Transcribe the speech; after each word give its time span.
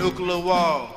Nuclear 0.00 0.38
war. 0.38 0.88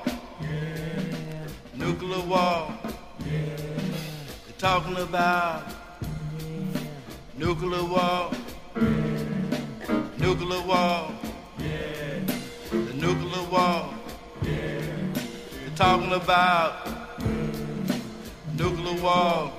Nuclear 1.76 2.22
war. 2.22 2.74
They're 3.20 4.58
talking 4.58 4.96
about 4.96 5.66
nuclear 7.38 7.84
war. 7.84 8.32
Nuclear 10.18 10.62
war. 10.62 11.12
The 12.72 12.94
nuclear 12.96 13.44
war. 13.52 13.94
They're 14.42 15.76
talking 15.76 16.14
about 16.14 16.88
nuclear 18.58 19.02
war. 19.02 19.52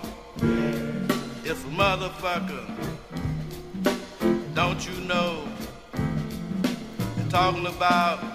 It's 1.44 1.62
a 1.62 1.72
motherfucker. 1.82 2.64
Don't 4.54 4.88
you 4.88 5.04
know? 5.04 5.46
They're 5.92 7.28
talking 7.28 7.66
about 7.66 8.33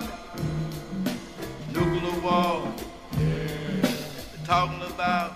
nuclear 1.74 2.20
war. 2.22 2.74
They're 3.14 4.46
talking 4.46 4.82
about. 4.94 5.34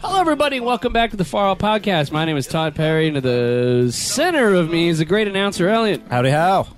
Hello, 0.00 0.20
everybody. 0.20 0.60
Welcome 0.60 0.92
back 0.92 1.10
to 1.10 1.16
the 1.16 1.24
Far 1.24 1.48
Out 1.48 1.58
Podcast. 1.58 2.10
My 2.10 2.24
name 2.24 2.36
is 2.36 2.46
Todd 2.46 2.74
Perry, 2.74 3.06
and 3.08 3.16
to 3.16 3.20
the 3.20 3.92
center 3.92 4.54
of 4.54 4.70
me 4.70 4.88
is 4.88 4.98
the 4.98 5.04
great 5.04 5.28
announcer 5.28 5.68
Elliot, 5.68 6.02
Howdy 6.08 6.30
how. 6.30 6.68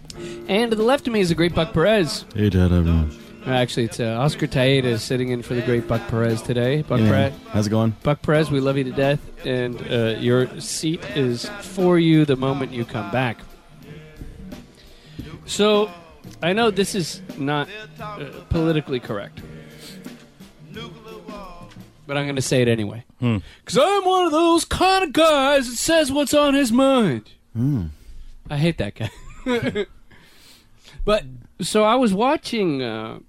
and 0.48 0.71
to 0.71 0.77
the 0.77 0.83
left 0.83 1.07
of 1.07 1.12
me 1.12 1.21
is 1.21 1.29
the 1.29 1.35
great 1.35 1.55
Buck 1.55 1.73
Perez. 1.73 2.25
Hey, 2.35 2.51
Dad, 2.51 2.73
everyone. 2.73 3.17
Actually, 3.47 3.84
it's 3.87 3.98
uh, 3.98 4.19
Oscar 4.20 4.47
Taeda 4.47 4.98
sitting 5.01 5.31
in 5.31 5.43
for 5.43 5.55
the 5.55 5.62
great 5.62 5.89
Buck 5.89 6.07
Perez 6.09 6.43
today. 6.43 6.83
Buck 6.83 7.01
Yeah. 7.01 7.09
Perez, 7.09 7.33
How's 7.51 7.67
it 7.67 7.70
going? 7.70 7.95
Buck 8.03 8.23
Perez, 8.23 8.51
we 8.51 8.61
love 8.61 8.77
you 8.77 8.84
to 8.84 8.93
death, 8.93 9.20
and 9.45 9.81
uh, 9.91 10.17
your 10.20 10.61
seat 10.61 11.01
is 11.17 11.48
for 11.61 11.98
you 11.98 12.25
the 12.25 12.37
moment 12.37 12.73
you 12.73 12.84
come 12.84 13.11
back. 13.11 13.39
So, 15.47 15.91
I 16.43 16.53
know 16.53 16.71
this 16.71 16.95
is 16.95 17.23
not 17.39 17.69
uh, 18.01 18.25
politically 18.48 19.01
correct, 19.01 19.41
but 22.06 22.17
I'm 22.17 22.25
going 22.25 22.37
to 22.37 22.42
say 22.42 22.62
it 22.62 22.69
anyway. 22.69 23.05
Because 23.20 23.78
I'm 23.78 24.05
one 24.05 24.25
of 24.25 24.33
those 24.33 24.65
kind 24.65 25.05
of 25.05 25.12
guys 25.12 25.69
that 25.69 25.77
says 25.77 26.11
what's 26.11 26.34
on 26.34 26.55
his 26.55 26.73
mind. 26.73 27.31
I 28.50 28.56
hate 28.56 28.78
that 28.78 28.95
guy. 28.95 29.11
but, 31.05 31.25
so 31.61 31.84
I 31.84 31.95
was 31.95 32.12
watching 32.12 32.83
uh, 32.83 33.20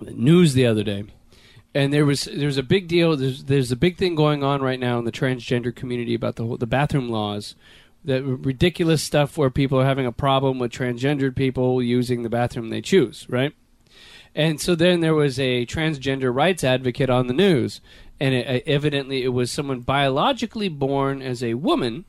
the 0.00 0.12
news 0.12 0.54
the 0.54 0.66
other 0.66 0.82
day 0.82 1.04
and 1.74 1.92
there 1.92 2.06
was 2.06 2.24
there's 2.24 2.56
a 2.56 2.62
big 2.62 2.86
deal. 2.86 3.16
There's 3.16 3.44
there's 3.44 3.72
a 3.72 3.76
big 3.76 3.96
thing 3.96 4.14
going 4.14 4.44
on 4.44 4.62
right 4.62 4.78
now 4.78 4.98
in 4.98 5.04
the 5.04 5.12
transgender 5.12 5.74
community 5.74 6.14
about 6.14 6.36
the 6.36 6.44
whole, 6.44 6.56
the 6.56 6.66
bathroom 6.66 7.08
laws, 7.08 7.56
that 8.04 8.22
ridiculous 8.22 9.02
stuff 9.02 9.38
where 9.38 9.50
people 9.50 9.80
are 9.80 9.84
having 9.84 10.06
a 10.06 10.12
problem 10.12 10.58
with 10.58 10.72
transgendered 10.72 11.34
people 11.34 11.82
using 11.82 12.22
the 12.22 12.28
bathroom 12.28 12.68
they 12.68 12.80
choose, 12.80 13.26
right? 13.28 13.54
And 14.34 14.60
so 14.60 14.74
then 14.74 15.00
there 15.00 15.14
was 15.14 15.38
a 15.38 15.64
transgender 15.66 16.34
rights 16.34 16.64
advocate 16.64 17.08
on 17.08 17.28
the 17.28 17.32
news, 17.32 17.80
and 18.18 18.34
it, 18.34 18.46
uh, 18.46 18.60
evidently 18.66 19.22
it 19.22 19.28
was 19.28 19.50
someone 19.50 19.80
biologically 19.80 20.68
born 20.68 21.22
as 21.22 21.42
a 21.42 21.54
woman 21.54 22.04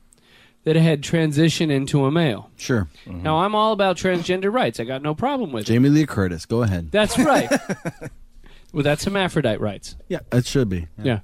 that 0.64 0.74
had 0.74 1.00
transitioned 1.00 1.70
into 1.70 2.04
a 2.04 2.10
male. 2.10 2.50
Sure. 2.56 2.88
Mm-hmm. 3.06 3.22
Now 3.22 3.38
I'm 3.38 3.54
all 3.54 3.72
about 3.72 3.96
transgender 3.96 4.52
rights. 4.52 4.80
I 4.80 4.84
got 4.84 5.00
no 5.00 5.14
problem 5.14 5.52
with 5.52 5.62
it. 5.62 5.72
Jamie 5.72 5.88
Lee 5.90 6.06
Curtis, 6.06 6.44
go 6.44 6.62
ahead. 6.64 6.90
That's 6.90 7.16
right. 7.16 7.48
well, 8.72 8.82
that's 8.82 9.04
hermaphrodite 9.04 9.60
rights. 9.60 9.94
Yeah, 10.08 10.20
it 10.32 10.44
should 10.44 10.68
be. 10.68 10.88
Yeah. 11.00 11.20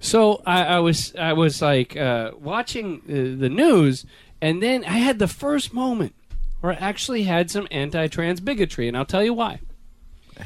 So 0.00 0.42
I, 0.46 0.64
I 0.64 0.78
was 0.80 1.14
I 1.16 1.32
was 1.32 1.62
like 1.62 1.96
uh, 1.96 2.32
watching 2.38 3.02
uh, 3.08 3.40
the 3.40 3.48
news, 3.48 4.04
and 4.40 4.62
then 4.62 4.84
I 4.84 4.98
had 4.98 5.18
the 5.18 5.28
first 5.28 5.72
moment 5.72 6.14
where 6.60 6.72
I 6.72 6.76
actually 6.76 7.24
had 7.24 7.50
some 7.50 7.66
anti-trans 7.70 8.40
bigotry, 8.40 8.88
and 8.88 8.96
I'll 8.96 9.04
tell 9.04 9.24
you 9.24 9.34
why. 9.34 9.60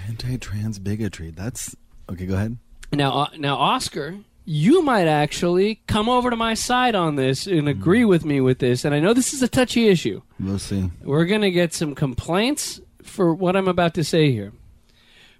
Anti-trans 0.08 0.78
bigotry. 0.78 1.30
That's 1.30 1.76
okay. 2.10 2.26
Go 2.26 2.34
ahead. 2.34 2.56
Now, 2.92 3.12
uh, 3.12 3.28
now, 3.36 3.56
Oscar, 3.56 4.16
you 4.44 4.82
might 4.82 5.08
actually 5.08 5.80
come 5.86 6.08
over 6.08 6.30
to 6.30 6.36
my 6.36 6.54
side 6.54 6.94
on 6.94 7.16
this 7.16 7.46
and 7.46 7.68
agree 7.68 8.04
with 8.04 8.24
me 8.24 8.40
with 8.40 8.60
this, 8.60 8.84
and 8.84 8.94
I 8.94 9.00
know 9.00 9.12
this 9.12 9.34
is 9.34 9.42
a 9.42 9.48
touchy 9.48 9.88
issue. 9.88 10.22
We'll 10.38 10.58
see. 10.58 10.90
We're 11.02 11.26
going 11.26 11.40
to 11.42 11.50
get 11.50 11.74
some 11.74 11.94
complaints 11.94 12.80
for 13.02 13.34
what 13.34 13.56
I'm 13.56 13.68
about 13.68 13.94
to 13.94 14.04
say 14.04 14.30
here. 14.30 14.52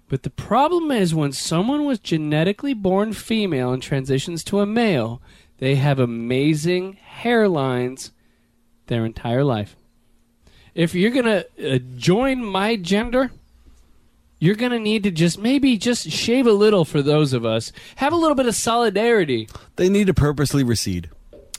But 0.09 0.23
the 0.23 0.29
problem 0.29 0.91
is 0.91 1.13
when 1.13 1.33
someone 1.33 1.85
was 1.85 1.99
genetically 1.99 2.73
born 2.73 3.13
female 3.13 3.73
and 3.73 3.83
transitions 3.83 4.43
to 4.45 4.59
a 4.59 4.65
male, 4.65 5.21
they 5.57 5.75
have 5.75 5.99
amazing 5.99 6.97
hairlines 7.21 8.11
their 8.87 9.05
entire 9.05 9.43
life. 9.43 9.75
If 10.73 10.93
you're 10.95 11.11
going 11.11 11.25
to 11.25 11.75
uh, 11.75 11.79
join 11.97 12.45
my 12.45 12.75
gender, 12.75 13.31
you're 14.39 14.55
going 14.55 14.71
to 14.71 14.79
need 14.79 15.03
to 15.03 15.11
just 15.11 15.39
maybe 15.39 15.77
just 15.77 16.09
shave 16.09 16.45
a 16.45 16.51
little 16.51 16.85
for 16.85 17.01
those 17.01 17.33
of 17.33 17.45
us. 17.45 17.71
Have 17.95 18.13
a 18.13 18.17
little 18.17 18.35
bit 18.35 18.45
of 18.45 18.55
solidarity. 18.55 19.49
They 19.75 19.89
need 19.89 20.07
to 20.07 20.13
purposely 20.13 20.63
recede. 20.63 21.09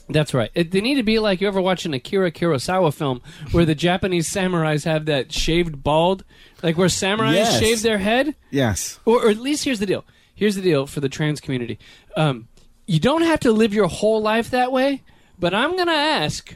That's 0.07 0.33
right. 0.33 0.49
It, 0.55 0.71
they 0.71 0.81
need 0.81 0.95
to 0.95 1.03
be 1.03 1.19
like 1.19 1.39
you 1.39 1.47
ever 1.47 1.61
watch 1.61 1.85
an 1.85 1.93
Akira 1.93 2.31
Kurosawa 2.31 2.91
film 2.93 3.21
where 3.51 3.65
the 3.65 3.75
Japanese 3.75 4.27
samurais 4.27 4.85
have 4.85 5.05
that 5.05 5.31
shaved 5.31 5.83
bald, 5.83 6.23
like 6.63 6.77
where 6.77 6.87
samurais 6.87 7.33
Yes. 7.33 7.59
shave 7.59 7.81
their 7.81 7.97
head. 7.97 8.35
Yes. 8.51 8.99
Or, 9.05 9.25
or 9.25 9.29
at 9.29 9.37
least 9.37 9.63
here's 9.63 9.79
the 9.79 9.85
deal. 9.85 10.05
Here's 10.35 10.55
the 10.55 10.61
deal 10.61 10.87
for 10.87 10.99
the 11.01 11.09
trans 11.09 11.39
community. 11.41 11.77
Um, 12.15 12.47
you 12.87 12.99
don't 12.99 13.23
have 13.23 13.39
to 13.41 13.51
live 13.51 13.73
your 13.73 13.87
whole 13.87 14.21
life 14.21 14.49
that 14.51 14.71
way, 14.71 15.03
but 15.37 15.53
I'm 15.53 15.75
going 15.75 15.87
to 15.87 15.93
ask, 15.93 16.55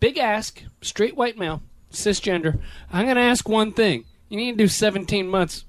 big 0.00 0.18
ask, 0.18 0.62
straight 0.80 1.16
white 1.16 1.36
male, 1.38 1.62
cisgender. 1.92 2.60
I'm 2.92 3.04
going 3.04 3.16
to 3.16 3.22
ask 3.22 3.48
one 3.48 3.72
thing. 3.72 4.04
You 4.28 4.36
need 4.38 4.52
to 4.52 4.56
do 4.58 4.68
17 4.68 5.28
months 5.28 5.64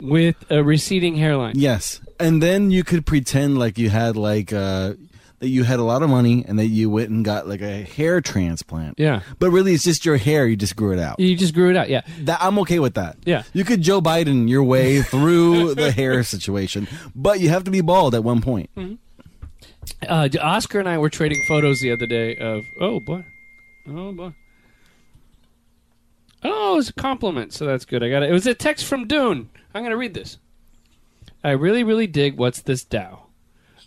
with 0.00 0.36
a 0.50 0.62
receding 0.64 1.14
hairline. 1.16 1.54
Yes. 1.56 2.00
And 2.18 2.42
then 2.42 2.70
you 2.70 2.82
could 2.84 3.06
pretend 3.06 3.58
like 3.58 3.78
you 3.78 3.90
had 3.90 4.16
like 4.16 4.52
uh 4.52 4.94
that 5.40 5.48
you 5.48 5.64
had 5.64 5.78
a 5.78 5.82
lot 5.82 6.02
of 6.02 6.10
money 6.10 6.44
and 6.46 6.58
that 6.58 6.66
you 6.66 6.88
went 6.88 7.10
and 7.10 7.24
got 7.24 7.46
like 7.46 7.60
a 7.60 7.82
hair 7.82 8.20
transplant. 8.20 8.98
Yeah. 8.98 9.20
But 9.38 9.50
really, 9.50 9.74
it's 9.74 9.84
just 9.84 10.04
your 10.04 10.16
hair. 10.16 10.46
You 10.46 10.56
just 10.56 10.76
grew 10.76 10.92
it 10.92 10.98
out. 10.98 11.20
You 11.20 11.36
just 11.36 11.54
grew 11.54 11.70
it 11.70 11.76
out. 11.76 11.88
Yeah. 11.88 12.02
That 12.20 12.38
I'm 12.40 12.58
okay 12.60 12.78
with 12.78 12.94
that. 12.94 13.16
Yeah. 13.24 13.42
You 13.52 13.64
could 13.64 13.82
Joe 13.82 14.00
Biden 14.00 14.48
your 14.48 14.62
way 14.62 15.02
through 15.02 15.74
the 15.74 15.90
hair 15.90 16.22
situation, 16.22 16.88
but 17.14 17.40
you 17.40 17.48
have 17.50 17.64
to 17.64 17.70
be 17.70 17.80
bald 17.80 18.14
at 18.14 18.24
one 18.24 18.40
point. 18.40 18.70
Uh, 20.08 20.28
Oscar 20.40 20.80
and 20.80 20.88
I 20.88 20.98
were 20.98 21.10
trading 21.10 21.42
photos 21.46 21.80
the 21.80 21.92
other 21.92 22.06
day 22.06 22.36
of. 22.36 22.64
Oh 22.80 23.00
boy, 23.00 23.24
oh 23.88 24.12
boy. 24.12 24.32
Oh, 26.46 26.74
it 26.74 26.76
was 26.76 26.88
a 26.90 26.92
compliment, 26.92 27.54
so 27.54 27.64
that's 27.64 27.86
good. 27.86 28.02
I 28.02 28.10
got 28.10 28.22
it. 28.22 28.28
It 28.28 28.32
was 28.32 28.46
a 28.46 28.54
text 28.54 28.84
from 28.84 29.06
Dune. 29.06 29.48
I'm 29.74 29.80
going 29.80 29.90
to 29.90 29.96
read 29.96 30.12
this. 30.12 30.36
I 31.42 31.50
really, 31.52 31.82
really 31.82 32.06
dig 32.06 32.36
what's 32.36 32.60
this 32.60 32.84
Dow. 32.84 33.23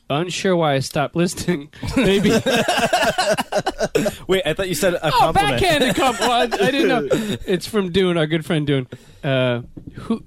Unsure 0.10 0.56
why 0.56 0.76
I 0.76 0.80
stopped 0.80 1.16
listening. 1.18 1.70
Maybe. 1.98 2.30
Wait, 4.28 4.44
I 4.46 4.54
thought 4.54 4.70
you 4.70 4.76
said 4.76 4.94
a 4.94 5.08
oh, 5.08 5.12
compliment. 5.12 5.62
backhanded 5.62 5.96
compliment. 5.98 6.62
I 6.62 6.72
didn't 6.72 6.88
know. 6.88 7.38
It's 7.46 7.68
from 7.68 7.92
Dune, 7.92 8.18
our 8.18 8.26
good 8.26 8.46
friend 8.46 8.66
Dune. 8.66 8.88
Uh, 9.22 9.64
who? 9.96 10.24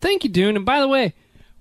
Thank 0.00 0.24
you, 0.24 0.30
Dune. 0.30 0.56
And 0.56 0.64
by 0.64 0.80
the 0.80 0.88
way, 0.88 1.12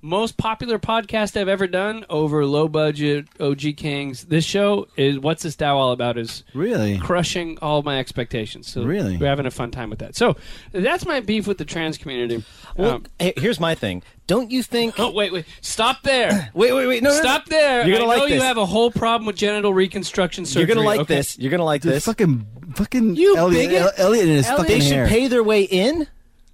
most 0.04 0.36
popular 0.36 0.78
podcast 0.78 1.40
I've 1.40 1.48
ever 1.48 1.66
done 1.66 2.06
over 2.10 2.46
low 2.46 2.68
budget 2.68 3.26
OG 3.40 3.78
Kings. 3.78 4.26
This 4.26 4.44
show 4.44 4.88
is 4.98 5.18
what's 5.18 5.44
this 5.44 5.56
Dow 5.56 5.78
all 5.78 5.94
about? 5.94 6.18
Is 6.18 6.44
Really? 6.54 6.98
crushing 6.98 7.58
all 7.62 7.82
my 7.84 8.00
expectations. 8.00 8.68
So 8.70 8.84
Really? 8.84 9.16
we're 9.16 9.28
having 9.30 9.46
a 9.46 9.52
fun 9.52 9.72
time 9.72 9.90
with 9.90 10.00
that. 10.00 10.16
So 10.18 10.36
that's 10.74 11.06
my 11.06 11.22
beef 11.22 11.48
with 11.48 11.58
the 11.58 11.64
trans 11.66 11.98
community. 11.98 12.44
Well, 12.76 12.96
Um, 12.96 13.06
here's 13.38 13.62
my 13.62 13.76
thing. 13.76 14.04
Don't 14.28 14.52
you 14.52 14.62
think? 14.62 15.00
oh 15.00 15.10
wait, 15.12 15.32
wait, 15.32 15.46
stop 15.62 16.04
there. 16.04 16.52
Wait, 16.54 16.74
wait, 16.74 16.88
wait. 16.88 17.02
No, 17.04 17.10
no, 17.10 17.16
no. 17.16 17.22
Stop 17.22 17.46
there. 17.46 17.88
You're 17.88 17.98
gonna 18.00 18.12
I 18.12 18.16
know 18.18 18.24
like 18.24 18.34
you 18.34 18.42
have 18.42 18.58
a 18.58 18.66
whole 18.66 18.92
problem 18.92 19.26
with 19.26 19.38
genital 19.38 19.74
reconstruction 19.74 20.46
surgery. 20.46 20.62
You're 20.68 20.76
gonna 20.76 20.86
like 20.86 21.00
okay? 21.02 21.16
this. 21.16 21.40
You're 21.40 21.52
gonna 21.52 21.64
like 21.66 21.82
Dude, 21.82 21.94
this. 21.94 22.06
fucking, 22.06 22.46
fucking 22.76 23.16
You 23.16 23.38
Elliot, 23.38 23.70
bigot. 23.70 23.94
El- 24.00 24.06
Elliot 24.08 24.26
and 24.26 24.34
his 24.36 24.46
Elliot. 24.48 24.60
fucking 24.60 24.80
they 24.80 24.86
should 24.86 24.94
hair. 24.96 25.08
pay 25.08 25.28
their 25.28 25.44
way 25.44 25.64
in 25.64 26.08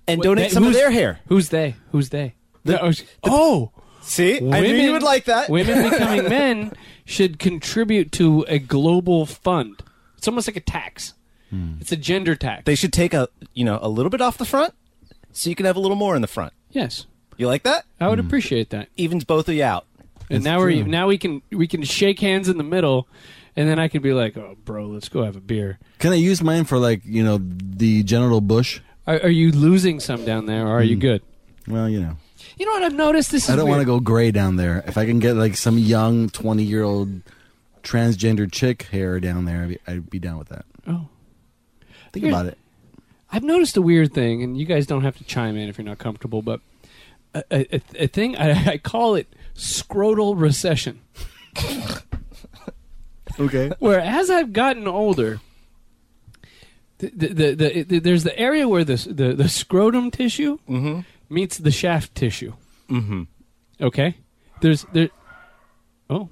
and 0.08 0.20
Wait, 0.20 0.24
donate 0.24 0.50
they- 0.50 0.54
some 0.54 0.66
of 0.66 0.74
their 0.74 0.92
hair. 0.92 1.20
Who's 1.28 1.50
they? 1.50 1.76
Who's 1.92 2.10
they? 2.10 2.36
No, 2.66 2.92
oh, 3.24 3.72
See, 4.02 4.38
I 4.38 4.62
knew 4.62 4.76
you 4.76 4.92
would 4.94 5.04
like 5.04 5.26
that. 5.26 5.50
women 5.50 5.90
becoming 5.90 6.24
men 6.30 6.74
should 7.06 7.38
contribute 7.38 8.12
to 8.14 8.46
a 8.48 8.58
global 8.60 9.26
fund. 9.26 9.84
It's 10.18 10.28
almost 10.28 10.48
like 10.48 10.56
a 10.56 10.62
tax. 10.62 11.14
Hmm. 11.50 11.74
It's 11.80 11.92
a 11.92 11.98
gender 11.98 12.36
tax. 12.36 12.64
They 12.66 12.76
should 12.76 12.94
take 12.94 13.14
a 13.14 13.30
you 13.54 13.66
know 13.66 13.80
a 13.82 13.90
little 13.90 14.10
bit 14.10 14.22
off 14.22 14.38
the 14.38 14.46
front, 14.46 14.74
so 15.32 15.50
you 15.50 15.56
can 15.56 15.66
have 15.66 15.76
a 15.76 15.80
little 15.80 15.96
more 15.96 16.16
in 16.16 16.22
the 16.22 16.28
front. 16.28 16.54
yes, 16.72 17.06
You 17.38 17.48
like 17.48 17.64
that? 17.64 17.86
I 18.00 18.08
would 18.08 18.20
hmm. 18.20 18.28
appreciate 18.28 18.70
that. 18.72 18.90
Evens 18.98 19.24
both 19.24 19.48
of 19.48 19.56
you 19.56 19.64
out. 19.64 19.86
And 20.30 20.38
It's 20.38 20.46
now 20.46 20.60
we're 20.60 20.84
now 20.84 21.08
we 21.08 21.18
can 21.18 21.42
we 21.52 21.68
can 21.68 21.84
shake 21.84 22.20
hands 22.20 22.50
in 22.50 22.58
the 22.58 22.64
middle, 22.64 23.08
and 23.56 23.68
then 23.68 23.80
I 23.80 23.88
can 23.88 24.02
be 24.02 24.14
like, 24.14 24.38
"Oh, 24.38 24.58
bro, 24.64 24.86
let's 24.86 25.10
go 25.10 25.24
have 25.24 25.36
a 25.36 25.42
beer." 25.42 25.80
Can 25.98 26.14
I 26.14 26.16
use 26.16 26.42
mine 26.42 26.66
for 26.66 26.78
like 26.78 27.02
you 27.04 27.24
know 27.24 27.40
the 27.42 28.04
genital 28.04 28.42
bush? 28.42 28.80
Are, 29.08 29.20
are 29.24 29.30
you 29.30 29.52
losing 29.52 30.00
some 30.00 30.26
down 30.26 30.46
there, 30.46 30.68
or 30.68 30.78
are 30.78 30.84
you 30.84 30.96
hmm. 30.96 31.02
good? 31.02 31.22
Well, 31.68 31.90
you 31.90 32.00
know, 32.00 32.18
You 32.60 32.66
know 32.66 32.74
what 32.74 32.84
I've 32.84 32.94
noticed? 32.94 33.32
This 33.32 33.46
is 33.46 33.50
I 33.50 33.56
don't 33.56 33.70
want 33.70 33.80
to 33.82 33.86
go 33.86 34.00
gray 34.02 34.32
down 34.32 34.58
there. 34.58 34.84
If 34.86 34.98
I 34.98 35.06
can 35.06 35.20
get 35.20 35.36
like 35.36 35.56
some 35.56 35.78
young 35.78 36.30
twenty 36.30 36.64
year 36.64 36.84
old 36.84 37.22
transgender 37.84 38.52
chick 38.52 38.84
hair 38.84 39.20
down 39.22 39.46
there, 39.46 39.64
I'd 39.64 39.70
be, 39.70 39.80
I'd 39.88 40.10
be 40.10 40.20
down 40.20 40.38
with 40.38 40.50
that. 40.50 40.66
Oh, 40.86 41.08
Think 42.12 42.26
Here's- 42.26 42.34
about 42.34 42.46
it. 42.52 42.58
I've 43.32 43.44
noticed 43.44 43.78
a 43.78 43.82
weird 43.82 44.12
thing, 44.14 44.42
and 44.44 44.58
you 44.58 44.66
guys 44.66 44.88
don't 44.88 45.04
have 45.04 45.16
to 45.20 45.24
chime 45.24 45.56
in 45.56 45.70
if 45.70 45.78
you're 45.78 45.86
not 45.86 46.00
comfortable, 46.00 46.42
but 46.42 46.62
a, 47.36 47.44
a, 47.52 47.82
a- 47.96 48.08
thing 48.08 48.36
I, 48.36 48.72
I 48.72 48.78
call 48.80 49.14
it 49.16 49.28
scrotal 49.56 50.40
recession. 50.40 51.02
Okay. 53.40 53.72
Where 53.80 54.02
as 54.02 54.30
I've 54.30 54.52
gotten 54.52 54.86
older, 54.88 55.40
the 56.98 57.08
the, 57.10 57.28
the, 57.28 57.56
the, 57.56 57.84
the 57.84 58.00
there's 58.00 58.24
the 58.24 58.38
area 58.38 58.68
where 58.68 58.84
the 58.84 58.96
the, 58.96 59.34
the 59.34 59.48
scrotum 59.48 60.12
tissue 60.12 60.58
mm-hmm. 60.68 61.02
Meets 61.30 61.58
the 61.58 61.72
shaft 61.72 62.16
tissue. 62.16 62.54
Mm-hmm. 62.90 63.24
Okay, 63.82 64.16
there's 64.62 64.86
there. 64.94 65.10
Oh, 66.10 66.30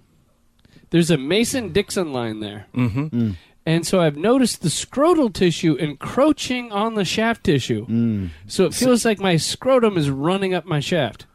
there's 0.90 1.12
a 1.12 1.18
Mason 1.18 1.72
Dixon 1.72 2.12
line 2.12 2.40
there, 2.40 2.66
Mm-hmm. 2.74 3.32
and 3.66 3.86
so 3.88 4.02
I've 4.02 4.18
noticed 4.18 4.62
the 4.64 4.70
scrotal 4.70 5.32
tissue 5.34 5.76
encroaching 5.76 6.72
on 6.72 6.96
the 6.96 7.06
shaft 7.06 7.44
tissue. 7.44 7.86
Mm. 7.88 8.30
So 8.48 8.66
it 8.66 8.74
feels 8.74 9.06
like 9.06 9.20
my 9.20 9.38
scrotum 9.38 9.98
is 9.98 10.10
running 10.10 10.54
up 10.54 10.66
my 10.66 10.80
shaft. 10.80 11.26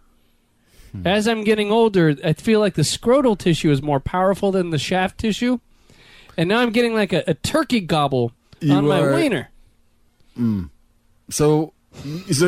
As 1.07 1.27
I'm 1.27 1.43
getting 1.45 1.71
older, 1.71 2.15
I 2.23 2.35
feel 2.35 2.61
like 2.61 2.75
the 2.75 2.83
scrotal 2.83 3.39
tissue 3.39 3.71
is 3.71 3.81
more 3.81 3.99
powerful 4.01 4.53
than 4.53 4.69
the 4.69 4.79
shaft 4.79 5.17
tissue, 5.19 5.59
and 6.37 6.51
now 6.51 6.59
I'm 6.61 6.71
getting 6.71 6.93
like 6.95 7.15
a, 7.15 7.23
a 7.27 7.33
turkey 7.35 7.81
gobble 7.81 8.33
You 8.61 8.75
on 8.75 8.87
my 8.87 9.01
are- 9.01 9.15
wiener. 9.15 9.49
So, 11.31 11.73
so, 12.33 12.47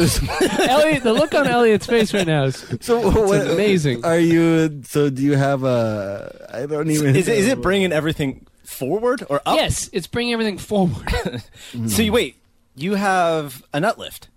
Elliot, 0.63 1.03
the 1.03 1.13
look 1.13 1.35
on 1.35 1.47
Elliot's 1.47 1.87
face 1.87 2.13
right 2.15 2.27
now 2.27 2.45
is 2.45 2.65
so 2.81 3.11
what, 3.27 3.47
amazing. 3.51 4.05
Are 4.05 4.19
you? 4.19 4.83
So, 4.85 5.11
do 5.11 5.23
you 5.23 5.35
have 5.37 5.65
a? 5.65 6.49
I 6.53 6.67
don't 6.67 6.91
even. 6.91 7.15
Is 7.15 7.29
it, 7.29 7.39
is 7.39 7.47
it 7.49 7.61
bringing 7.61 7.93
everything 7.93 8.47
forward 8.65 9.25
or 9.29 9.43
up? 9.47 9.57
yes, 9.57 9.91
it's 9.93 10.07
bringing 10.07 10.33
everything 10.33 10.59
forward. 10.59 11.13
So 11.89 12.03
you 12.03 12.13
wait. 12.13 12.37
You 12.75 12.95
have 12.95 13.63
a 13.73 13.81
nut 13.81 13.99
lift. 13.99 14.29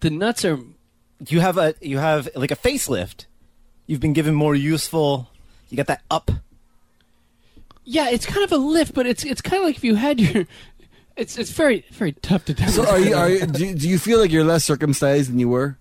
the 0.00 0.10
nuts 0.10 0.44
are 0.44 0.58
You 1.26 1.40
have 1.40 1.58
a 1.58 1.74
you 1.82 1.98
have 1.98 2.28
like 2.34 2.50
a 2.50 2.56
facelift. 2.56 3.26
You've 3.86 4.00
been 4.00 4.12
given 4.14 4.34
more 4.34 4.54
useful. 4.54 5.28
You 5.68 5.76
got 5.76 5.86
that 5.88 6.02
up. 6.10 6.30
yeah, 7.84 8.08
it's 8.10 8.24
kind 8.24 8.44
of 8.44 8.52
a 8.52 8.56
lift, 8.56 8.94
but 8.94 9.06
it's 9.06 9.24
it's 9.24 9.40
kind 9.42 9.60
of 9.62 9.66
like 9.66 9.76
if 9.76 9.84
you 9.84 9.96
had 9.96 10.20
your. 10.20 10.46
It's 11.18 11.36
it's 11.36 11.50
very 11.50 11.84
very 11.90 12.12
tough 12.12 12.44
to 12.46 12.54
tell. 12.54 12.70
So, 12.70 12.86
are 12.88 12.98
you? 13.00 13.14
Are 13.16 13.28
you? 13.28 13.44
Do, 13.46 13.66
you- 13.66 13.74
do 13.74 13.88
you 13.88 13.98
feel 13.98 14.18
like 14.20 14.30
you're 14.30 14.44
less 14.44 14.64
circumcised 14.64 15.30
than 15.30 15.38
you 15.38 15.48
were? 15.48 15.76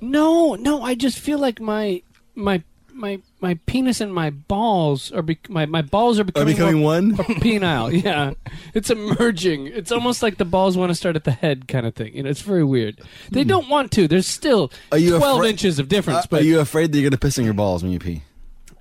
No, 0.00 0.54
no, 0.56 0.82
I 0.82 0.94
just 0.94 1.18
feel 1.18 1.38
like 1.38 1.60
my 1.60 2.02
my 2.34 2.62
my 2.92 3.20
my 3.40 3.54
penis 3.66 4.00
and 4.00 4.12
my 4.12 4.30
balls 4.30 5.12
are 5.12 5.22
bec 5.22 5.48
my 5.48 5.64
my 5.66 5.80
balls 5.82 6.18
are 6.18 6.22
Are 6.22 6.24
becoming, 6.24 6.54
becoming 6.54 6.74
more, 6.80 6.84
one? 6.92 7.08
more 7.12 7.24
penile. 7.38 8.02
Yeah, 8.04 8.32
it's 8.74 8.90
emerging. 8.90 9.68
It's 9.68 9.92
almost 9.92 10.22
like 10.22 10.38
the 10.38 10.44
balls 10.44 10.76
want 10.76 10.90
to 10.90 10.94
start 10.94 11.16
at 11.16 11.24
the 11.24 11.30
head, 11.32 11.68
kind 11.68 11.86
of 11.86 11.94
thing. 11.94 12.14
You 12.16 12.22
know, 12.24 12.30
it's 12.30 12.42
very 12.42 12.64
weird. 12.64 13.00
They 13.30 13.44
don't 13.44 13.68
want 13.68 13.92
to. 13.92 14.08
There's 14.08 14.26
still 14.26 14.68
Hmm. 14.88 14.94
Are 14.94 14.98
you 14.98 15.18
twelve 15.18 15.38
afraid- 15.40 15.50
inches 15.50 15.78
of 15.78 15.88
difference, 15.88 16.24
Uh, 16.24 16.28
but 16.30 16.40
are 16.42 16.44
you 16.44 16.60
afraid 16.60 16.92
that 16.92 16.98
you're 16.98 17.08
gonna 17.10 17.18
piss 17.18 17.38
in 17.38 17.44
your 17.44 17.54
balls 17.54 17.82
when 17.82 17.92
you 17.92 17.98
pee? 17.98 18.22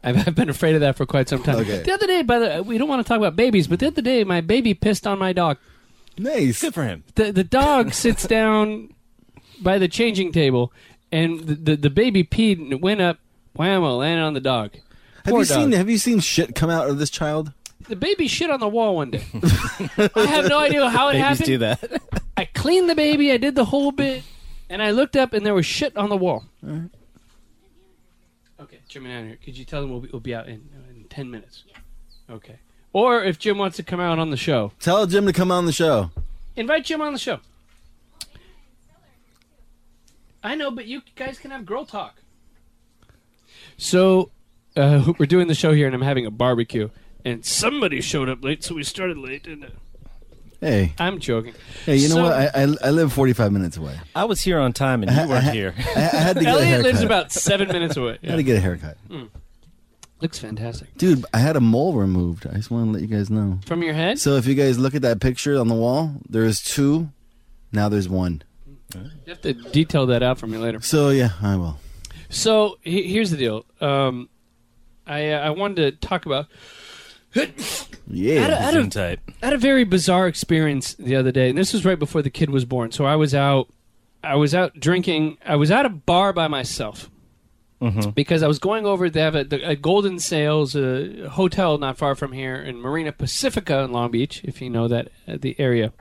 I've, 0.04 0.28
I've 0.28 0.36
been 0.36 0.50
afraid 0.50 0.75
of 0.75 0.81
that 0.81 0.96
for 0.96 1.06
quite 1.06 1.28
some 1.30 1.44
time. 1.44 1.57
Okay. 1.57 1.81
The 1.84 1.92
other 1.94 2.07
day, 2.07 2.22
by 2.24 2.40
the 2.40 2.63
we 2.63 2.78
don't 2.78 2.88
want 2.90 3.06
to 3.06 3.07
talk 3.07 3.18
about 3.18 3.36
babies, 3.36 3.68
but 3.68 3.80
the 3.80 3.88
other 3.88 4.01
day, 4.01 4.24
my 4.24 4.42
baby 4.42 4.74
pissed 4.74 5.06
on 5.06 5.19
my 5.19 5.34
dog. 5.34 5.57
Nice. 6.18 6.62
Good 6.62 6.74
for 6.74 6.84
him. 6.84 7.04
the 7.16 7.31
the 7.31 7.44
dog 7.44 7.94
sits 7.94 8.25
down 8.28 8.94
by 9.62 9.78
the 9.78 9.88
changing 9.88 10.31
table, 10.31 10.72
and 11.12 11.40
the 11.42 11.56
the, 11.56 11.75
the 11.75 11.90
baby 11.90 12.24
peed 12.24 12.60
and 12.60 12.72
it 12.74 12.81
went 12.81 13.01
up, 13.01 13.19
whammo, 13.57 14.00
landed 14.00 14.24
on 14.24 14.34
the 14.34 14.40
dog. 14.42 14.72
Have 15.25 15.31
Poor 15.34 15.40
you 15.40 15.46
seen? 15.46 15.72
Have 15.74 15.90
you 15.90 15.98
seen 15.98 16.19
shit 16.19 16.56
come 16.56 16.69
out 16.69 16.90
of 16.90 16.98
this 16.98 17.10
child? 17.10 17.51
The 17.88 17.96
baby 17.96 18.28
shit 18.28 18.50
on 18.51 18.60
the 18.60 18.68
wall 18.68 18.96
one 18.98 19.12
day. 19.12 19.24
I 20.16 20.25
have 20.28 20.48
no 20.48 20.60
idea 20.60 20.88
how 20.90 21.10
it 21.10 21.13
Babies 21.13 21.24
happened. 21.25 21.46
do 21.46 21.57
that. 21.60 22.01
I 22.38 22.46
cleaned 22.46 22.90
the 22.90 22.96
baby. 22.96 23.31
I 23.31 23.38
did 23.38 23.56
the 23.56 23.66
whole 23.66 23.92
bit, 23.92 24.24
and 24.69 24.81
I 24.84 24.92
looked 24.92 25.16
up, 25.16 25.34
and 25.34 25.46
there 25.46 25.54
was 25.56 25.66
shit 25.66 25.98
on 25.98 26.10
the 26.10 26.18
wall. 26.18 26.46
Okay, 26.66 26.84
Jim 28.89 29.06
and 29.06 29.13
Ann 29.13 29.27
here. 29.27 29.38
Could 29.44 29.57
you 29.57 29.63
tell 29.65 29.81
them 29.81 29.91
we'll 29.91 30.01
be, 30.01 30.09
we'll 30.12 30.19
be 30.19 30.36
out 30.36 30.47
in, 30.47 30.68
in 30.89 31.06
ten 31.09 31.30
minutes? 31.31 31.63
Okay. 32.30 32.59
Or 32.91 33.24
if 33.24 33.38
Jim 33.39 33.57
wants 33.57 33.77
to 33.77 33.83
come 33.83 34.00
out 34.00 34.18
on 34.19 34.31
the 34.31 34.38
show, 34.38 34.71
Tell 34.80 35.06
Jim 35.06 35.25
to 35.27 35.33
come 35.33 35.51
on 35.51 35.65
the 35.65 35.71
show. 35.71 36.09
invite 36.56 36.86
Jim 36.86 37.00
on 37.01 37.13
the 37.13 37.19
show. 37.19 37.39
I 40.44 40.56
know, 40.56 40.71
but 40.71 40.86
you 40.86 41.01
guys 41.15 41.38
can 41.38 41.51
have 41.51 41.65
girl 41.65 41.86
talk. 41.86 42.21
So, 43.77 44.31
uh, 44.75 45.13
we're 45.19 45.25
doing 45.25 45.47
the 45.47 45.56
show 45.56 45.74
here, 45.74 45.86
and 45.86 45.95
I'm 45.95 46.01
having 46.01 46.25
a 46.25 46.31
barbecue, 46.31 46.89
and 47.24 47.45
somebody 47.45 48.01
showed 48.01 48.30
up 48.30 48.44
late, 48.44 48.63
so 48.63 48.75
we 48.75 48.83
started 48.83 49.18
late. 49.18 49.45
And 49.47 49.65
uh, 49.65 49.69
Hey, 50.61 50.94
I'm 51.00 51.19
joking. 51.19 51.53
hey, 51.85 51.95
you 51.95 52.09
know 52.09 52.15
So- 52.15 52.23
what? 52.23 52.33
I, 52.33 52.50
I 52.53 52.75
I 52.83 52.89
live 52.89 53.13
45 53.13 53.51
minutes 53.51 53.77
away. 53.77 53.97
I 54.13 54.25
was 54.25 54.41
here 54.41 54.59
on 54.59 54.73
time 54.73 55.03
and 55.03 55.11
you 55.11 55.27
weren't 55.29 55.51
here. 55.53 55.73
I, 55.77 56.00
I 56.00 56.00
had 56.01 56.35
to 56.35 56.41
get 56.44 56.50
a 56.50 56.51
Elliot 56.51 56.67
haircut. 56.67 56.85
lives 56.91 57.01
about 57.01 57.31
seven 57.31 57.67
minutes 57.69 57.95
away. 57.95 58.17
I 58.23 58.27
had 58.27 58.35
to 58.38 58.44
get 58.44 58.57
a 58.57 58.59
haircut, 58.59 58.97
Looks 60.21 60.38
fantastic. 60.39 60.94
dude. 60.97 61.25
I 61.33 61.38
had 61.39 61.56
a 61.56 61.61
mole 61.61 61.94
removed. 61.94 62.45
I 62.45 62.56
just 62.56 62.69
want 62.69 62.88
to 62.88 62.91
let 62.91 63.01
you 63.01 63.07
guys 63.07 63.29
know. 63.29 63.59
From 63.65 63.81
your 63.83 63.94
head? 63.94 64.19
So 64.19 64.35
if 64.35 64.45
you 64.47 64.53
guys 64.56 64.77
look 64.77 64.94
at 64.94 65.01
that 65.03 65.21
picture 65.21 65.57
on 65.57 65.69
the 65.69 65.75
wall, 65.75 66.11
there's 66.27 66.59
two. 66.62 67.09
Now 67.71 67.88
there's 67.88 68.09
one. 68.09 68.41
You 68.94 69.09
have 69.27 69.41
to 69.44 69.53
detail 69.53 70.07
that 70.07 70.21
out 70.21 70.38
for 70.39 70.47
me 70.47 70.57
later. 70.57 70.81
So 70.81 71.09
yeah, 71.09 71.29
I 71.41 71.55
will. 71.55 71.79
So 72.27 72.79
he- 72.81 73.03
here's 73.13 73.31
the 73.31 73.38
deal. 73.38 73.65
Um, 73.79 74.27
I 75.07 75.29
uh, 75.31 75.39
I 75.39 75.50
wanted 75.51 76.01
to 76.01 76.07
talk 76.07 76.25
about 76.25 76.47
Yeah. 77.35 78.43
Out 78.43 78.49
of- 78.49 78.57
out 78.59 78.75
of- 78.77 78.89
type. 78.89 79.19
I 79.41 79.45
had 79.47 79.53
a 79.53 79.57
very 79.57 79.83
bizarre 79.83 80.27
experience 80.27 80.93
the 80.95 81.15
other 81.15 81.31
day, 81.31 81.49
and 81.49 81.57
this 81.57 81.73
was 81.73 81.85
right 81.85 81.99
before 81.99 82.21
the 82.21 82.29
kid 82.29 82.49
was 82.49 82.65
born. 82.65 82.91
So 82.91 83.05
I 83.05 83.15
was 83.15 83.35
out, 83.35 83.67
I 84.23 84.35
was 84.35 84.55
out 84.55 84.79
drinking. 84.79 85.37
I 85.45 85.55
was 85.55 85.69
at 85.71 85.85
a 85.85 85.89
bar 85.89 86.33
by 86.33 86.47
myself 86.47 87.09
because 88.15 88.43
I 88.43 88.47
was 88.47 88.59
going 88.59 88.85
over. 88.85 89.09
They 89.09 89.21
have 89.21 89.35
a, 89.35 89.43
the- 89.43 89.69
a 89.69 89.75
Golden 89.75 90.19
Sails 90.19 90.75
a 90.75 91.29
hotel 91.29 91.77
not 91.77 91.97
far 91.97 92.15
from 92.15 92.33
here 92.33 92.55
in 92.55 92.77
Marina 92.81 93.11
Pacifica 93.11 93.79
in 93.79 93.91
Long 93.93 94.11
Beach, 94.11 94.41
if 94.43 94.61
you 94.61 94.69
know 94.69 94.87
that 94.87 95.09
uh, 95.27 95.37
the 95.39 95.55
area. 95.59 95.93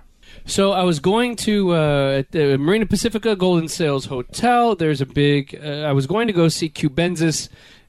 So 0.44 0.72
I 0.72 0.82
was 0.82 0.98
going 1.00 1.36
to 1.36 1.74
uh, 1.74 2.18
at 2.18 2.32
the 2.32 2.58
Marina 2.58 2.84
Pacifica 2.86 3.36
Golden 3.36 3.68
Sails 3.68 4.06
Hotel. 4.06 4.74
There's 4.74 5.00
a 5.00 5.06
big. 5.06 5.58
Uh, 5.62 5.82
I 5.82 5.92
was 5.92 6.06
going 6.06 6.26
to 6.26 6.32
go 6.32 6.48
see 6.48 6.68
Cubensis, 6.68 7.48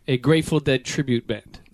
a 0.10 0.18
Grateful 0.18 0.60
Dead 0.60 0.84
tribute 0.84 1.26
band 1.28 1.60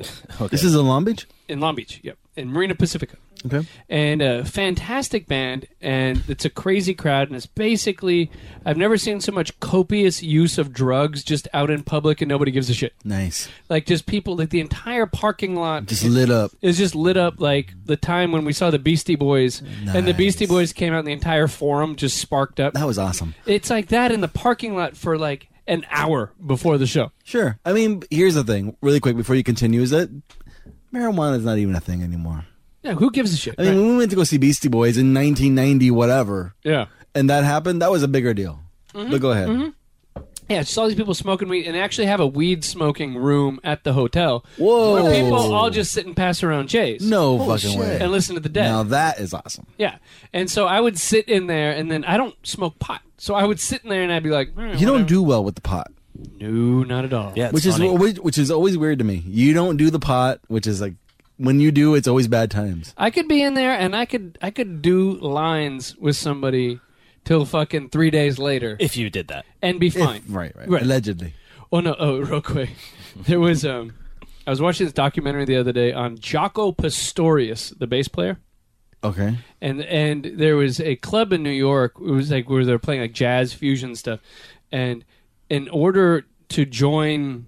This 0.52 0.64
is 0.64 0.76
in 0.76 0.86
Long 0.86 1.04
Beach. 1.06 1.26
in 1.48 1.60
Long 1.60 1.76
Beach. 1.76 2.00
Yep, 2.04 2.18
in 2.36 2.52
Marina 2.52 2.76
Pacifica 2.76 3.18
Okay. 3.46 3.62
and 3.90 4.24
a 4.24 4.44
fantastic 4.44 5.28
band 5.28 5.68
and 5.80 6.24
it's 6.28 6.46
a 6.46 6.50
crazy 6.50 6.96
crowd 6.96 7.28
and 7.28 7.38
it's 7.38 7.46
basically 7.46 8.32
i've 8.66 8.76
never 8.78 8.98
seen 8.98 9.22
so 9.22 9.32
much 9.32 9.60
copious 9.60 10.24
use 10.24 10.58
of 10.58 10.74
drugs 10.74 11.24
just 11.24 11.48
out 11.54 11.70
in 11.70 11.84
public 11.84 12.22
and 12.22 12.30
nobody 12.30 12.50
gives 12.50 12.72
a 12.72 12.74
shit 12.74 12.94
Nice. 13.04 13.48
like 13.70 13.86
just 13.86 14.08
people 14.08 14.36
like 14.36 14.50
the 14.50 14.62
entire 14.62 15.06
parking 15.06 15.56
lot 15.56 15.86
Just 15.86 16.04
lit 16.06 16.32
up. 16.32 16.54
is 16.64 16.80
just 16.80 16.96
lit 16.96 17.18
up 17.18 17.40
like 17.40 17.72
the 17.86 17.98
time 17.98 18.32
when 18.32 18.46
we 18.46 18.54
saw 18.54 18.72
the 18.72 18.80
beastie 18.80 19.16
boys 19.16 19.62
and 19.94 20.08
the 20.08 20.14
beastie 20.16 20.48
boys 20.48 20.74
came 20.74 20.92
out 20.94 21.00
and 21.00 21.08
the 21.08 21.12
entire 21.14 21.48
forum 21.48 21.96
just 21.96 22.18
sparked 22.18 22.60
up 22.60 22.74
That 22.74 22.88
was 22.88 22.98
awesome. 22.98 23.36
it's 23.46 23.70
like 23.70 23.90
that 23.90 24.12
in 24.12 24.22
the 24.22 24.28
parking 24.28 24.76
lot 24.76 24.98
for 24.98 25.20
like 25.20 25.50
an 25.68 25.86
hour 25.90 26.32
before 26.46 26.78
the 26.78 26.88
show 26.88 27.12
Sure. 27.24 27.58
I 27.66 27.74
mean, 27.74 28.04
here's 28.12 28.36
the 28.36 28.44
thing, 28.44 28.76
really 28.82 29.00
quick 29.00 29.16
before 29.18 29.36
you 29.36 29.44
continue, 29.44 29.82
is 29.82 29.90
that 29.92 30.10
marijuana 30.94 31.38
is 31.38 31.46
not 31.46 31.58
even 31.58 31.76
a 31.76 31.80
thing 31.80 32.04
anymore. 32.04 32.46
yeah 32.84 32.94
who 32.94 33.10
gives 33.12 33.34
a 33.34 33.38
shit 33.38 33.56
I 33.58 33.64
mean, 33.64 33.72
Right. 33.72 33.78
when 33.82 33.88
we 33.94 33.98
went 33.98 34.10
to 34.12 34.16
go 34.16 34.24
see 34.24 34.38
Beastie 34.38 34.70
Boys 34.70 34.98
in 34.98 35.14
1990, 35.14 35.92
whatever, 35.92 36.54
yeah 36.64 36.86
and 37.14 37.30
that 37.30 37.44
happened, 37.44 37.82
that 37.82 37.92
was 37.92 38.04
a 38.04 38.08
bigger 38.10 38.34
deal. 38.34 38.60
Mm-hmm. 38.94 39.12
But 39.12 39.22
go 39.22 39.32
ahead. 39.32 39.74
Yeah, 40.48 40.62
just 40.62 40.78
all 40.78 40.88
these 40.88 40.96
people 40.96 41.14
smoking 41.16 41.50
weed, 41.50 41.66
and 41.66 41.76
they 41.76 41.82
actually 41.82 42.06
have 42.08 42.20
a 42.20 42.28
weed 42.28 42.64
smoking 42.64 43.16
room 43.18 43.60
at 43.64 43.84
the 43.84 43.94
hotel. 43.94 44.46
Whoa. 44.58 44.94
Where 45.04 45.24
people 45.24 45.54
all 45.54 45.70
just 45.72 45.92
sit 45.92 46.06
and 46.06 46.16
pass 46.16 46.44
around 46.44 46.70
J's. 46.70 47.02
No 47.08 47.38
Holy 47.38 47.58
fucking 47.58 47.72
shit. 47.72 47.80
way. 47.80 48.00
And 48.00 48.12
listen 48.12 48.36
to 48.36 48.42
the 48.42 48.50
dead. 48.50 48.68
Now 48.68 48.84
that 48.84 49.20
is 49.20 49.34
awesome. 49.34 49.66
yeah. 49.78 49.98
And 50.34 50.50
so 50.50 50.68
I 50.68 50.80
would 50.80 51.00
sit 51.00 51.28
in 51.28 51.48
there, 51.48 51.72
and 51.72 51.92
then 51.92 52.04
I 52.06 52.18
don't 52.18 52.36
smoke 52.46 52.78
pot. 52.80 53.02
So 53.18 53.34
I 53.34 53.44
would 53.46 53.60
sit 53.60 53.84
in 53.84 53.90
there, 53.90 54.04
and 54.04 54.12
I'd 54.12 54.24
be 54.24 54.30
like, 54.30 54.50
"Eh, 54.58 54.74
You 54.78 54.86
don't 54.86 54.92
whatever." 54.94 55.04
do 55.10 55.24
well 55.24 55.44
with 55.44 55.56
the 55.56 55.62
pot, 55.62 55.92
No, 56.40 56.84
not 56.84 57.06
at 57.06 57.14
all. 57.14 57.34
Yeah, 57.36 57.50
which 57.52 57.64
funny. 57.66 57.88
is 57.94 58.00
which, 58.00 58.18
which 58.18 58.38
is 58.38 58.52
always 58.52 58.78
weird 58.78 59.00
to 59.00 59.06
me. 59.06 59.24
You 59.26 59.54
don't 59.54 59.78
do 59.78 59.90
the 59.90 60.00
pot, 60.00 60.42
which 60.48 60.68
is 60.68 60.80
like 60.82 60.94
when 61.38 61.60
you 61.60 61.72
do, 61.72 61.96
it's 61.96 62.08
always 62.08 62.28
bad 62.28 62.52
times. 62.52 62.94
I 62.98 63.10
could 63.10 63.28
be 63.28 63.42
in 63.42 63.56
there, 63.56 63.72
and 63.74 63.96
I 63.96 64.06
could 64.06 64.38
I 64.42 64.52
could 64.52 64.82
do 64.82 65.14
lines 65.14 65.96
with 65.98 66.16
somebody 66.18 66.80
till 67.26 67.44
fucking 67.46 67.90
three 67.90 68.10
days 68.10 68.40
later, 68.40 68.78
if 68.80 68.96
you 68.96 69.10
did 69.10 69.28
that. 69.28 69.46
and 69.62 69.80
be 69.80 69.88
If- 69.88 69.96
fine. 69.96 70.22
right, 70.30 70.56
right, 70.56 70.70
Right. 70.70 70.82
Allegedly. 70.84 71.34
Oh 71.72 71.80
no! 71.82 71.96
Oh, 72.00 72.20
real 72.20 72.42
quick, 72.42 72.70
there 73.16 73.40
was 73.40 73.66
um, 73.66 73.94
I 74.48 74.52
was 74.52 74.62
watching 74.62 74.86
this 74.86 74.94
documentary 74.94 75.46
the 75.46 75.58
other 75.58 75.74
day 75.74 75.92
on 75.92 76.18
Jaco 76.18 76.76
Pastorius, 76.78 77.72
the 77.72 77.88
bass 77.88 78.08
player. 78.08 78.38
Okay. 79.04 79.38
and 79.62 79.84
and 79.84 80.26
there 80.36 80.56
was 80.56 80.80
a 80.80 80.96
club 80.96 81.34
in 81.34 81.44
New 81.44 81.50
York. 81.52 81.94
It 82.00 82.12
was 82.12 82.32
like 82.32 82.50
where 82.50 82.64
they're 82.66 82.80
playing 82.80 83.02
like 83.02 83.14
jazz 83.14 83.54
fusion 83.54 83.96
stuff, 83.96 84.20
and 84.72 85.04
in 85.50 85.68
order 85.70 86.26
to 86.50 86.66
join 86.66 87.46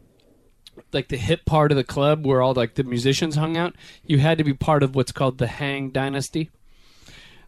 like 0.94 1.08
the 1.08 1.18
hip 1.18 1.46
part 1.46 1.72
of 1.72 1.76
the 1.78 1.84
club 1.84 2.26
where 2.26 2.42
all 2.42 2.54
like 2.54 2.76
the 2.76 2.84
musicians 2.84 3.36
hung 3.36 3.58
out, 3.58 3.76
you 4.06 4.20
had 4.20 4.38
to 4.38 4.44
be 4.44 4.54
part 4.54 4.84
of 4.84 4.96
what's 4.96 5.12
called 5.12 5.38
the 5.40 5.48
Hang 5.48 5.90
Dynasty. 5.90 6.50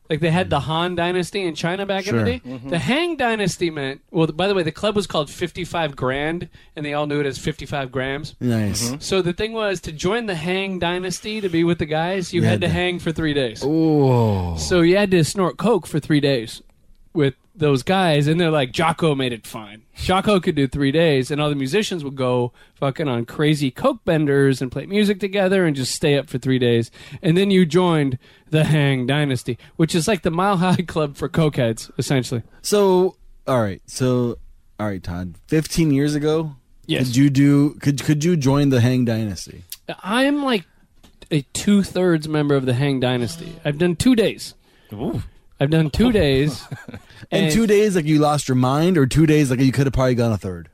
Like 0.09 0.21
they 0.21 0.31
had 0.31 0.47
hmm. 0.47 0.51
the 0.51 0.59
Han 0.61 0.95
Dynasty 0.95 1.43
in 1.45 1.53
China 1.55 1.85
back 1.85 2.07
in 2.07 2.15
the 2.15 2.19
Sure. 2.21 2.25
day. 2.25 2.41
Mm-hmm. 2.45 2.69
The 2.69 2.79
Hang 2.79 3.15
Dynasty 3.15 3.69
meant. 3.69 4.01
Well, 4.09 4.27
by 4.27 4.47
the 4.47 4.55
way, 4.55 4.63
the 4.63 4.71
club 4.71 4.95
was 4.95 5.05
called 5.05 5.29
Fifty 5.29 5.63
Five 5.63 5.95
Grand, 5.95 6.49
and 6.75 6.85
they 6.85 6.93
all 6.93 7.05
knew 7.05 7.19
it 7.19 7.25
as 7.25 7.37
Fifty 7.37 7.65
Five 7.65 7.91
Grams. 7.91 8.35
Nice. 8.39 8.89
Mm-hmm. 8.89 8.99
So 8.99 9.21
the 9.21 9.33
thing 9.33 9.53
was 9.53 9.79
to 9.81 9.91
join 9.91 10.25
the 10.25 10.35
Hang 10.35 10.79
Dynasty 10.79 11.41
to 11.41 11.49
be 11.49 11.63
with 11.63 11.77
the 11.77 11.85
guys, 11.85 12.33
you 12.33 12.41
had 12.41 12.49
had 12.49 12.61
to 12.61 12.67
to- 12.67 12.73
hang 12.73 12.99
for 12.99 13.11
three 13.11 13.33
days. 13.33 13.61
Oh. 13.63 14.55
So 14.57 14.81
you 14.81 14.97
had 14.97 15.11
to 15.11 15.23
snort 15.23 15.57
coke 15.57 15.85
for 15.85 15.99
three 15.99 16.19
days 16.19 16.61
with 17.13 17.35
those 17.59 17.83
guys, 17.83 18.27
and 18.27 18.39
they're 18.39 18.49
like, 18.51 18.71
Jaco 18.71 19.15
made 19.15 19.31
it 19.33 19.45
fine. 19.45 19.83
Jaco 19.97 20.41
could 20.41 20.55
do 20.55 20.67
three 20.67 20.91
days, 20.91 21.29
and 21.31 21.39
all 21.39 21.49
the 21.49 21.55
musicians 21.55 22.03
would 22.03 22.15
go 22.15 22.51
fucking 22.75 23.07
on 23.07 23.25
crazy 23.25 23.69
coke 23.71 24.03
benders 24.05 24.61
and 24.61 24.71
play 24.71 24.85
music 24.85 25.19
together 25.19 25.65
and 25.65 25.75
just 25.75 25.93
stay 25.93 26.17
up 26.17 26.29
for 26.29 26.37
three 26.37 26.59
days. 26.59 26.89
And 27.21 27.37
then 27.37 27.51
you 27.51 27.65
joined 27.65 28.17
the 28.49 28.63
Hang 28.63 29.05
Dynasty, 29.05 29.57
which 29.75 29.93
is 29.93 30.07
like 30.07 30.23
the 30.23 30.31
Mile 30.31 30.57
High 30.57 30.77
Club 30.87 31.15
for 31.15 31.29
cokeheads, 31.29 31.91
essentially. 31.97 32.43
So, 32.61 33.15
all 33.47 33.61
right. 33.61 33.81
So, 33.85 34.37
all 34.79 34.87
right, 34.87 35.03
Todd. 35.03 35.35
Fifteen 35.47 35.91
years 35.91 36.15
ago, 36.15 36.55
Yes. 36.87 37.07
could 37.07 37.15
you 37.17 37.29
do? 37.29 37.73
Could 37.75 38.01
could 38.03 38.23
you 38.23 38.35
join 38.37 38.69
the 38.69 38.81
Hang 38.81 39.05
Dynasty? 39.05 39.63
I'm 40.03 40.43
like 40.43 40.65
a 41.31 41.41
two 41.53 41.83
thirds 41.83 42.27
member 42.27 42.55
of 42.55 42.65
the 42.65 42.73
Hang 42.73 42.99
Dynasty. 42.99 43.53
I've 43.65 43.77
done 43.77 43.95
two 43.95 44.15
days. 44.15 44.55
Ooh. 44.93 45.21
I've 45.59 45.69
done 45.69 45.89
two 45.89 46.11
days. 46.11 46.65
In 47.31 47.51
two 47.51 47.67
days, 47.67 47.95
like 47.95 48.05
you 48.05 48.19
lost 48.19 48.47
your 48.47 48.55
mind, 48.55 48.97
or 48.97 49.05
two 49.05 49.25
days, 49.25 49.51
like 49.51 49.59
you 49.59 49.71
could 49.71 49.85
have 49.85 49.93
probably 49.93 50.15
gone 50.15 50.31
a 50.31 50.37
third. 50.37 50.69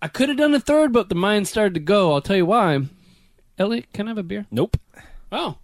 I 0.00 0.08
could 0.08 0.28
have 0.28 0.38
done 0.38 0.54
a 0.54 0.60
third, 0.60 0.92
but 0.92 1.08
the 1.08 1.14
mind 1.14 1.46
started 1.48 1.74
to 1.74 1.80
go. 1.80 2.12
I'll 2.12 2.22
tell 2.22 2.36
you 2.36 2.46
why. 2.46 2.80
Elliot, 3.58 3.86
can 3.92 4.06
I 4.06 4.10
have 4.10 4.18
a 4.18 4.22
beer? 4.22 4.46
Nope. 4.50 4.76
Oh, 5.30 5.56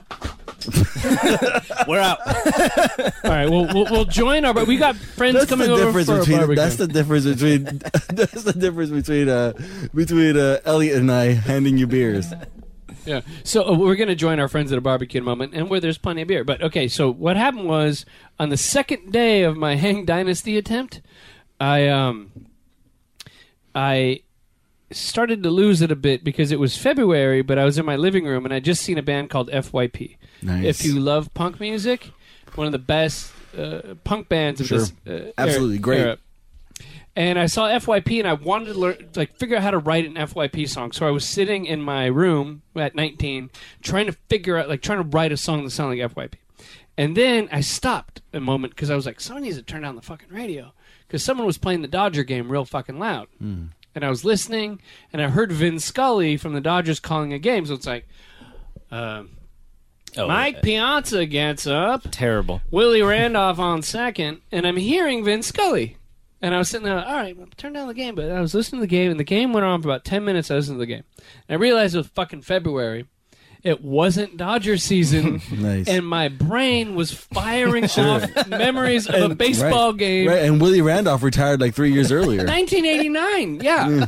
We're 1.86 2.00
out. 2.00 2.18
all 2.26 3.30
right. 3.30 3.48
Well, 3.48 3.68
we'll, 3.72 3.84
we'll 3.90 4.04
join 4.06 4.44
our. 4.44 4.54
But 4.54 4.66
we 4.66 4.76
got 4.76 4.96
friends 4.96 5.36
That's 5.36 5.50
coming 5.50 5.68
the 5.68 5.74
over 5.74 5.84
difference 5.86 6.08
for 6.08 6.32
a 6.32 6.36
barbecue. 6.36 6.56
That's 6.56 6.76
the 6.76 6.88
difference 6.88 7.26
between. 7.26 7.64
that's 8.08 8.42
the 8.42 8.54
difference 8.54 8.90
between 8.90 9.28
uh 9.28 9.52
between 9.94 10.36
uh, 10.36 10.60
Elliot 10.64 10.96
and 10.96 11.12
I 11.12 11.32
handing 11.32 11.78
you 11.78 11.86
beers. 11.86 12.32
Yeah. 13.06 13.20
So 13.44 13.64
uh, 13.66 13.76
we're 13.76 13.96
going 13.96 14.08
to 14.08 14.14
join 14.14 14.38
our 14.40 14.48
friends 14.48 14.70
at 14.72 14.78
a 14.78 14.80
barbecue 14.80 15.18
in 15.18 15.24
a 15.24 15.26
moment, 15.26 15.54
and 15.54 15.68
where 15.70 15.80
there's 15.80 15.98
plenty 15.98 16.22
of 16.22 16.28
beer. 16.28 16.44
But 16.44 16.62
okay, 16.62 16.88
so 16.88 17.10
what 17.10 17.36
happened 17.36 17.66
was 17.68 18.04
on 18.38 18.48
the 18.50 18.56
second 18.56 19.12
day 19.12 19.42
of 19.42 19.56
my 19.56 19.76
Hang 19.84 20.04
Dynasty 20.04 20.56
attempt, 20.58 21.00
I 21.60 21.86
um, 21.88 22.30
I 23.74 24.22
started 24.90 25.42
to 25.42 25.50
lose 25.50 25.82
it 25.82 25.90
a 25.92 25.96
bit 25.96 26.24
because 26.24 26.50
it 26.50 26.58
was 26.58 26.76
February, 26.76 27.42
but 27.42 27.58
I 27.58 27.64
was 27.64 27.78
in 27.78 27.84
my 27.84 27.96
living 27.96 28.24
room 28.24 28.44
and 28.44 28.54
I 28.54 28.60
just 28.60 28.82
seen 28.82 28.98
a 28.98 29.02
band 29.02 29.30
called 29.30 29.50
FYP. 29.50 30.16
Nice. 30.42 30.64
If 30.64 30.84
you 30.84 30.98
love 30.98 31.32
punk 31.34 31.60
music, 31.60 32.10
one 32.54 32.66
of 32.66 32.72
the 32.72 32.78
best 32.78 33.32
uh, 33.56 33.94
punk 34.04 34.28
bands 34.28 34.60
of 34.60 34.66
Sure. 34.68 34.78
this 34.78 34.92
uh, 35.06 35.32
Absolutely 35.36 35.76
era- 35.76 35.82
great. 35.82 36.00
era. 36.00 36.18
And 37.18 37.36
I 37.36 37.46
saw 37.46 37.66
FYP, 37.66 38.20
and 38.20 38.28
I 38.28 38.34
wanted 38.34 38.74
to 38.74 38.78
learn, 38.78 39.08
like, 39.16 39.34
figure 39.36 39.56
out 39.56 39.64
how 39.64 39.72
to 39.72 39.78
write 39.78 40.04
an 40.06 40.14
FYP 40.14 40.68
song. 40.68 40.92
So 40.92 41.04
I 41.04 41.10
was 41.10 41.24
sitting 41.24 41.66
in 41.66 41.82
my 41.82 42.06
room 42.06 42.62
at 42.76 42.94
19, 42.94 43.50
trying 43.82 44.06
to 44.06 44.12
figure 44.28 44.56
out, 44.56 44.68
like, 44.68 44.82
trying 44.82 45.02
to 45.02 45.08
write 45.16 45.32
a 45.32 45.36
song 45.36 45.64
that 45.64 45.70
sounded 45.70 45.98
like 46.00 46.14
FYP. 46.14 46.34
And 46.96 47.16
then 47.16 47.48
I 47.50 47.60
stopped 47.60 48.22
a 48.32 48.38
moment 48.38 48.74
because 48.74 48.88
I 48.88 48.94
was 48.94 49.04
like, 49.04 49.20
someone 49.20 49.42
needs 49.42 49.56
to 49.56 49.62
turn 49.64 49.82
down 49.82 49.96
the 49.96 50.00
fucking 50.02 50.28
radio 50.30 50.72
because 51.08 51.24
someone 51.24 51.44
was 51.46 51.58
playing 51.58 51.82
the 51.82 51.88
Dodger 51.88 52.22
game 52.22 52.50
real 52.52 52.64
fucking 52.64 53.00
loud. 53.00 53.26
And 53.40 54.04
I 54.04 54.10
was 54.10 54.24
listening, 54.24 54.80
and 55.12 55.20
I 55.20 55.28
heard 55.28 55.50
Vin 55.50 55.80
Scully 55.80 56.36
from 56.36 56.52
the 56.54 56.60
Dodgers 56.60 57.00
calling 57.00 57.32
a 57.32 57.38
game. 57.40 57.66
So 57.66 57.74
it's 57.74 57.86
like, 57.86 58.06
um, 58.92 59.30
Oh, 60.16 60.26
Mike 60.26 60.62
Piazza 60.62 61.26
gets 61.26 61.66
up. 61.66 62.04
Terrible. 62.10 62.62
Willie 62.70 63.02
Randolph 63.02 63.58
on 63.58 63.82
second, 63.82 64.40
and 64.50 64.66
I'm 64.66 64.76
hearing 64.78 65.22
Vin 65.24 65.42
Scully. 65.42 65.97
And 66.40 66.54
I 66.54 66.58
was 66.58 66.68
sitting 66.68 66.84
there, 66.84 67.04
all 67.04 67.16
right, 67.16 67.36
well, 67.36 67.48
turn 67.56 67.72
down 67.72 67.88
the 67.88 67.94
game. 67.94 68.14
But 68.14 68.30
I 68.30 68.40
was 68.40 68.54
listening 68.54 68.80
to 68.80 68.86
the 68.86 68.90
game, 68.90 69.10
and 69.10 69.18
the 69.18 69.24
game 69.24 69.52
went 69.52 69.66
on 69.66 69.82
for 69.82 69.88
about 69.88 70.04
10 70.04 70.24
minutes. 70.24 70.50
I 70.50 70.54
listened 70.54 70.76
to 70.76 70.80
the 70.80 70.86
game. 70.86 71.04
And 71.48 71.56
I 71.56 71.60
realized 71.60 71.94
it 71.94 71.98
was 71.98 72.06
fucking 72.08 72.42
February. 72.42 73.06
It 73.64 73.82
wasn't 73.82 74.36
Dodger 74.36 74.76
season. 74.76 75.42
Nice. 75.50 75.88
And 75.88 76.06
my 76.06 76.28
brain 76.28 76.94
was 76.94 77.12
firing 77.12 77.84
off 77.98 78.46
memories 78.46 79.08
of 79.08 79.32
a 79.32 79.34
baseball 79.34 79.90
right, 79.90 79.98
game. 79.98 80.28
Right, 80.28 80.44
and 80.44 80.60
Willie 80.60 80.80
Randolph 80.80 81.22
retired 81.22 81.60
like 81.60 81.74
three 81.74 81.92
years 81.92 82.12
earlier. 82.12 82.38
1989, 82.46 83.60
yeah. 83.60 84.06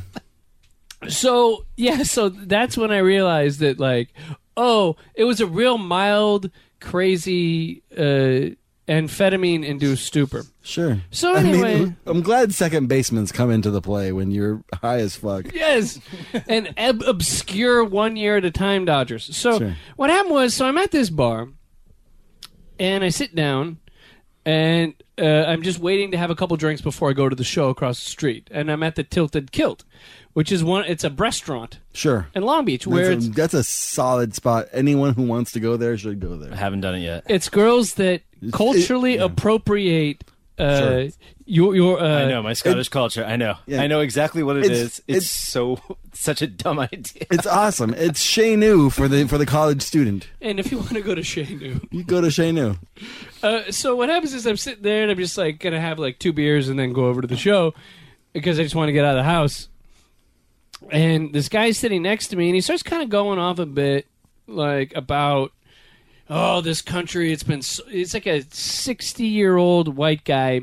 So, 1.09 1.65
yeah, 1.77 2.05
so 2.05 2.29
that's 2.29 2.77
when 2.77 2.93
I 2.93 2.99
realized 2.99 3.61
that, 3.61 3.81
like, 3.81 4.15
oh, 4.57 4.97
it 5.15 5.25
was 5.25 5.41
a 5.41 5.47
real 5.47 5.79
mild, 5.79 6.51
crazy, 6.81 7.83
uh, 7.97 8.55
amphetamine 8.91 9.65
induced 9.65 10.05
stupor. 10.05 10.43
Sure. 10.63 11.01
So 11.13 11.35
I 11.35 11.39
anyway- 11.41 11.79
mean, 11.79 11.97
I'm 12.07 12.21
glad 12.23 12.53
second 12.53 12.89
basemen's 12.89 13.31
come 13.33 13.51
into 13.51 13.71
the 13.71 13.81
play 13.81 14.11
when 14.13 14.31
you're 14.33 14.63
high 14.75 14.99
as 14.99 15.15
fuck. 15.17 15.55
Yes, 15.55 16.01
and 16.49 16.75
ob- 16.77 17.03
obscure 17.07 17.85
one 17.85 18.17
year 18.17 18.37
at 18.39 18.45
a 18.45 18.51
time 18.51 18.85
Dodgers. 18.85 19.35
So 19.37 19.59
Sure. 19.59 19.77
what 19.97 20.11
happened 20.11 20.35
was, 20.35 20.53
so 20.55 20.67
I'm 20.67 20.77
at 20.77 20.91
this 20.91 21.09
bar, 21.09 21.49
and 22.79 23.05
I 23.05 23.11
sit 23.11 23.35
down, 23.35 23.79
and 24.45 24.95
uh, 25.21 25.45
I'm 25.47 25.63
just 25.63 25.79
waiting 25.79 26.11
to 26.13 26.17
have 26.17 26.31
a 26.31 26.35
couple 26.35 26.57
drinks 26.57 26.81
before 26.83 27.11
I 27.11 27.13
go 27.13 27.29
to 27.29 27.37
the 27.37 27.45
show 27.45 27.69
across 27.69 28.03
the 28.03 28.09
street, 28.11 28.49
and 28.51 28.71
I'm 28.73 28.83
at 28.83 28.95
the 28.97 29.05
Tilted 29.05 29.53
Kilt, 29.53 29.85
which 30.33 30.51
is 30.51 30.65
one. 30.65 30.85
It's 30.87 31.05
a 31.05 31.11
restaurant 31.11 31.79
Sure. 31.93 32.29
in 32.35 32.43
Long 32.43 32.65
Beach 32.65 32.87
where 32.87 33.11
That's 33.15 33.27
it's 33.27 33.35
a, 33.35 33.41
that's 33.41 33.55
a 33.55 33.65
solid 33.65 34.35
spot. 34.35 34.67
Anyone 34.73 35.15
who 35.15 35.23
wants 35.23 35.53
to 35.53 35.61
go 35.61 35.77
there 35.77 35.97
should 35.99 36.21
go 36.21 36.37
there. 36.37 36.53
I 36.53 36.57
haven't 36.57 36.81
done 36.81 36.95
it 36.97 37.01
yet. 37.01 37.25
it's 37.29 37.49
girls 37.49 37.95
that 37.95 38.23
culturally 38.53 39.17
yeah. 39.17 39.29
Appropriate 40.61 41.09
uh, 41.09 41.11
Sure. 41.11 41.35
your 41.47 41.75
your. 41.77 42.01
Uh, 42.01 42.25
I 42.25 42.29
know 42.29 42.43
my 42.43 42.53
Scottish 42.53 42.89
culture. 42.89 43.25
I 43.25 43.37
know. 43.37 43.57
Yeah. 43.67 43.83
I 43.83 43.87
know 43.87 44.01
exactly 44.01 44.43
what 44.43 44.57
it 44.57 44.65
It's- 44.67 44.79
is. 44.81 44.87
It's, 44.87 45.09
it's- 45.09 45.27
so 45.31 45.79
such 46.13 46.43
a 46.43 46.47
dumb 46.47 46.79
idea. 46.79 47.27
It's 47.31 47.47
awesome. 47.47 47.95
It's 47.95 48.21
Chez 48.23 48.57
New 48.57 48.91
for 48.91 49.09
the 49.09 49.27
for 49.27 49.39
the 49.39 49.47
college 49.47 49.83
student. 49.83 50.29
And 50.41 50.61
if 50.61 50.71
you 50.71 50.79
want 50.79 50.91
to 50.91 51.01
go 51.03 51.15
to 51.15 51.23
Shea 51.23 51.45
New, 51.45 51.81
You 51.91 52.05
go 52.05 52.21
to 52.21 52.31
Chez 52.31 52.53
New. 52.53 52.77
Uh, 53.43 53.71
so 53.71 53.97
what 53.97 54.09
happens 54.09 54.35
is 54.35 54.47
I'm 54.47 54.57
sitting 54.57 54.83
there 54.83 55.03
and 55.03 55.11
I'm 55.11 55.17
just 55.19 55.37
like 55.39 55.59
gonna 55.61 55.81
have 55.81 55.99
like 55.99 56.19
two 56.19 56.33
beers 56.33 56.69
and 56.69 56.79
then 56.79 56.93
go 56.93 57.07
over 57.07 57.21
to 57.21 57.27
the 57.27 57.37
show 57.37 57.75
because 58.33 58.59
I 58.61 58.63
just 58.63 58.75
want 58.75 58.89
to 58.89 58.93
get 58.93 59.05
out 59.05 59.17
of 59.17 59.25
the 59.25 59.31
house. 59.31 59.69
And 60.91 61.33
this 61.33 61.49
guy's 61.49 61.77
sitting 61.79 62.03
next 62.03 62.29
to 62.29 62.37
me 62.37 62.49
and 62.49 62.55
he 62.55 62.61
starts 62.61 62.83
kind 62.83 63.03
of 63.03 63.09
going 63.11 63.39
off 63.39 63.59
a 63.59 63.67
bit 63.67 64.07
like 64.47 64.93
about 64.97 65.53
oh 66.31 66.61
this 66.61 66.81
country 66.81 67.33
it's 67.33 67.43
been 67.43 67.61
so, 67.61 67.83
it's 67.89 68.15
like 68.15 68.27
a 68.27 68.43
60 68.51 69.25
year 69.27 69.57
old 69.57 69.97
white 69.97 70.25
guy 70.25 70.63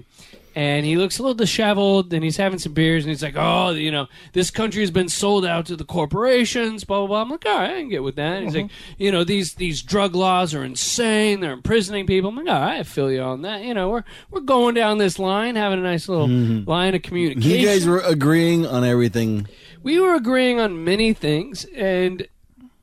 and 0.58 0.88
he 0.88 0.98
looks 0.98 1.20
a 1.20 1.22
little 1.22 1.36
disheveled 1.36 2.12
and 2.12 2.24
he's 2.24 2.38
having 2.38 2.58
some 2.58 2.74
beers 2.74 3.04
and 3.04 3.12
he's 3.12 3.22
like 3.22 3.36
oh 3.38 3.70
you 3.70 3.92
know 3.92 4.08
this 4.34 4.50
country 4.50 4.82
has 4.82 4.90
been 4.90 5.08
sold 5.08 5.46
out 5.46 5.68
to 5.68 5.76
the 5.76 5.86
corporations 5.86 6.84
blah 6.84 7.06
blah 7.06 7.08
blah. 7.08 7.22
I'm 7.22 7.30
like 7.30 7.46
all 7.46 7.60
right 7.60 7.76
i 7.76 7.80
can 7.80 7.90
get 7.90 8.02
with 8.02 8.16
that. 8.16 8.42
He's 8.42 8.56
like 8.56 8.66
mm-hmm. 8.66 9.04
you 9.04 9.12
know 9.12 9.24
these 9.24 9.54
these 9.54 9.84
drug 9.84 10.16
laws 10.16 10.56
are 10.56 10.64
insane. 10.64 11.42
They're 11.42 11.54
imprisoning 11.54 12.08
people. 12.08 12.32
I'm 12.32 12.38
like 12.38 12.48
all 12.48 12.60
right 12.60 12.80
i 12.80 12.84
feel 12.84 13.12
you 13.12 13.22
on 13.22 13.44
that. 13.44 13.62
You 13.62 13.76
know 13.76 13.90
we're 13.90 14.04
we're 14.32 14.42
going 14.42 14.74
down 14.74 14.98
this 14.98 15.20
line 15.20 15.56
having 15.56 15.78
a 15.78 15.84
nice 15.84 16.10
little 16.10 16.28
mm-hmm. 16.28 16.68
line 16.68 16.96
of 16.96 17.04
communication 17.04 17.60
You 17.60 17.68
guys 17.68 17.86
were 17.86 18.00
agreeing 18.00 18.66
on 18.66 18.84
everything. 18.84 19.48
we 19.84 20.00
were 20.00 20.16
agreeing 20.16 20.60
on 20.60 20.84
many 20.84 21.14
things 21.14 21.66
and 21.76 22.28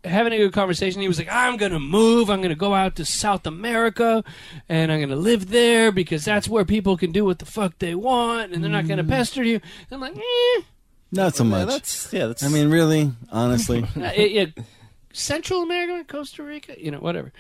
having 0.05 0.33
a 0.33 0.37
good 0.39 0.53
conversation. 0.53 1.01
He 1.01 1.09
was 1.09 1.19
like, 1.19 1.29
I'm 1.31 1.57
going 1.57 1.73
to 1.73 1.81
move. 1.81 2.31
I'm 2.31 2.39
going 2.41 2.51
to 2.51 2.55
go 2.55 2.75
out 2.75 2.97
to 2.97 3.05
South 3.05 3.47
America 3.47 4.23
and 4.69 4.93
I'm 4.93 4.99
going 4.99 5.09
to 5.11 5.17
live 5.17 5.51
there 5.51 5.91
because 5.93 6.25
that's 6.25 6.49
where 6.49 6.65
people 6.65 6.97
can 6.97 7.11
do 7.13 7.25
what 7.25 7.39
the 7.39 7.47
fuck 7.47 7.79
they 7.79 7.95
want 7.95 8.53
and 8.53 8.63
they're 8.63 8.71
not 8.71 8.87
going 8.87 8.99
to 8.99 9.05
pester 9.05 9.43
you. 9.43 9.61
I'm 9.91 10.01
like, 10.01 10.17
eh. 10.17 10.63
Not 11.13 11.37
so 11.37 11.45
Yeah, 11.45 11.51
much. 11.51 11.69
that's 11.69 12.13
yeah. 12.13 12.27
That's 12.27 12.43
I 12.43 12.49
mean, 12.49 12.71
really, 12.71 13.13
honestly. 13.31 13.85
Uh, 13.97 14.11
it- 14.15 14.33
it- 14.57 14.65
Central 15.13 15.63
America, 15.63 16.05
Costa 16.13 16.43
Rica, 16.43 16.75
you 16.77 16.91
know, 16.91 16.99
whatever. 16.99 17.33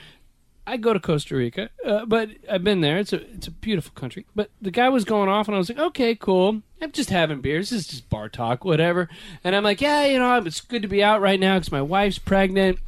I 0.66 0.76
go 0.78 0.92
to 0.92 1.00
Costa 1.00 1.36
Rica, 1.36 1.68
uh, 1.84 2.06
but 2.06 2.30
I've 2.50 2.64
been 2.64 2.80
there. 2.80 2.98
It's 2.98 3.12
a 3.12 3.20
it's 3.32 3.46
a 3.46 3.50
beautiful 3.50 3.92
country. 3.94 4.24
But 4.34 4.50
the 4.62 4.70
guy 4.70 4.88
was 4.88 5.04
going 5.04 5.28
off, 5.28 5.46
and 5.46 5.54
I 5.54 5.58
was 5.58 5.68
like, 5.68 5.78
okay, 5.78 6.14
cool. 6.14 6.62
I'm 6.80 6.92
just 6.92 7.10
having 7.10 7.40
beers. 7.40 7.70
This 7.70 7.80
is 7.80 7.86
just 7.86 8.10
bar 8.10 8.28
talk, 8.28 8.64
whatever. 8.64 9.08
And 9.42 9.54
I'm 9.54 9.62
like, 9.62 9.80
yeah, 9.80 10.06
you 10.06 10.18
know, 10.18 10.36
it's 10.38 10.60
good 10.60 10.82
to 10.82 10.88
be 10.88 11.02
out 11.02 11.20
right 11.20 11.38
now 11.38 11.58
because 11.58 11.72
my 11.72 11.82
wife's 11.82 12.18
pregnant, 12.18 12.78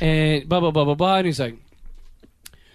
and 0.00 0.48
blah 0.48 0.60
blah 0.60 0.70
blah 0.70 0.84
blah 0.84 0.94
blah. 0.94 1.16
And 1.16 1.26
he's 1.26 1.40
like, 1.40 1.56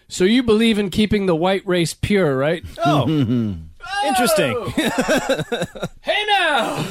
so 0.07 0.23
you 0.23 0.41
believe 0.41 0.79
in 0.79 0.89
keeping 0.89 1.25
the 1.27 1.35
white 1.35 1.65
race 1.67 1.93
pure, 1.93 2.35
right? 2.35 2.63
oh, 2.85 3.07
interesting. 4.05 4.65
hey 6.01 6.23
now 6.27 6.85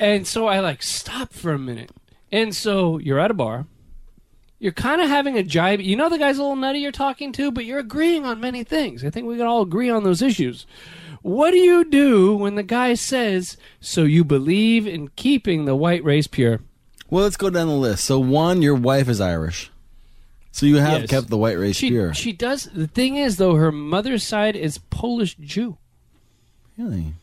and 0.00 0.26
so 0.26 0.46
i 0.46 0.60
like 0.60 0.82
stop 0.82 1.32
for 1.32 1.52
a 1.52 1.58
minute 1.58 1.90
and 2.32 2.54
so 2.54 2.98
you're 2.98 3.18
at 3.18 3.30
a 3.30 3.34
bar 3.34 3.66
you're 4.58 4.72
kind 4.72 5.00
of 5.00 5.08
having 5.08 5.36
a 5.38 5.42
jibe 5.42 5.80
you 5.80 5.94
know 5.96 6.08
the 6.08 6.18
guy's 6.18 6.38
a 6.38 6.40
little 6.42 6.56
nutty 6.56 6.78
you're 6.80 6.90
talking 6.92 7.32
to 7.32 7.50
but 7.50 7.64
you're 7.64 7.78
agreeing 7.78 8.24
on 8.24 8.40
many 8.40 8.64
things 8.64 9.04
i 9.04 9.10
think 9.10 9.26
we 9.26 9.36
can 9.36 9.46
all 9.46 9.62
agree 9.62 9.88
on 9.90 10.02
those 10.04 10.20
issues 10.22 10.66
what 11.22 11.50
do 11.50 11.56
you 11.58 11.84
do 11.84 12.34
when 12.36 12.54
the 12.54 12.62
guy 12.62 12.94
says 12.94 13.56
so 13.80 14.02
you 14.04 14.24
believe 14.24 14.86
in 14.86 15.08
keeping 15.16 15.64
the 15.64 15.76
white 15.76 16.02
race 16.04 16.26
pure 16.26 16.60
well, 17.10 17.24
let's 17.24 17.38
go 17.38 17.48
down 17.48 17.68
the 17.68 17.72
list. 17.72 18.04
So, 18.04 18.18
one, 18.18 18.60
your 18.60 18.74
wife 18.74 19.08
is 19.08 19.18
Irish. 19.18 19.70
So 20.52 20.66
you 20.66 20.76
have 20.76 21.00
Yes. 21.00 21.08
kept 21.10 21.28
the 21.28 21.38
white 21.38 21.56
race 21.58 21.74
She 21.76 21.88
pure. 21.88 22.12
she 22.12 22.34
does. 22.34 22.64
The 22.74 22.86
thing 22.86 23.16
is, 23.16 23.38
though, 23.38 23.54
her 23.54 23.72
mother's 23.72 24.22
side 24.22 24.54
is 24.54 24.76
Polish 24.90 25.34
Jew. 25.40 25.78
really? 26.76 27.14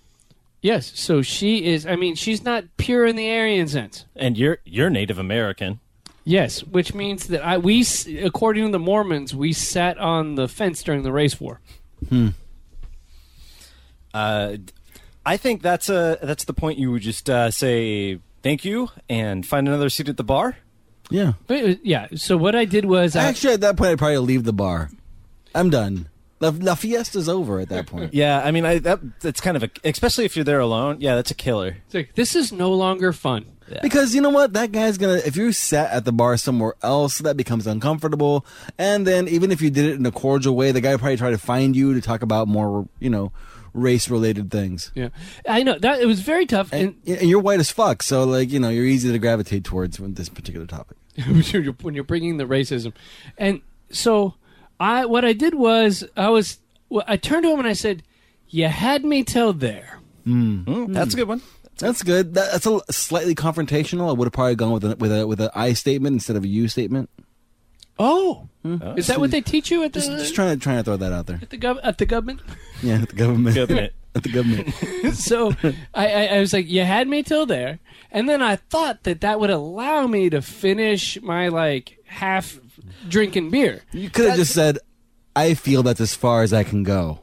Yes, 0.60 0.92
so 0.96 1.22
she 1.22 1.66
is. 1.66 1.86
I 1.86 1.96
mean, 1.96 2.16
she's 2.16 2.44
not 2.44 2.64
pure 2.78 3.06
in 3.06 3.16
the 3.16 3.30
Aryan 3.30 3.68
sense. 3.68 4.06
And 4.16 4.40
you're 4.40 4.58
you're 4.66 4.90
Native 4.90 5.20
American. 5.20 5.80
Yes, 6.28 6.62
which 6.64 6.94
means 6.96 7.28
that 7.28 7.46
I 7.46 7.58
we, 7.60 7.86
according 8.24 8.66
to 8.66 8.72
the 8.72 8.80
Mormons, 8.80 9.36
we 9.36 9.54
sat 9.54 9.98
on 10.00 10.36
the 10.36 10.48
fence 10.48 10.82
during 10.84 11.04
the 11.04 11.12
race 11.12 11.40
war. 11.40 11.62
Hmm. 12.10 12.30
Uh, 14.14 14.58
I 15.26 15.38
think 15.38 15.62
that's 15.62 15.90
a 15.90 16.18
that's 16.22 16.46
the 16.46 16.54
point. 16.54 16.80
You 16.80 16.92
would 16.92 17.02
just 17.02 17.30
uh, 17.30 17.52
say 17.52 18.20
thank 18.44 18.66
you 18.66 18.90
and 19.10 19.46
find 19.46 19.68
another 19.68 19.90
seat 19.90 20.10
at 20.10 20.18
the 20.18 20.24
bar. 20.24 20.58
Yeah. 21.10 21.34
But 21.48 21.64
was- 21.64 21.76
yeah. 21.84 22.08
So 22.16 22.38
what 22.38 22.56
I 22.56 22.66
did 22.66 22.86
was, 22.86 23.16
I, 23.16 23.24
Actually, 23.26 23.54
at 23.56 23.62
that 23.62 23.78
point, 23.78 23.92
I'd 23.92 23.98
probably 24.00 24.18
leave 24.18 24.44
the 24.44 24.54
bar. 24.54 24.90
I'm 25.54 25.70
done. 25.70 26.10
La, 26.40 26.52
La 26.60 26.76
Fiesta's 26.76 27.30
over 27.30 27.60
at 27.60 27.70
that 27.70 27.88
point. 27.88 28.14
Yeah, 28.14 28.42
I 28.44 28.52
mean, 28.52 28.66
I 28.66 28.80
that 28.80 29.20
that's 29.22 29.42
kind 29.42 29.56
of 29.58 29.64
a 29.64 29.70
especially 29.84 30.26
if 30.26 30.36
you're 30.36 30.44
there 30.46 30.60
alone. 30.60 30.98
Yeah, 31.00 31.16
that's 31.16 31.32
a 31.32 31.36
killer. 31.36 31.78
it's 31.86 31.94
like, 31.94 32.16
this 32.16 32.36
is 32.36 32.52
no 32.52 32.72
longer 32.72 33.14
fun. 33.14 33.46
Because 33.82 34.14
you 34.14 34.22
know 34.22 34.30
what, 34.30 34.54
that 34.54 34.72
guy's 34.72 34.98
gonna. 34.98 35.22
If 35.26 35.36
you 35.36 35.52
sat 35.52 35.92
at 35.92 36.06
the 36.06 36.12
bar 36.12 36.38
somewhere 36.38 36.76
else, 36.84 37.20
that 37.20 37.36
becomes 37.38 37.66
uncomfortable. 37.68 38.46
And 38.78 39.06
then 39.08 39.28
even 39.28 39.52
if 39.52 39.62
you 39.62 39.70
did 39.70 39.86
it 39.86 39.96
in 39.96 40.06
a 40.06 40.12
cordial 40.12 40.56
way, 40.56 40.72
the 40.72 40.82
guy 40.82 40.96
probably 40.98 41.18
tried 41.18 41.32
to 41.32 41.38
find 41.38 41.76
you 41.76 41.94
to 41.94 42.02
talk 42.02 42.22
about 42.22 42.48
more, 42.48 42.88
you 43.00 43.10
know, 43.10 43.32
race 43.74 44.10
related 44.10 44.52
things. 44.52 44.92
Yeah, 44.96 45.10
I 45.48 45.64
know 45.64 45.78
that 45.80 46.00
it 46.00 46.06
was 46.06 46.22
very 46.22 46.46
tough. 46.46 46.72
And, 46.72 46.96
And, 47.06 47.18
and 47.18 47.30
you're 47.30 47.40
white 47.42 47.60
as 47.60 47.72
fuck, 47.72 48.04
so 48.04 48.24
like 48.24 48.52
you 48.52 48.60
know, 48.60 48.70
you're 48.70 48.86
easy 48.86 49.12
to 49.12 49.20
gravitate 49.20 49.64
towards 49.64 50.00
with 50.00 50.16
this 50.16 50.30
particular 50.30 50.66
topic. 50.66 50.98
when 51.82 51.96
you're 51.96 52.04
bringing 52.04 52.38
the 52.38 52.46
racism, 52.46 52.94
and 53.38 53.62
so 53.90 54.36
I 54.80 55.06
what 55.06 55.26
I 55.26 55.34
did 55.34 55.56
was 55.56 56.04
I 56.16 56.30
was 56.30 56.60
I 57.08 57.18
turned 57.18 57.44
to 57.44 57.52
him 57.52 57.60
and 57.60 57.68
I 57.68 57.74
said, 57.74 58.04
"You 58.50 58.68
had 58.68 59.04
me 59.06 59.24
till 59.24 59.54
there." 59.54 60.00
Mm, 60.28 60.94
That's 60.94 61.14
a 61.14 61.18
good 61.18 61.28
one. 61.28 61.42
That's 61.78 62.04
good. 62.04 62.34
That, 62.36 62.52
that's 62.52 62.66
a 62.66 62.82
slightly 62.92 63.36
confrontational. 63.36 64.10
I 64.10 64.14
would 64.14 64.26
have 64.26 64.34
probably 64.34 64.56
gone 64.56 64.72
with 64.72 64.86
a 64.86 64.96
with 64.96 65.12
a 65.12 65.28
with 65.28 65.42
a 65.42 65.52
I 65.54 65.74
statement 65.74 66.14
instead 66.14 66.36
of 66.36 66.44
a 66.44 66.48
you 66.48 66.68
statement. 66.68 67.10
Oh, 67.98 68.50
hmm. 68.62 68.78
is 68.98 69.08
that 69.08 69.20
what 69.20 69.32
they 69.32 69.42
teach 69.42 69.72
you 69.72 69.84
at 69.84 69.94
the 69.94 70.00
Just, 70.00 70.12
just 70.12 70.36
trying 70.36 70.58
to 70.58 70.62
trying 70.62 70.78
to 70.78 70.84
throw 70.84 70.98
that 70.98 71.14
out 71.14 71.28
there. 71.28 71.40
at 71.42 71.50
the 71.50 71.58
gov- 71.58 71.80
at 71.84 71.98
the 71.98 72.06
government? 72.06 72.42
Yeah, 72.84 72.96
at 72.96 73.10
the 73.10 73.16
government. 73.16 73.56
Government. 73.56 73.94
at 74.16 74.24
the 74.24 74.30
government. 74.30 74.74
so 75.16 75.54
I, 75.94 76.08
I, 76.08 76.26
I 76.26 76.40
was 76.42 76.52
like, 76.52 76.68
you 76.68 76.84
had 76.84 77.08
me 77.08 77.24
till 77.24 77.46
there, 77.46 77.80
and 78.12 78.28
then 78.28 78.42
I 78.42 78.58
thought 78.58 79.04
that 79.04 79.22
that 79.22 79.40
would 79.40 79.50
allow 79.50 80.08
me 80.08 80.30
to 80.30 80.42
finish 80.42 81.20
my 81.22 81.48
like 81.48 81.98
half 82.06 82.60
drinking 83.08 83.50
beer 83.50 83.82
You 83.94 84.10
could 84.10 84.26
have 84.28 84.38
just 84.38 84.54
said, 84.54 84.78
"I 85.36 85.54
feel 85.54 85.84
that's 85.84 86.02
as 86.02 86.16
far 86.16 86.44
as 86.44 86.52
I 86.52 86.64
can 86.64 86.84
go." 86.84 87.22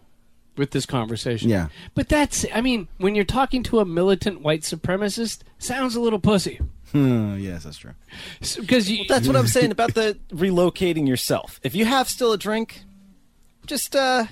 With 0.57 0.71
this 0.73 0.87
conversation. 0.87 1.49
Yeah. 1.49 1.69
but 1.95 2.09
that's 2.09 2.45
I 2.55 2.61
mean, 2.61 2.89
when 2.99 3.15
you're 3.15 3.25
talking 3.25 3.63
to 3.65 3.81
a 3.81 3.85
militant 3.85 4.41
white 4.43 4.63
supremacist, 4.63 5.41
sounds 5.59 5.95
a 5.97 6.01
little 6.01 6.19
pussy 6.19 6.61
Hmm, 6.93 7.39
yes, 7.39 7.65
that's 7.65 7.79
true. 7.79 7.93
because 8.61 8.91
you. 8.91 9.05
That's 9.09 9.27
what 9.27 9.35
I'm 9.35 9.47
saying 9.47 9.71
about 9.71 9.95
the 9.95 10.19
relocating 10.31 11.09
yourself. 11.09 11.59
If 11.63 11.75
you 11.75 11.87
have 11.87 12.07
still 12.07 12.33
a 12.33 12.39
drink, 12.39 12.83
just 13.67 13.97
uh, 13.97 14.27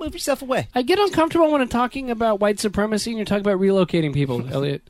move 0.00 0.14
yourself 0.14 0.40
away. 0.40 0.68
I 0.74 0.80
get 0.80 0.98
uncomfortable 0.98 1.52
when 1.52 1.60
I'm 1.60 1.68
talking 1.68 2.10
about 2.10 2.40
white 2.40 2.58
supremacy 2.58 3.10
and 3.10 3.18
you're 3.18 3.26
talking 3.26 3.42
about 3.46 3.60
relocating 3.60 4.14
people, 4.14 4.48
Elliot. 4.52 4.88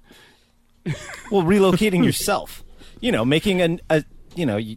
Well, 1.33 1.42
relocating 1.42 2.04
yourself. 2.04 2.62
You 3.00 3.11
know, 3.11 3.25
making 3.25 3.61
an 3.61 3.80
a 3.90 4.04
you 4.37 4.47
know. 4.47 4.57
You, 4.57 4.76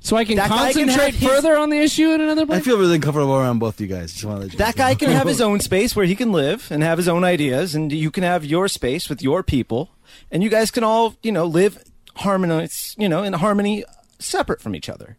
So 0.00 0.16
I 0.16 0.24
can 0.24 0.36
That 0.36 0.48
guy 0.50 0.72
can 0.72 0.86
concentrate 0.86 1.04
have 1.06 1.14
his- 1.14 1.28
further 1.28 1.56
on 1.56 1.70
the 1.70 1.78
issue 1.78 2.10
in 2.10 2.20
another 2.20 2.46
place. 2.46 2.56
I 2.56 2.60
place. 2.60 2.64
feel 2.66 2.78
really 2.78 2.98
comfortable 2.98 3.34
around 3.34 3.58
both 3.58 3.74
of 3.74 3.80
you 3.80 3.86
guys. 3.88 4.12
Just 4.12 4.24
want 4.24 4.38
to 4.38 4.42
let 4.44 4.52
you 4.52 4.58
that 4.58 4.76
guy 4.76 4.94
can 4.94 5.10
have 5.10 5.26
his 5.26 5.40
own 5.40 5.60
space 5.60 5.94
where 5.96 6.06
he 6.06 6.14
can 6.14 6.32
live 6.32 6.68
and 6.70 6.82
have 6.82 6.98
his 6.98 7.08
own 7.08 7.24
ideas, 7.24 7.74
and 7.74 7.92
you 7.92 8.10
can 8.10 8.22
have 8.22 8.44
your 8.44 8.68
space 8.68 9.08
with 9.08 9.22
your 9.22 9.42
people, 9.42 9.90
and 10.30 10.42
you 10.42 10.48
guys 10.50 10.70
can 10.70 10.84
all 10.84 11.14
you 11.22 11.32
know 11.32 11.44
live 11.44 11.82
harmonious, 12.16 12.94
you 12.98 13.08
know, 13.08 13.22
in 13.22 13.32
harmony, 13.34 13.84
separate 14.18 14.60
from 14.62 14.74
each 14.74 14.88
other. 14.88 15.16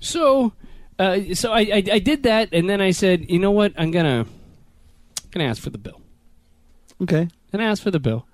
So, 0.00 0.52
uh, 0.98 1.18
so 1.34 1.52
I, 1.52 1.60
I 1.60 1.84
I 1.92 1.98
did 1.98 2.22
that, 2.24 2.48
and 2.52 2.68
then 2.68 2.80
I 2.80 2.90
said, 2.90 3.30
you 3.30 3.38
know 3.38 3.50
what? 3.52 3.72
I'm 3.76 3.90
gonna 3.90 4.26
gonna 5.30 5.44
ask 5.46 5.62
for 5.62 5.70
the 5.70 5.78
bill. 5.78 6.00
Okay. 7.00 7.28
And 7.52 7.60
I 7.62 7.66
asked 7.66 7.82
for 7.82 7.90
the 7.90 8.00
bill, 8.00 8.26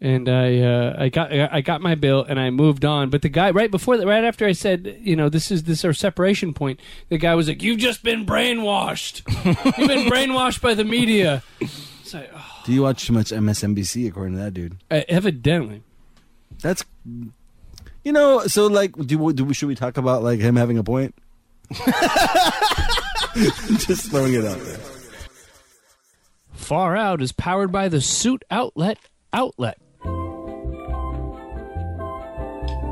and 0.00 0.28
I 0.28 0.60
uh, 0.60 0.96
I 0.98 1.08
got 1.08 1.32
I 1.32 1.60
got 1.60 1.80
my 1.80 1.94
bill, 1.94 2.24
and 2.24 2.38
I 2.38 2.50
moved 2.50 2.84
on. 2.84 3.10
But 3.10 3.22
the 3.22 3.28
guy 3.28 3.50
right 3.50 3.70
before 3.70 3.96
that, 3.96 4.06
right 4.06 4.24
after 4.24 4.46
I 4.46 4.52
said, 4.52 4.98
you 5.00 5.16
know, 5.16 5.28
this 5.28 5.50
is 5.50 5.62
this 5.64 5.78
is 5.78 5.84
our 5.84 5.92
separation 5.92 6.52
point. 6.54 6.80
The 7.08 7.18
guy 7.18 7.34
was 7.34 7.48
like, 7.48 7.62
"You've 7.62 7.78
just 7.78 8.02
been 8.02 8.26
brainwashed. 8.26 9.22
You've 9.78 9.88
been 9.88 10.08
brainwashed 10.10 10.60
by 10.60 10.74
the 10.74 10.84
media." 10.84 11.42
It's 11.60 12.14
like, 12.14 12.30
oh, 12.34 12.62
Do 12.64 12.72
you 12.72 12.82
watch 12.82 13.06
too 13.06 13.12
much 13.12 13.30
MSNBC 13.30 14.06
according 14.08 14.34
to 14.34 14.40
that 14.42 14.54
dude? 14.54 14.76
uh, 14.90 15.00
evidently. 15.08 15.82
That's, 16.62 16.84
you 18.04 18.12
know. 18.12 18.46
So 18.46 18.66
like, 18.68 18.94
do, 18.96 19.32
do 19.32 19.44
we 19.44 19.54
should 19.54 19.66
we 19.68 19.74
talk 19.74 19.96
about 19.96 20.22
like 20.22 20.38
him 20.40 20.54
having 20.56 20.78
a 20.78 20.84
point? 20.84 21.14
Just 23.34 24.10
throwing 24.10 24.34
it 24.34 24.44
out 24.44 24.58
there. 24.58 24.78
Far 26.52 26.96
Out 26.96 27.20
is 27.20 27.32
powered 27.32 27.70
by 27.72 27.88
the 27.88 28.00
Suit 28.00 28.44
Outlet 28.50 28.98
Outlet. 29.32 29.78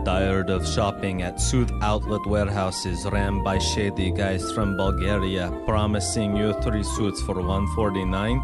Tired 0.04 0.50
of 0.50 0.68
shopping 0.68 1.22
at 1.22 1.40
suit 1.40 1.72
outlet 1.80 2.26
warehouses 2.26 3.06
ran 3.10 3.42
by 3.42 3.58
shady 3.58 4.10
guys 4.10 4.52
from 4.52 4.76
Bulgaria 4.76 5.50
promising 5.64 6.36
you 6.36 6.52
three 6.60 6.82
suits 6.82 7.22
for 7.22 7.36
149? 7.36 8.36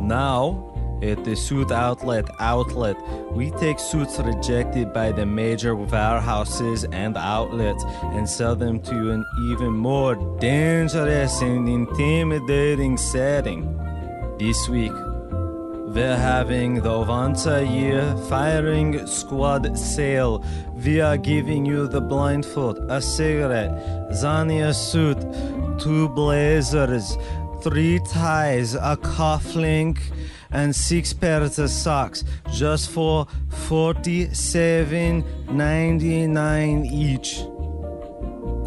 Now, 0.00 0.70
at 1.02 1.22
the 1.22 1.36
suit 1.36 1.70
outlet 1.70 2.24
outlet, 2.40 2.96
we 3.32 3.50
take 3.50 3.78
suits 3.78 4.18
rejected 4.20 4.94
by 4.94 5.12
the 5.12 5.26
major 5.26 5.76
warehouses 5.76 6.84
and 6.84 7.14
outlets 7.18 7.84
and 8.14 8.26
sell 8.26 8.56
them 8.56 8.80
to 8.80 9.10
an 9.10 9.24
even 9.50 9.72
more 9.72 10.14
dangerous 10.38 11.42
and 11.42 11.68
intimidating 11.68 12.96
setting. 12.96 13.76
This 14.38 14.66
week, 14.70 14.92
we're 15.92 16.16
having 16.16 16.76
the 16.76 17.04
Vanta 17.04 17.68
Year 17.68 18.16
Firing 18.28 19.08
Squad 19.08 19.76
sale. 19.76 20.44
We 20.84 21.00
are 21.00 21.18
giving 21.18 21.66
you 21.66 21.86
the 21.88 22.00
blindfold, 22.00 22.78
a 22.90 23.02
cigarette, 23.02 23.70
Zania 24.12 24.74
suit, 24.74 25.18
two 25.78 26.08
blazers, 26.08 27.18
three 27.62 28.00
ties, 28.08 28.74
a 28.74 28.96
cufflink, 28.96 29.98
and 30.50 30.74
six 30.74 31.12
pairs 31.12 31.58
of 31.58 31.68
socks, 31.68 32.24
just 32.50 32.90
for 32.90 33.26
forty-seven 33.68 35.24
ninety-nine 35.54 36.86
each. 36.86 37.44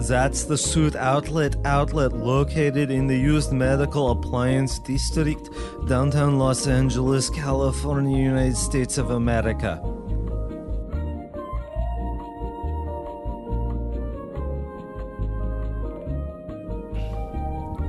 That's 0.07 0.43
the 0.43 0.57
Suit 0.57 0.95
Outlet 0.95 1.55
outlet 1.65 2.13
located 2.13 2.91
in 2.91 3.07
the 3.07 3.17
used 3.17 3.51
medical 3.51 4.11
appliance 4.11 4.77
district, 4.79 5.49
downtown 5.87 6.37
Los 6.37 6.67
Angeles, 6.67 7.29
California, 7.29 8.17
United 8.17 8.57
States 8.57 8.97
of 8.97 9.09
America. 9.11 9.81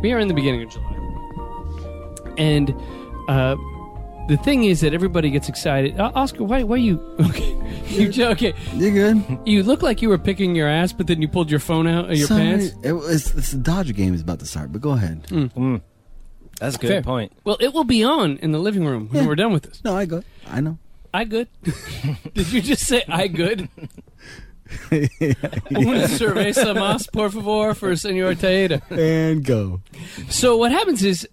We 0.04 0.12
are 0.12 0.18
in 0.18 0.28
the 0.28 0.34
beginning 0.34 0.62
of 0.64 0.68
July, 0.68 2.34
and 2.36 2.74
uh, 3.26 3.56
the 4.28 4.36
thing 4.44 4.64
is 4.64 4.82
that 4.82 4.92
everybody 4.92 5.30
gets 5.30 5.48
excited. 5.48 5.98
Uh, 5.98 6.12
Oscar, 6.14 6.44
why? 6.44 6.62
Why 6.62 6.76
you? 6.76 7.00
Okay, 7.24 7.56
you 7.86 8.10
j- 8.10 8.26
okay. 8.26 8.52
You 8.74 8.90
good? 8.90 9.38
You 9.46 9.62
look 9.62 9.80
like 9.80 10.02
you 10.02 10.10
were 10.10 10.18
picking 10.18 10.54
your 10.54 10.68
ass, 10.68 10.92
but 10.92 11.06
then 11.06 11.22
you 11.22 11.28
pulled 11.28 11.50
your 11.50 11.58
phone 11.58 11.86
out 11.86 12.10
of 12.10 12.18
your 12.18 12.26
Sorry. 12.28 12.42
pants. 12.42 12.74
It 12.82 12.92
was, 12.92 13.34
it's 13.34 13.52
the 13.52 13.56
Dodger 13.56 13.94
game 13.94 14.12
is 14.12 14.20
about 14.20 14.40
to 14.40 14.46
start, 14.46 14.72
but 14.72 14.82
go 14.82 14.90
ahead. 14.90 15.22
That's 16.60 16.76
a 16.76 16.78
good 16.78 16.88
Fair. 16.88 17.02
point. 17.02 17.32
Well, 17.44 17.56
it 17.60 17.72
will 17.72 17.84
be 17.84 18.04
on 18.04 18.36
in 18.38 18.52
the 18.52 18.58
living 18.58 18.84
room 18.84 19.08
when 19.08 19.22
Yeah. 19.22 19.26
we're 19.28 19.36
done 19.36 19.54
with 19.54 19.62
this. 19.62 19.82
No, 19.82 19.96
I 19.96 20.04
go. 20.04 20.22
I 20.46 20.60
know. 20.60 20.76
I 21.14 21.24
good? 21.24 21.48
Did 22.34 22.52
you 22.52 22.60
just 22.60 22.84
say 22.86 23.04
I 23.08 23.26
good? 23.26 23.70
Una 24.92 26.08
cerveza 26.08 26.74
más, 26.74 27.10
por 27.10 27.30
favor, 27.30 27.74
for 27.74 27.96
Senor 27.96 28.34
Taeda. 28.34 28.80
and 28.90 29.44
go. 29.44 29.80
So 30.28 30.56
what 30.56 30.72
happens 30.72 31.02
is 31.04 31.28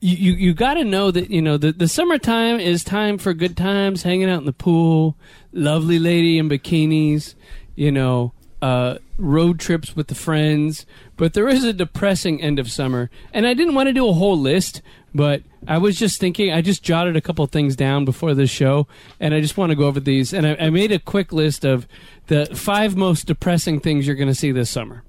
you 0.00 0.16
you, 0.16 0.32
you 0.32 0.54
got 0.54 0.74
to 0.74 0.84
know 0.84 1.10
that 1.10 1.30
you 1.30 1.42
know 1.42 1.56
the 1.56 1.72
the 1.72 1.88
summertime 1.88 2.60
is 2.60 2.84
time 2.84 3.18
for 3.18 3.32
good 3.34 3.56
times, 3.56 4.02
hanging 4.02 4.28
out 4.30 4.40
in 4.40 4.46
the 4.46 4.52
pool, 4.52 5.16
lovely 5.52 5.98
lady 5.98 6.38
in 6.38 6.48
bikinis, 6.48 7.34
you 7.74 7.90
know, 7.92 8.32
uh, 8.60 8.98
road 9.18 9.58
trips 9.60 9.94
with 9.96 10.08
the 10.08 10.14
friends. 10.14 10.86
But 11.22 11.34
there 11.34 11.48
is 11.48 11.62
a 11.62 11.72
depressing 11.72 12.42
end 12.42 12.58
of 12.58 12.68
summer, 12.68 13.08
and 13.32 13.46
I 13.46 13.54
didn't 13.54 13.76
want 13.76 13.86
to 13.86 13.92
do 13.92 14.08
a 14.08 14.12
whole 14.12 14.36
list, 14.36 14.82
but 15.14 15.44
I 15.68 15.78
was 15.78 15.96
just 15.96 16.18
thinking. 16.18 16.50
I 16.50 16.62
just 16.62 16.82
jotted 16.82 17.14
a 17.14 17.20
couple 17.20 17.46
things 17.46 17.76
down 17.76 18.04
before 18.04 18.34
the 18.34 18.48
show, 18.48 18.88
and 19.20 19.32
I 19.32 19.40
just 19.40 19.56
want 19.56 19.70
to 19.70 19.76
go 19.76 19.84
over 19.84 20.00
these. 20.00 20.34
And 20.34 20.44
I, 20.44 20.56
I 20.58 20.70
made 20.70 20.90
a 20.90 20.98
quick 20.98 21.32
list 21.32 21.64
of 21.64 21.86
the 22.26 22.46
five 22.46 22.96
most 22.96 23.28
depressing 23.28 23.78
things 23.78 24.04
you're 24.04 24.16
going 24.16 24.26
to 24.26 24.34
see 24.34 24.50
this 24.50 24.68
summer. 24.68 25.04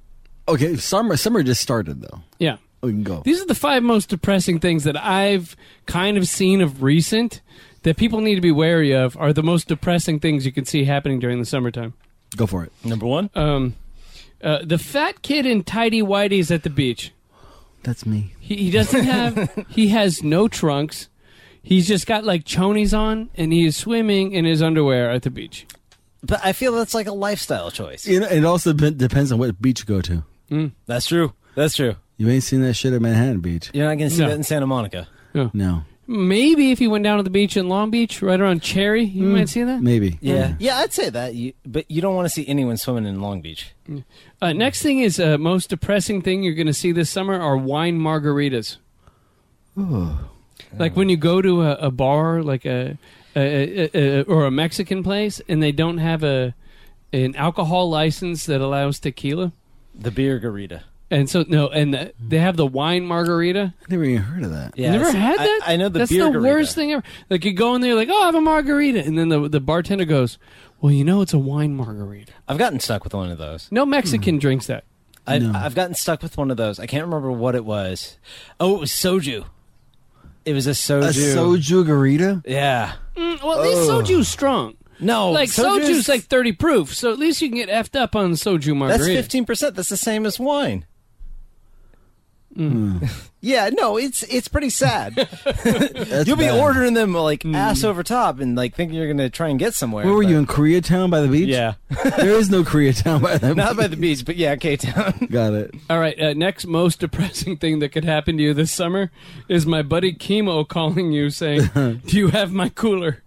Okay, 0.48 0.76
summer 0.76 1.18
summer 1.18 1.42
just 1.42 1.64
started 1.64 2.02
though. 2.02 2.22
Yeah. 2.38 2.58
We 2.84 2.92
can 2.92 3.02
go. 3.02 3.24
These 3.26 3.42
are 3.42 3.48
the 3.48 3.56
five 3.56 3.82
most 3.82 4.10
depressing 4.10 4.60
things 4.60 4.84
that 4.84 4.96
I've 4.96 5.56
kind 5.88 6.16
of 6.20 6.28
seen 6.28 6.62
of 6.62 6.84
recent 6.84 7.42
that 7.82 7.98
people 7.98 8.22
need 8.22 8.36
to 8.36 8.42
be 8.42 8.52
wary 8.52 8.92
of 8.92 9.18
are 9.18 9.34
the 9.34 9.42
most 9.42 9.68
depressing 9.68 10.20
things 10.20 10.46
you 10.46 10.52
can 10.52 10.66
see 10.66 10.84
happening 10.84 11.18
during 11.18 11.40
the 11.40 11.46
summertime. 11.46 11.96
Go 12.36 12.46
for 12.46 12.64
it. 12.64 12.72
Number 12.86 13.08
one. 13.08 13.32
Um, 13.34 13.78
uh, 14.44 14.60
the 14.64 14.78
fat 14.78 15.22
kid 15.22 15.46
in 15.46 15.64
tidy 15.64 16.02
whities 16.02 16.52
at 16.54 16.64
the 16.64 16.70
beach. 16.70 17.12
That's 17.84 18.06
me. 18.06 18.34
He, 18.40 18.56
he 18.58 18.72
doesn't 18.72 19.04
have. 19.04 19.66
he 19.70 19.88
has 19.90 20.22
no 20.24 20.48
trunks. 20.48 21.10
He's 21.62 21.88
just 21.88 22.06
got 22.08 22.24
like 22.24 22.44
chonies 22.44 22.98
on, 22.98 23.30
and 23.36 23.52
he 23.54 23.66
is 23.66 23.76
swimming 23.78 24.34
in 24.34 24.46
his 24.46 24.62
underwear 24.62 25.10
at 25.10 25.24
the 25.24 25.30
beach. 25.30 25.66
But 26.22 26.40
I 26.44 26.54
feel 26.54 26.74
that's 26.74 26.94
like 26.94 27.08
a 27.08 27.14
lifestyle 27.14 27.72
choice. 27.72 28.06
You 28.08 28.22
know, 28.22 28.28
it 28.28 28.46
also 28.46 28.72
dep- 28.74 28.98
depends 28.98 29.32
on 29.32 29.40
what 29.40 29.62
beach 29.62 29.80
you 29.82 29.86
go 29.86 30.02
to. 30.02 30.72
That's 30.86 31.08
true. 31.08 31.34
That's 31.56 31.76
true. 31.76 31.96
You 32.18 32.30
ain't 32.30 32.44
seen 32.44 32.62
that 32.62 32.76
shit 32.76 32.94
at 32.94 33.02
Manhattan 33.02 33.40
Beach. 33.40 33.72
You're 33.74 33.88
not 33.88 33.98
going 33.98 34.10
to 34.10 34.16
see 34.16 34.22
No. 34.22 34.30
that 34.30 34.36
in 34.36 34.44
Santa 34.44 34.68
Monica. 34.68 35.08
No, 35.34 35.84
Maybe 36.06 36.72
if 36.72 36.82
you 36.82 36.90
went 36.90 37.06
down 37.06 37.18
to 37.18 37.24
the 37.24 37.30
beach 37.30 37.56
in 37.56 37.70
Long 37.70 37.90
Beach, 37.90 38.22
right 38.22 38.40
around 38.40 38.62
Cherry, 38.62 39.04
you 39.06 39.24
might 39.26 39.48
see 39.48 39.64
that. 39.64 39.82
maybe. 39.82 40.18
Yeah, 40.20 40.56
yeah, 40.60 40.80
I'd 40.80 40.92
say 40.92 41.10
that. 41.10 41.34
You, 41.34 41.54
but 41.66 41.90
you 41.90 42.02
don't 42.02 42.14
want 42.14 42.26
to 42.26 42.30
see 42.30 42.46
anyone 42.46 42.76
swimming 42.76 43.06
in 43.06 43.22
Long 43.22 43.42
Beach. 43.42 43.74
Uh, 44.42 44.52
next 44.52 44.82
thing 44.82 45.00
is 45.00 45.18
uh, 45.20 45.38
most 45.38 45.70
depressing 45.70 46.22
thing 46.22 46.44
you're 46.44 46.56
going 46.56 46.68
to 46.68 46.74
see 46.74 46.92
this 46.92 47.10
summer 47.10 47.40
are 47.40 47.56
wine 47.56 48.00
margaritas. 48.00 48.78
Like 50.78 50.96
when 50.96 51.10
you 51.10 51.18
go 51.18 51.42
to 51.42 51.62
a, 51.62 51.72
a 51.88 51.92
bar, 51.92 52.42
like 52.44 52.66
a, 52.66 52.98
a, 53.36 53.40
a, 53.96 54.20
a 54.20 54.22
or 54.24 54.46
a 54.46 54.52
Mexican 54.52 55.04
place, 55.04 55.42
and 55.48 55.62
they 55.62 55.72
don't 55.72 56.00
have 56.00 56.24
a 56.24 56.54
an 57.12 57.36
alcohol 57.36 57.90
license 57.90 58.46
that 58.48 58.60
allows 58.60 59.00
tequila, 59.00 59.52
The 59.94 60.10
beer 60.12 60.40
garita. 60.40 60.82
And 61.14 61.30
so 61.30 61.46
no, 61.48 61.70
and 61.70 61.94
the, 61.94 62.14
they 62.20 62.40
have 62.40 62.58
the 62.58 62.66
wine 62.66 63.06
margarita. 63.06 63.74
I 63.82 63.86
never 63.90 64.04
even 64.04 64.22
heard 64.24 64.44
of 64.44 64.52
that. 64.52 64.78
Yeah, 64.78 64.92
Never 64.92 65.12
see, 65.12 65.18
had 65.18 65.40
I- 65.40 65.44
that. 65.44 65.60
I, 65.66 65.76
know 65.78 65.90
the 65.90 66.00
That's 66.00 66.12
beer 66.12 66.26
the 66.26 66.40
garita. 66.40 66.44
worst 66.44 66.76
thing 66.76 66.92
ever. 66.92 67.04
Like 67.30 67.46
you 67.46 67.54
go 67.54 67.76
in 67.76 67.82
there, 67.82 67.96
like, 67.96 68.10
oh, 68.12 68.22
I 68.24 68.26
have 68.28 68.36
a 68.36 68.42
margarita, 68.42 69.04
and 69.06 69.18
then 69.18 69.30
the 69.30 69.48
the 69.48 69.60
bartender 69.60 70.06
goes, 70.06 70.38
well, 70.82 70.92
you 70.92 71.04
know, 71.04 71.22
it's 71.22 71.34
a 71.34 71.40
wine 71.40 71.76
margarita. 71.76 72.34
I've 72.48 72.58
gotten 72.58 72.80
stuck 72.80 73.04
with 73.04 73.14
one 73.14 73.30
of 73.32 73.38
those. 73.38 73.68
No 73.72 73.86
Mexican 73.86 74.38
drinks 74.40 74.68
that. 74.68 74.84
I've, 75.26 75.42
No. 75.42 75.54
I've 75.58 75.76
gotten 75.76 75.96
stuck 75.96 76.22
with 76.22 76.38
one 76.38 76.52
of 76.52 76.58
those. 76.58 76.80
I 76.80 76.86
can't 76.86 77.06
remember 77.06 77.32
what 77.32 77.56
it 77.56 77.64
was. 77.64 78.18
Oh, 78.60 78.76
it 78.76 78.80
was 78.82 78.92
soju. 78.92 79.46
It 80.44 80.54
was 80.54 80.68
a 80.68 80.72
soju. 80.72 81.04
A 81.04 81.38
soju 81.38 81.86
garita? 81.86 82.44
Yeah. 82.46 82.96
Mm, 83.16 83.42
well, 83.42 83.60
at 83.62 83.66
least 83.66 83.90
soju's 83.90 84.28
strong. 84.28 84.76
No, 85.00 85.32
like 85.32 85.50
soju's- 85.50 85.88
soju's 85.88 86.10
like 86.10 86.24
30 86.24 86.52
proof, 86.54 86.94
so 86.94 87.12
at 87.14 87.20
least 87.20 87.42
you 87.42 87.48
can 87.50 87.58
get 87.58 87.70
effed 87.70 87.98
up 88.00 88.16
on 88.16 88.32
soju 88.34 88.76
margarita. 88.76 88.88
That's 88.88 89.00
margarita. 89.00 89.22
fifteen 89.24 89.46
percent. 89.46 89.76
That's 89.76 89.90
the 89.90 89.96
same 89.98 90.26
as 90.26 90.40
wine. 90.40 90.86
Hmm. 92.56 93.00
yeah, 93.42 93.70
no, 93.74 93.98
it's 93.98 94.22
it's 94.24 94.48
pretty 94.48 94.70
sad. 94.70 95.16
You'll 96.26 96.38
be 96.38 96.46
bad. 96.46 96.60
ordering 96.60 96.94
them 96.94 97.14
like 97.14 97.44
ass 97.46 97.84
over 97.84 98.04
top 98.04 98.40
and 98.40 98.56
like 98.56 98.76
thinking 98.76 98.96
you're 98.98 99.08
gonna 99.08 99.30
try 99.30 99.50
and 99.50 99.58
get 99.58 99.74
somewhere. 99.74 100.06
Where 100.06 100.14
were 100.14 100.22
but- 100.24 100.30
you 100.30 100.38
in 100.38 100.46
Koreatown 100.46 101.10
by 101.10 101.22
the 101.22 101.28
beach? 101.28 101.48
Yeah, 101.50 101.74
there 102.18 102.30
is 102.32 102.52
no 102.52 102.64
Koreatown 102.64 103.22
by 103.24 103.38
the 103.38 103.48
beach. 103.48 103.58
not 103.58 103.76
by 103.76 103.88
the 103.88 103.98
beach, 103.98 104.24
but 104.24 104.36
yeah, 104.36 104.56
K 104.56 104.78
Town. 104.78 105.28
Got 105.32 105.54
it. 105.54 105.74
All 105.90 106.00
right, 106.00 106.20
uh, 106.22 106.34
next 106.34 106.68
most 106.68 107.00
depressing 107.00 107.58
thing 107.58 107.80
that 107.80 107.90
could 107.90 108.06
happen 108.06 108.38
to 108.38 108.44
you 108.44 108.54
this 108.54 108.72
summer 108.72 109.10
is 109.50 109.66
my 109.66 109.82
buddy 109.82 110.14
Kimo 110.14 110.64
calling 110.64 111.12
you 111.12 111.32
saying, 111.32 111.70
"Do 111.74 112.00
you 112.18 112.28
have 112.28 112.52
my 112.54 112.70
cooler?" 112.70 113.24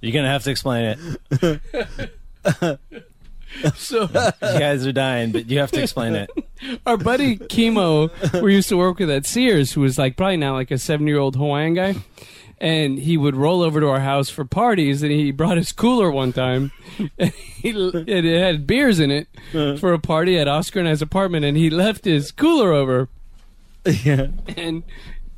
You're 0.00 0.12
gonna 0.12 0.28
have 0.28 0.42
to 0.44 0.50
explain 0.50 0.98
it. 1.40 2.80
So 3.76 4.02
You 4.12 4.30
guys 4.40 4.86
are 4.86 4.92
dying, 4.92 5.32
but 5.32 5.48
you 5.48 5.58
have 5.58 5.70
to 5.72 5.82
explain 5.82 6.14
it. 6.14 6.30
our 6.86 6.96
buddy 6.96 7.36
Kimo, 7.36 8.10
we 8.40 8.54
used 8.54 8.68
to 8.68 8.76
work 8.76 8.98
with 8.98 9.10
at 9.10 9.26
Sears, 9.26 9.72
who 9.72 9.80
was 9.80 9.98
like 9.98 10.16
probably 10.16 10.36
now 10.36 10.54
like 10.54 10.70
a 10.70 10.78
seven-year-old 10.78 11.36
Hawaiian 11.36 11.74
guy. 11.74 11.94
And 12.58 12.98
he 12.98 13.16
would 13.16 13.36
roll 13.36 13.62
over 13.62 13.80
to 13.80 13.88
our 13.88 14.00
house 14.00 14.30
for 14.30 14.44
parties, 14.44 15.02
and 15.02 15.10
he 15.10 15.32
brought 15.32 15.56
his 15.56 15.72
cooler 15.72 16.10
one 16.10 16.32
time, 16.32 16.70
and 17.18 17.32
he, 17.32 17.70
it 17.70 18.24
had 18.24 18.66
beers 18.66 19.00
in 19.00 19.10
it 19.10 19.28
uh-huh. 19.48 19.76
for 19.76 19.92
a 19.92 19.98
party 19.98 20.38
at 20.38 20.48
Oscar 20.48 20.78
and 20.78 20.88
I's 20.88 21.02
apartment, 21.02 21.44
and 21.44 21.56
he 21.56 21.68
left 21.68 22.04
his 22.04 22.30
cooler 22.30 22.72
over. 22.72 23.08
Yeah. 23.84 24.28
And 24.56 24.84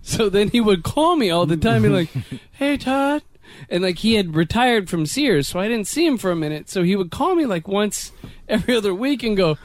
so 0.03 0.29
then 0.29 0.51
he 0.51 0.61
would 0.61 0.85
call 0.85 1.17
me 1.17 1.31
all 1.31 1.47
the 1.47 1.57
time, 1.57 1.83
be 1.83 1.89
like, 1.89 2.11
"Hey, 2.53 2.77
Todd," 2.77 3.23
and 3.69 3.83
like 3.83 3.99
he 3.99 4.15
had 4.15 4.35
retired 4.35 4.89
from 4.89 5.07
Sears, 5.07 5.49
so 5.49 5.59
I 5.59 5.69
didn't 5.69 5.87
see 5.87 6.07
him 6.07 6.19
for 6.19 6.31
a 6.31 6.37
minute. 6.37 6.69
So 6.69 6.83
he 6.83 6.97
would 6.97 7.11
call 7.11 7.35
me 7.35 7.47
like 7.47 7.69
once 7.69 8.13
every 8.49 8.77
other 8.77 8.95
week 8.95 9.23
and 9.23 9.37
go, 9.37 9.59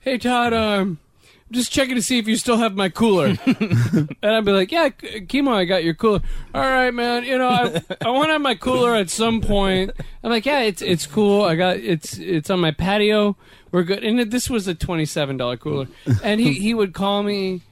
"Hey, 0.00 0.18
Todd, 0.18 0.52
um, 0.52 0.98
I'm 1.22 1.52
just 1.52 1.72
checking 1.72 1.94
to 1.94 2.02
see 2.02 2.18
if 2.18 2.26
you 2.26 2.36
still 2.36 2.56
have 2.56 2.74
my 2.74 2.88
cooler." 2.88 3.36
and 3.46 4.16
I'd 4.22 4.44
be 4.44 4.52
like, 4.52 4.72
"Yeah, 4.72 4.90
K- 4.90 5.22
Kimo, 5.22 5.52
I 5.52 5.64
got 5.64 5.84
your 5.84 5.94
cooler." 5.94 6.20
All 6.54 6.62
right, 6.62 6.92
man. 6.92 7.24
You 7.24 7.38
know, 7.38 7.48
I 7.48 7.82
I 8.04 8.10
want 8.10 8.28
to 8.28 8.32
have 8.32 8.42
my 8.42 8.54
cooler 8.54 8.94
at 8.94 9.10
some 9.10 9.40
point. 9.40 9.90
I'm 10.22 10.30
like, 10.30 10.46
"Yeah, 10.46 10.60
it's 10.60 10.82
it's 10.82 11.06
cool. 11.06 11.44
I 11.44 11.54
got 11.54 11.76
it's 11.76 12.18
it's 12.18 12.50
on 12.50 12.60
my 12.60 12.70
patio. 12.70 13.36
We're 13.72 13.84
good." 13.84 14.04
And 14.04 14.30
this 14.30 14.48
was 14.48 14.68
a 14.68 14.74
twenty 14.74 15.04
seven 15.04 15.36
dollar 15.36 15.56
cooler, 15.56 15.86
and 16.22 16.40
he 16.40 16.54
he 16.54 16.74
would 16.74 16.94
call 16.94 17.22
me. 17.22 17.62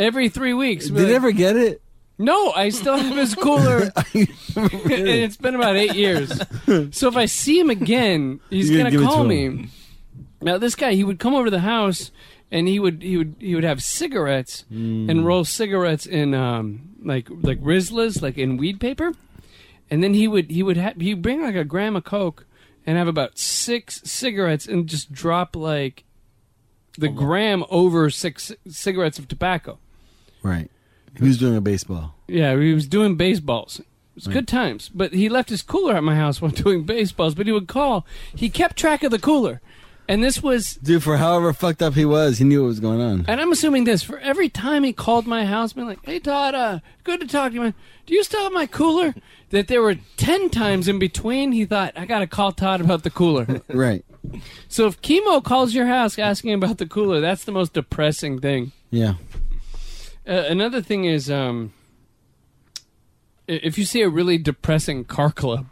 Every 0.00 0.28
three 0.28 0.54
weeks. 0.54 0.86
Did 0.86 0.94
like, 0.94 1.06
you 1.08 1.14
ever 1.14 1.32
get 1.32 1.56
it? 1.56 1.82
No, 2.18 2.50
I 2.52 2.68
still 2.70 2.96
have 2.96 3.16
his 3.16 3.34
cooler, 3.34 3.90
and 4.14 4.28
it's 5.08 5.36
been 5.36 5.54
about 5.54 5.76
eight 5.76 5.94
years. 5.94 6.30
So 6.94 7.08
if 7.08 7.16
I 7.16 7.26
see 7.26 7.58
him 7.58 7.70
again, 7.70 8.40
he's 8.50 8.68
You're 8.70 8.78
gonna 8.78 8.90
gonna 8.90 9.02
give 9.02 9.08
it 9.08 9.12
call 9.14 9.22
to 9.22 9.28
me. 9.28 9.44
him. 9.44 9.70
Now 10.40 10.58
this 10.58 10.74
guy, 10.74 10.92
he 10.94 11.04
would 11.04 11.18
come 11.18 11.34
over 11.34 11.46
to 11.46 11.50
the 11.50 11.60
house, 11.60 12.10
and 12.50 12.66
he 12.68 12.78
would 12.78 13.02
he 13.02 13.16
would 13.16 13.34
he 13.38 13.54
would 13.54 13.64
have 13.64 13.82
cigarettes 13.82 14.64
Mm. 14.72 15.08
and 15.10 15.26
roll 15.26 15.44
cigarettes 15.44 16.06
in 16.06 16.34
um 16.34 16.90
like 17.04 17.28
like 17.30 17.60
Rizlas, 17.60 18.20
like 18.22 18.36
in 18.38 18.56
weed 18.56 18.80
paper, 18.80 19.12
and 19.90 20.02
then 20.02 20.14
he 20.14 20.26
would 20.28 20.50
he 20.50 20.62
would 20.62 20.76
ha- 20.76 20.94
he'd 20.98 21.22
bring 21.22 21.42
like 21.42 21.54
a 21.56 21.64
gram 21.64 21.96
of 21.96 22.04
coke 22.04 22.46
and 22.86 22.96
have 22.98 23.08
about 23.08 23.38
six 23.38 24.00
cigarettes 24.04 24.66
and 24.66 24.86
just 24.88 25.12
drop 25.12 25.54
like 25.54 26.04
the 26.96 27.08
gram 27.08 27.64
over 27.70 28.10
six 28.10 28.50
cigarettes 28.66 29.18
of 29.18 29.28
tobacco. 29.28 29.78
Right. 30.42 30.70
He 31.18 31.26
was 31.28 31.38
doing 31.38 31.56
a 31.56 31.60
baseball. 31.60 32.14
Yeah, 32.26 32.58
he 32.58 32.72
was 32.74 32.86
doing 32.86 33.16
baseballs. 33.16 33.80
It 33.80 33.86
was 34.14 34.26
good 34.26 34.48
times. 34.48 34.88
But 34.92 35.12
he 35.14 35.28
left 35.28 35.48
his 35.50 35.62
cooler 35.62 35.94
at 35.96 36.02
my 36.02 36.16
house 36.16 36.40
while 36.42 36.50
doing 36.64 36.84
baseballs. 36.84 37.34
But 37.34 37.46
he 37.46 37.52
would 37.52 37.68
call. 37.68 38.06
He 38.34 38.48
kept 38.50 38.76
track 38.76 39.02
of 39.02 39.10
the 39.10 39.18
cooler, 39.18 39.60
and 40.08 40.22
this 40.24 40.42
was. 40.42 40.74
Dude, 40.76 41.02
for 41.02 41.16
however 41.18 41.52
fucked 41.52 41.82
up 41.82 41.94
he 41.94 42.04
was, 42.04 42.38
he 42.38 42.44
knew 42.44 42.62
what 42.62 42.68
was 42.68 42.80
going 42.80 43.00
on. 43.00 43.24
And 43.28 43.40
I'm 43.40 43.52
assuming 43.52 43.84
this 43.84 44.02
for 44.02 44.18
every 44.18 44.48
time 44.48 44.84
he 44.84 44.92
called 44.92 45.26
my 45.26 45.44
house, 45.44 45.72
being 45.72 45.86
like, 45.86 46.04
"Hey 46.04 46.18
Todd, 46.18 46.54
uh, 46.54 46.80
good 47.04 47.20
to 47.20 47.26
talk 47.26 47.50
to 47.50 47.54
you, 47.54 47.60
man. 47.62 47.74
Do 48.06 48.14
you 48.14 48.24
still 48.24 48.42
have 48.42 48.52
my 48.52 48.66
cooler?" 48.66 49.14
That 49.50 49.68
there 49.68 49.80
were 49.80 49.96
ten 50.18 50.50
times 50.50 50.88
in 50.88 50.98
between. 50.98 51.52
He 51.52 51.64
thought, 51.64 51.92
"I 51.96 52.04
got 52.04 52.18
to 52.18 52.26
call 52.26 52.52
Todd 52.52 52.80
about 52.80 53.02
the 53.04 53.10
cooler." 53.10 53.62
Right. 53.68 54.04
so 54.68 54.86
if 54.88 55.00
Kimo 55.00 55.40
calls 55.40 55.72
your 55.74 55.86
house 55.86 56.18
asking 56.18 56.52
about 56.52 56.76
the 56.78 56.86
cooler, 56.86 57.20
that's 57.20 57.44
the 57.44 57.52
most 57.52 57.72
depressing 57.72 58.40
thing. 58.40 58.72
Yeah. 58.90 59.14
Uh, 60.28 60.44
another 60.48 60.82
thing 60.82 61.04
is, 61.04 61.30
um, 61.30 61.72
if 63.46 63.78
you 63.78 63.84
see 63.84 64.02
a 64.02 64.08
really 64.08 64.36
depressing 64.38 65.04
car 65.04 65.30
club, 65.32 65.66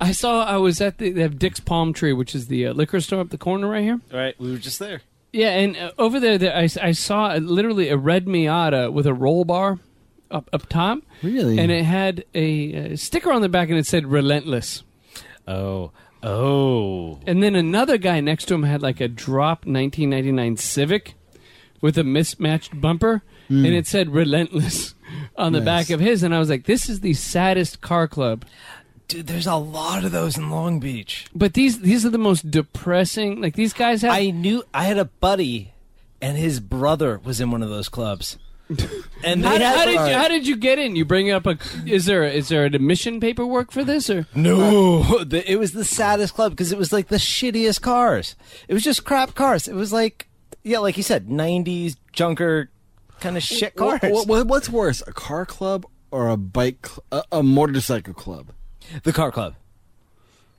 I 0.00 0.12
saw 0.12 0.44
I 0.44 0.56
was 0.56 0.80
at 0.80 0.98
the 0.98 1.10
they 1.10 1.22
have 1.22 1.38
Dick's 1.38 1.60
Palm 1.60 1.92
Tree, 1.92 2.12
which 2.12 2.34
is 2.34 2.48
the 2.48 2.66
uh, 2.66 2.72
liquor 2.72 3.00
store 3.00 3.20
up 3.20 3.28
the 3.30 3.38
corner 3.38 3.68
right 3.68 3.82
here. 3.84 4.00
All 4.12 4.18
right, 4.18 4.38
we 4.40 4.50
were 4.50 4.58
just 4.58 4.78
there. 4.78 5.02
Yeah, 5.32 5.50
and 5.50 5.76
uh, 5.76 5.92
over 5.98 6.18
there, 6.18 6.36
there 6.38 6.56
I, 6.56 6.68
I 6.80 6.92
saw 6.92 7.36
a, 7.36 7.38
literally 7.38 7.88
a 7.88 7.96
red 7.96 8.26
Miata 8.26 8.92
with 8.92 9.06
a 9.06 9.14
roll 9.14 9.44
bar 9.44 9.78
up 10.30 10.48
up 10.52 10.68
top, 10.68 10.98
Really? 11.22 11.58
and 11.58 11.70
it 11.70 11.84
had 11.84 12.24
a, 12.34 12.92
uh 12.92 12.96
sticker 12.96 13.30
on 13.32 13.42
the 13.42 13.48
back, 13.48 13.68
and 13.68 13.78
it 13.78 13.86
said 13.86 14.06
"Relentless." 14.06 14.82
Oh, 15.46 15.92
oh. 16.22 17.20
And 17.26 17.42
then 17.42 17.54
another 17.54 17.96
guy 17.98 18.20
next 18.20 18.46
to 18.46 18.54
him 18.54 18.62
had 18.64 18.82
like 18.82 19.00
a 19.00 19.08
drop 19.08 19.66
1999 19.66 20.56
Civic 20.56 21.14
with 21.82 21.98
a 21.98 22.04
mismatched 22.04 22.80
bumper, 22.80 23.22
and 23.50 23.66
hmm. 23.66 23.72
it 23.72 23.86
said 23.86 24.08
"Relentless" 24.08 24.94
on 25.36 25.52
the 25.52 25.60
Nice. 25.60 25.66
back 25.66 25.90
of 25.90 26.00
his. 26.00 26.22
And 26.22 26.34
I 26.34 26.38
was 26.38 26.48
like, 26.48 26.64
"This 26.64 26.88
is 26.88 27.00
the 27.00 27.12
saddest 27.12 27.82
car 27.82 28.08
club." 28.08 28.46
Dude, 29.08 29.26
there's 29.26 29.46
a 29.46 29.56
lot 29.56 30.04
of 30.04 30.12
those 30.12 30.38
in 30.38 30.48
Long 30.48 30.80
Beach. 30.80 31.26
But 31.34 31.52
these 31.52 31.80
these 31.80 32.06
are 32.06 32.10
the 32.10 32.16
most 32.16 32.50
depressing. 32.50 33.42
Like 33.42 33.54
these 33.54 33.74
guys 33.74 34.00
have. 34.00 34.12
I 34.12 34.30
knew 34.30 34.64
I 34.72 34.84
had 34.84 34.96
a 34.96 35.04
buddy, 35.04 35.74
and 36.22 36.38
his 36.38 36.60
brother 36.60 37.20
was 37.22 37.38
in 37.38 37.50
one 37.50 37.62
of 37.62 37.68
those 37.68 37.90
clubs. 37.90 38.38
And 39.24 39.44
how, 39.44 39.52
had, 39.52 39.62
how 39.62 39.84
did 39.84 39.92
you, 39.92 40.14
how 40.16 40.28
did 40.28 40.46
you 40.48 40.56
get 40.56 40.80
in? 40.80 40.96
You 40.96 41.04
bring 41.04 41.30
up 41.30 41.46
a 41.46 41.56
is 41.86 42.06
there 42.06 42.24
is 42.24 42.48
there 42.48 42.64
an 42.64 42.74
admission 42.74 43.20
paperwork 43.20 43.70
for 43.70 43.84
this 43.84 44.10
or 44.10 44.26
No, 44.34 45.22
the, 45.24 45.48
it 45.48 45.60
was 45.60 45.72
the 45.72 45.84
saddest 45.84 46.34
club 46.34 46.50
because 46.50 46.72
it 46.72 46.78
was 46.78 46.92
like 46.92 47.06
the 47.06 47.16
shittiest 47.16 47.82
cars. 47.82 48.34
It 48.66 48.74
was 48.74 48.82
just 48.82 49.04
crap 49.04 49.36
cars. 49.36 49.68
It 49.68 49.74
was 49.74 49.92
like, 49.92 50.26
yeah, 50.62 50.78
like 50.78 50.96
you 50.96 51.02
said, 51.02 51.28
'90s 51.28 51.96
junker 52.12 52.70
kind 53.20 53.36
of 53.36 53.42
shit 53.42 53.76
cars. 53.76 54.00
What, 54.02 54.26
what, 54.26 54.46
what's 54.46 54.68
worse, 54.68 55.02
a 55.06 55.12
car 55.12 55.46
club 55.46 55.86
or 56.10 56.28
a 56.28 56.36
bike, 56.36 56.86
cl- 56.86 57.04
a, 57.12 57.38
a 57.38 57.42
motorcycle 57.42 58.14
club? 58.14 58.52
The 59.04 59.12
car 59.12 59.30
club. 59.30 59.54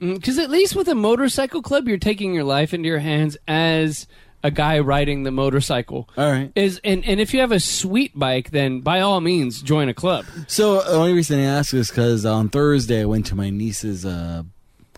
Mm, 0.02 0.16
because 0.16 0.38
at 0.38 0.50
least 0.50 0.76
with 0.76 0.88
a 0.88 0.96
motorcycle 0.96 1.62
club, 1.62 1.88
you're 1.88 1.98
taking 1.98 2.34
your 2.34 2.44
life 2.44 2.74
into 2.74 2.88
your 2.88 3.00
hands 3.00 3.38
as 3.48 4.08
a 4.44 4.52
guy 4.52 4.80
riding 4.80 5.24
the 5.24 5.32
motorcycle. 5.32 6.10
All 6.18 6.30
right. 6.30 6.52
Is 6.56 6.82
and, 6.84 7.06
and 7.06 7.20
if 7.20 7.34
you 7.34 7.40
have 7.40 7.52
a 7.52 7.60
sweet 7.60 8.18
bike, 8.18 8.52
then 8.52 8.82
by 8.82 9.00
all 9.00 9.22
means 9.22 9.62
join 9.62 9.88
a 9.88 9.94
club. 9.94 10.26
So 10.48 10.80
uh, 10.80 10.92
the 10.92 10.98
only 10.98 11.14
reason 11.14 11.40
I 11.40 11.44
ask 11.44 11.74
is 11.74 11.90
because 11.90 12.26
on 12.26 12.50
Thursday 12.50 13.02
I 13.02 13.06
went 13.06 13.26
to 13.28 13.36
my 13.36 13.50
niece's 13.50 14.06
uh, 14.06 14.44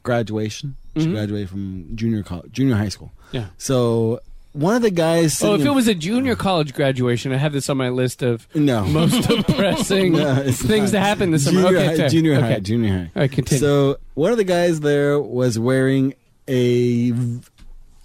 graduation. 0.01 0.77
She 0.95 1.03
mm-hmm. 1.03 1.13
graduated 1.13 1.49
from 1.49 1.95
junior 1.95 2.23
college, 2.23 2.51
junior 2.51 2.75
high 2.75 2.89
school. 2.89 3.11
Yeah. 3.31 3.47
So 3.57 4.21
one 4.55 4.75
of 4.75 4.81
the 4.81 4.91
guys. 4.91 5.41
Oh, 5.43 5.55
if 5.55 5.61
it 5.61 5.67
in- 5.67 5.75
was 5.75 5.87
a 5.87 5.95
junior 5.95 6.35
college 6.35 6.73
graduation, 6.73 7.31
I 7.33 7.37
have 7.37 7.53
this 7.53 7.69
on 7.69 7.77
my 7.77 7.89
list 7.89 8.21
of 8.23 8.47
no 8.55 8.85
most 8.87 9.27
depressing 9.27 10.13
No, 10.17 10.43
things 10.51 10.91
that 10.91 11.01
happened 11.01 11.33
this 11.33 11.43
summer. 11.45 11.61
Junior 11.63 11.77
okay, 11.79 11.97
high, 12.01 12.07
junior 12.07 12.39
high, 12.39 12.51
Okay. 12.53 12.59
junior 12.61 12.89
high. 12.93 13.11
All 13.15 13.21
right, 13.23 13.31
continue. 13.31 13.59
So 13.59 13.97
one 14.13 14.31
of 14.31 14.37
the 14.37 14.43
guys 14.43 14.79
there 14.79 15.19
was 15.19 15.59
wearing 15.59 16.13
a 16.47 17.11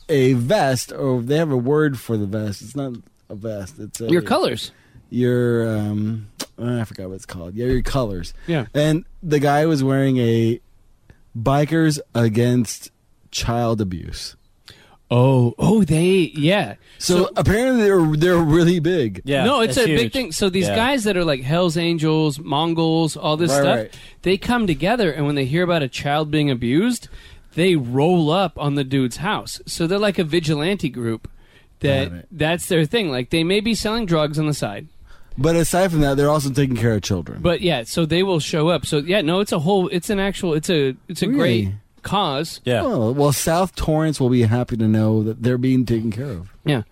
a 0.08 0.32
vest, 0.34 0.92
or 0.92 1.22
they 1.22 1.36
have 1.36 1.50
a 1.52 1.56
word 1.56 1.98
for 1.98 2.16
the 2.16 2.26
vest. 2.26 2.62
It's 2.62 2.74
not 2.74 2.94
a 3.28 3.34
vest. 3.36 3.78
It's 3.78 4.00
a, 4.00 4.08
Your 4.10 4.22
colors. 4.22 4.72
Your 5.08 5.68
um, 5.76 6.28
I 6.58 6.84
forgot 6.84 7.08
what 7.08 7.14
it's 7.16 7.26
called. 7.26 7.54
Yeah, 7.54 7.66
your 7.66 7.82
colors. 7.82 8.34
Yeah. 8.46 8.66
And 8.74 9.04
the 9.22 9.38
guy 9.38 9.66
was 9.66 9.82
wearing 9.84 10.18
a 10.18 10.60
bikers 11.36 12.00
against 12.14 12.90
child 13.30 13.80
abuse. 13.80 14.36
Oh, 15.10 15.54
oh, 15.58 15.82
they 15.82 16.30
yeah. 16.36 16.76
So, 16.98 17.30
apparently 17.36 17.82
they're 17.82 18.16
they're 18.16 18.36
really 18.44 18.78
big. 18.78 19.22
Yeah, 19.24 19.44
no, 19.44 19.60
it's 19.60 19.76
a 19.76 19.86
big 19.86 20.12
thing. 20.12 20.30
So 20.32 20.48
these 20.50 20.68
Yeah. 20.68 20.76
guys 20.76 21.04
that 21.04 21.16
are 21.16 21.24
like 21.24 21.40
Hell's 21.42 21.76
Angels, 21.76 22.38
Mongols, 22.38 23.16
all 23.16 23.36
this 23.36 23.50
Right, 23.50 23.60
stuff, 23.60 23.76
right. 23.76 23.98
they 24.22 24.36
come 24.36 24.66
together, 24.66 25.10
and 25.10 25.26
when 25.26 25.34
they 25.34 25.46
hear 25.46 25.64
about 25.64 25.82
a 25.82 25.88
child 25.88 26.30
being 26.30 26.50
abused, 26.50 27.08
they 27.54 27.74
roll 27.74 28.30
up 28.30 28.52
on 28.56 28.76
the 28.76 28.84
dude's 28.84 29.16
house. 29.16 29.60
So 29.66 29.86
they're 29.88 29.98
like 29.98 30.18
a 30.18 30.24
vigilante 30.24 30.88
group. 30.88 31.28
That 31.80 32.26
that's 32.30 32.66
their 32.68 32.84
thing. 32.84 33.10
Like 33.10 33.30
they 33.30 33.42
may 33.42 33.60
be 33.60 33.74
selling 33.74 34.04
drugs 34.06 34.38
on 34.38 34.46
the 34.46 34.54
side, 34.54 34.86
But 35.38 35.56
aside 35.56 35.90
from 35.90 36.02
that, 36.02 36.16
they're 36.18 36.28
also 36.30 36.50
taking 36.50 36.76
care 36.76 36.92
of 36.92 37.02
children. 37.02 37.40
but 37.42 37.62
yeah. 37.62 37.84
So 37.84 38.04
they 38.06 38.22
will 38.22 38.38
show 38.40 38.68
up. 38.68 38.84
So 38.86 38.98
yeah, 38.98 39.22
no, 39.22 39.40
it's 39.40 39.50
a 39.52 39.58
whole. 39.60 39.88
It's 39.88 40.10
an 40.10 40.20
actual. 40.20 40.52
It's 40.54 40.68
a. 40.70 40.94
It's 41.08 41.22
a 41.22 41.26
great 41.26 41.64
Really? 41.66 41.74
Cause. 42.02 42.60
Yeah. 42.64 42.82
Oh, 42.84 43.12
well, 43.12 43.32
South 43.32 43.74
Torrance 43.74 44.20
will 44.20 44.30
be 44.30 44.42
happy 44.42 44.76
to 44.76 44.86
know 44.88 45.22
that 45.22 45.42
they're 45.42 45.58
being 45.58 45.84
taken 45.86 46.10
care 46.10 46.30
of. 46.30 46.52
Yeah. 46.64 46.82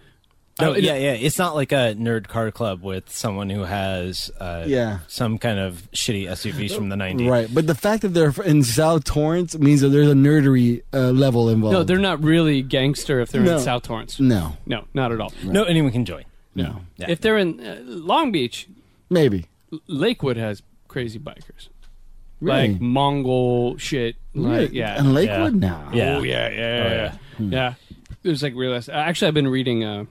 It- 0.61 0.83
yeah, 0.83 0.97
yeah. 0.97 1.13
It's 1.13 1.39
not 1.39 1.55
like 1.55 1.71
a 1.71 1.95
nerd 1.97 2.27
car 2.27 2.51
club 2.51 2.83
with 2.83 3.09
someone 3.13 3.49
who 3.49 3.63
has 3.63 4.29
uh, 4.41 4.65
Yeah. 4.67 4.99
some 5.07 5.39
kind 5.39 5.57
of 5.61 5.89
shitty 5.93 6.29
SUVs 6.29 6.75
from 6.75 6.89
the 6.89 6.97
90s. 6.97 7.31
Right, 7.31 7.49
but 7.53 7.69
the 7.69 7.77
fact 7.77 8.03
that 8.03 8.09
they're 8.09 8.35
in 8.45 8.65
South 8.65 9.05
Torrance 9.05 9.57
means 9.57 9.83
that 9.83 9.91
there's 9.91 10.09
a 10.11 10.15
nerdery 10.15 10.83
uh, 10.93 11.11
level 11.13 11.49
involved. 11.49 11.75
No, 11.75 11.85
they're 11.85 11.99
not 11.99 12.21
really 12.25 12.63
gangster 12.63 13.21
if 13.21 13.31
they're 13.31 13.41
No. 13.43 13.59
in 13.59 13.63
South 13.63 13.85
Torrance. 13.85 14.19
No, 14.19 14.57
No, 14.67 14.85
not 14.95 15.13
at 15.13 15.21
all. 15.21 15.33
No, 15.45 15.63
anyone 15.63 15.93
can 15.93 16.05
join. 16.05 16.25
no, 16.57 16.81
Yeah. 16.97 17.07
If 17.09 17.21
they're 17.21 17.39
in 17.39 17.61
uh, 17.61 17.79
Long 17.85 18.33
Beach, 18.33 18.67
maybe. 19.09 19.47
Lakewood 19.87 20.37
has 20.39 20.63
crazy 20.89 21.21
bikers. 21.21 21.69
Really? 22.41 22.69
Like 22.73 22.81
Mongol 22.81 23.77
shit. 23.79 24.17
Like, 24.35 24.73
yeah. 24.73 24.99
And 24.99 25.13
Lakewood 25.15 25.55
Yeah. 25.55 25.69
now. 25.69 25.91
Yeah. 25.93 26.17
Oh, 26.19 26.23
yeah, 26.23 26.49
yeah, 26.51 26.57
yeah. 26.57 26.85
Oh, 27.41 27.43
yeah. 27.45 27.49
Yeah. 27.51 27.75
There's 28.23 28.43
like 28.43 28.55
real. 28.55 28.81
Actually, 28.93 29.29
I've 29.29 29.35
been 29.35 29.49
reading 29.49 29.85
uh, 29.85 30.05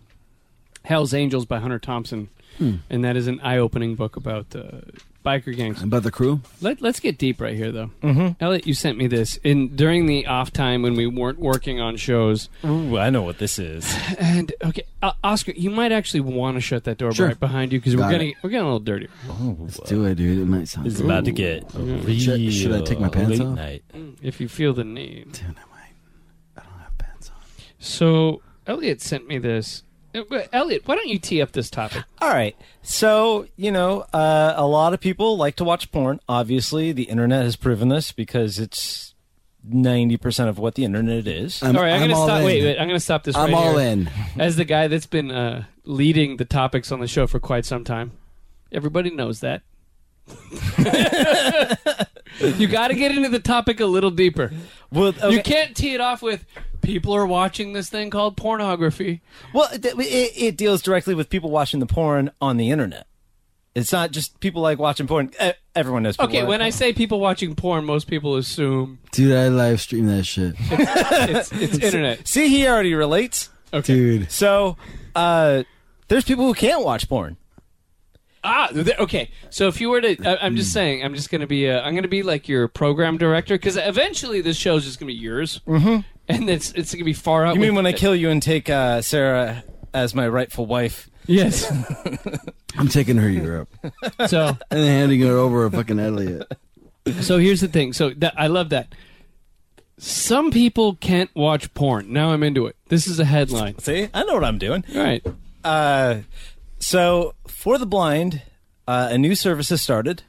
Hell's 0.84 1.14
Angels 1.14 1.46
by 1.46 1.60
Hunter 1.60 1.80
Thompson, 1.80 2.30
and 2.60 3.04
that 3.04 3.16
is 3.18 3.28
an 3.28 3.40
eye-opening 3.42 3.96
book 3.96 4.16
about 4.16 4.56
uh, 4.56 4.82
biker 5.26 5.56
gangs. 5.56 5.84
About 5.84 6.04
the 6.04 6.12
crew? 6.12 6.42
Let, 6.62 6.82
let's 6.82 7.00
get 7.02 7.18
deep 7.18 7.42
right 7.42 7.56
here, 7.56 7.72
though. 7.72 7.92
Mm-hmm. 8.02 8.42
Elliot, 8.44 8.66
you 8.66 8.74
sent 8.74 8.98
me 8.98 9.08
this 9.08 9.38
in 9.44 9.76
during 9.76 10.06
the 10.06 10.26
off 10.26 10.52
time 10.54 10.82
when 10.82 10.96
we 10.96 11.06
weren't 11.06 11.40
working 11.40 11.82
on 11.82 11.98
shows. 11.98 12.48
Ooh, 12.66 12.98
I 12.98 13.10
know 13.10 13.22
what 13.24 13.38
this 13.40 13.60
is. 13.60 13.86
And 14.20 14.54
okay, 14.64 14.84
uh, 15.04 15.12
Oscar, 15.24 15.52
you 15.52 15.70
might 15.70 15.92
actually 15.92 16.22
want 16.22 16.56
to 16.56 16.62
shut 16.62 16.86
that 16.86 16.98
door 16.98 17.12
Sure. 17.14 17.28
right 17.28 17.40
behind 17.40 17.72
you 17.74 17.80
because 17.80 17.96
we're 17.96 18.04
Got 18.04 18.12
getting 18.12 18.30
it. 18.32 18.36
we're 18.42 18.50
getting 18.50 18.64
a 18.66 18.68
little 18.68 18.80
dirty. 18.80 19.08
Let's 19.40 19.80
do 19.82 20.06
it, 20.06 20.16
dude. 20.16 20.40
It 20.40 20.46
might 20.46 20.68
sound 20.68 20.88
It's 20.88 21.00
about 21.00 21.26
to 21.26 21.32
get 21.32 21.64
real 21.76 22.04
Should- 22.18 22.54
should 22.54 22.72
I 22.74 22.82
take 22.82 23.00
my 23.00 23.10
pants 23.10 23.32
late 23.32 23.42
off? 23.42 23.56
night. 23.56 23.84
If 24.22 24.40
you 24.42 24.48
feel 24.48 24.74
the 24.74 24.84
need. 24.84 25.34
Dude, 25.34 25.44
I 25.44 25.48
might. 25.76 25.94
I 26.58 26.62
don't 26.64 26.80
have 26.80 26.98
pants 26.98 27.30
on. 27.30 27.42
So 27.80 28.42
Elliot 28.66 29.02
sent 29.02 29.28
me 29.28 29.38
this. 29.38 29.84
But 30.30 30.50
Elliot, 30.54 30.84
why 30.86 30.96
don't 30.96 31.08
you 31.08 31.20
tee 31.20 31.42
up 31.42 31.52
this 31.52 31.70
topic? 31.70 32.04
All 32.22 32.30
right. 32.30 32.56
So, 32.82 33.48
you 33.56 33.72
know, 33.72 34.02
uh, 34.14 34.54
a 34.56 34.66
lot 34.66 34.94
of 34.94 35.00
people 35.00 35.38
like 35.38 35.56
to 35.58 35.64
watch 35.64 35.92
porn. 35.92 36.20
Obviously, 36.30 36.92
the 36.92 37.04
internet 37.04 37.44
has 37.44 37.56
proven 37.56 37.90
this 37.90 38.12
because 38.12 38.60
it's 38.60 39.14
90% 39.70 40.48
of 40.48 40.60
what 40.60 40.76
the 40.76 40.86
internet 40.86 41.28
is. 41.28 41.62
I'm, 41.62 41.76
all 41.76 41.84
right, 41.84 41.94
I'm, 41.94 42.04
I'm 42.04 42.10
gonna 42.10 42.24
stop. 42.24 42.40
in. 42.40 42.46
Wait, 42.46 42.64
wait, 42.64 42.80
I'm 42.80 42.88
gonna 42.88 43.00
stop 43.00 43.24
this. 43.24 43.36
I'm 43.36 43.52
right 43.52 43.54
all 43.54 43.78
here. 43.78 43.90
in. 43.90 44.10
As 44.40 44.56
the 44.56 44.66
guy 44.66 44.88
that's 44.88 45.06
been 45.06 45.32
uh, 45.32 45.66
leading 45.84 46.38
the 46.38 46.46
topics 46.46 46.92
on 46.92 47.00
the 47.00 47.08
show 47.08 47.28
for 47.28 47.40
quite 47.40 47.66
some 47.66 47.84
time, 47.84 48.12
everybody 48.72 49.10
knows 49.10 49.42
that. 49.42 49.62
you 52.58 52.68
got 52.68 52.90
to 52.90 52.96
get 52.96 53.12
into 53.16 53.30
the 53.30 53.40
topic 53.40 53.80
a 53.80 53.86
little 53.86 54.12
deeper. 54.12 54.52
well, 54.92 55.14
You 55.32 55.42
can't 55.42 55.76
tee 55.76 55.94
it 55.94 56.02
off 56.02 56.22
with 56.22 56.46
people 56.82 57.14
are 57.14 57.26
watching 57.26 57.74
this 57.74 57.90
thing 57.90 58.10
called 58.10 58.38
pornography. 58.38 59.22
well 59.54 59.70
it, 59.72 59.86
it, 59.86 60.34
it 60.38 60.58
deals 60.58 60.82
directly 60.82 61.14
with 61.16 61.30
people 61.30 61.50
watching 61.50 61.80
the 61.80 61.86
porn 61.86 62.32
on 62.42 62.58
the 62.58 62.72
internet. 62.72 63.08
It's 63.76 63.92
not 63.92 64.10
just 64.10 64.40
people 64.40 64.64
like 64.64 64.80
watching 64.80 65.06
porn. 65.06 65.30
Everyone 65.76 66.02
knows. 66.02 66.18
people 66.18 66.30
Okay, 66.30 66.40
like 66.40 66.50
when 66.50 66.62
I 66.64 66.72
say 66.72 66.94
people 66.94 67.20
watching 67.20 67.54
porn, 67.54 67.86
most 67.86 68.08
people 68.08 68.36
assume 68.36 68.98
Dude, 69.12 69.36
I 69.38 69.50
live 69.50 69.80
stream 69.82 70.08
that 70.08 70.24
shit. 70.24 70.56
it's, 70.60 71.52
it's 71.52 71.78
internet. 71.84 72.28
See, 72.28 72.48
he 72.48 72.68
already 72.68 72.96
relates. 72.96 73.50
Okay. 73.72 73.94
Dude. 73.94 74.32
So, 74.32 74.78
uh, 75.16 75.62
there's 76.08 76.24
people 76.24 76.46
who 76.46 76.56
can't 76.56 76.84
watch 76.84 77.08
porn. 77.08 77.38
Ah, 78.48 78.68
th- 78.68 78.98
okay. 79.00 79.30
So 79.50 79.68
if 79.68 79.82
you 79.82 79.90
were 79.90 80.00
to, 80.00 80.26
I, 80.26 80.46
I'm 80.46 80.56
just 80.56 80.72
saying, 80.72 81.04
I'm 81.04 81.14
just 81.14 81.30
going 81.30 81.42
to 81.42 81.48
be, 81.48 81.70
uh, 81.70 81.82
I'm 81.82 81.94
going 81.94 82.04
to 82.04 82.10
be 82.10 82.24
like 82.24 82.48
your 82.48 82.70
program 82.70 83.18
director 83.18 83.56
because 83.56 83.76
eventually 83.76 84.40
this 84.40 84.56
show's 84.56 84.86
just 84.86 85.00
going 85.00 85.08
to 85.08 85.14
be 85.14 85.20
yours, 85.20 85.60
mm-hmm. 85.68 86.00
and 86.30 86.50
it's 86.50 86.72
it's 86.72 86.94
going 86.94 87.00
to 87.00 87.06
be 87.06 87.14
far 87.14 87.46
out. 87.46 87.56
You 87.56 87.62
mean 87.62 87.72
with- 87.72 87.84
when 87.84 87.86
I 87.86 87.92
kill 87.92 88.16
you 88.16 88.30
and 88.30 88.42
take 88.42 88.70
uh, 88.70 89.02
Sarah 89.02 89.64
as 89.94 90.16
my 90.16 90.28
rightful 90.28 90.66
wife? 90.66 91.10
Yes. 91.26 91.70
I'm 92.78 92.88
taking 92.88 93.18
her 93.18 93.30
Europe 93.30 93.70
so 94.28 94.56
and 94.72 94.80
handing 94.80 95.22
her 95.22 95.34
over 95.34 95.70
to 95.70 95.76
fucking 95.76 96.00
Elliot. 96.00 96.50
so 97.20 97.38
here's 97.38 97.60
the 97.60 97.68
thing. 97.68 97.92
So 97.92 98.12
that, 98.12 98.34
I 98.38 98.48
love 98.48 98.70
that. 98.70 98.94
Some 99.98 100.52
people 100.52 100.96
can't 100.96 101.30
watch 101.36 101.74
porn. 101.74 102.14
Now 102.14 102.32
I'm 102.32 102.44
into 102.44 102.68
it. 102.68 102.78
This 102.88 103.08
is 103.08 103.20
a 103.20 103.26
headline. 103.26 103.78
See, 103.80 104.08
I 104.14 104.24
know 104.24 104.36
what 104.36 104.44
I'm 104.44 104.58
doing. 104.58 104.86
All 104.96 105.02
right. 105.02 105.26
Uh, 105.64 106.20
so 106.80 107.34
for 107.48 107.78
the 107.78 107.86
blind, 107.86 108.42
uh, 108.88 109.10
a 109.12 109.18
new 109.18 109.36
service 109.36 109.70
has 109.70 109.82
started 109.82 110.24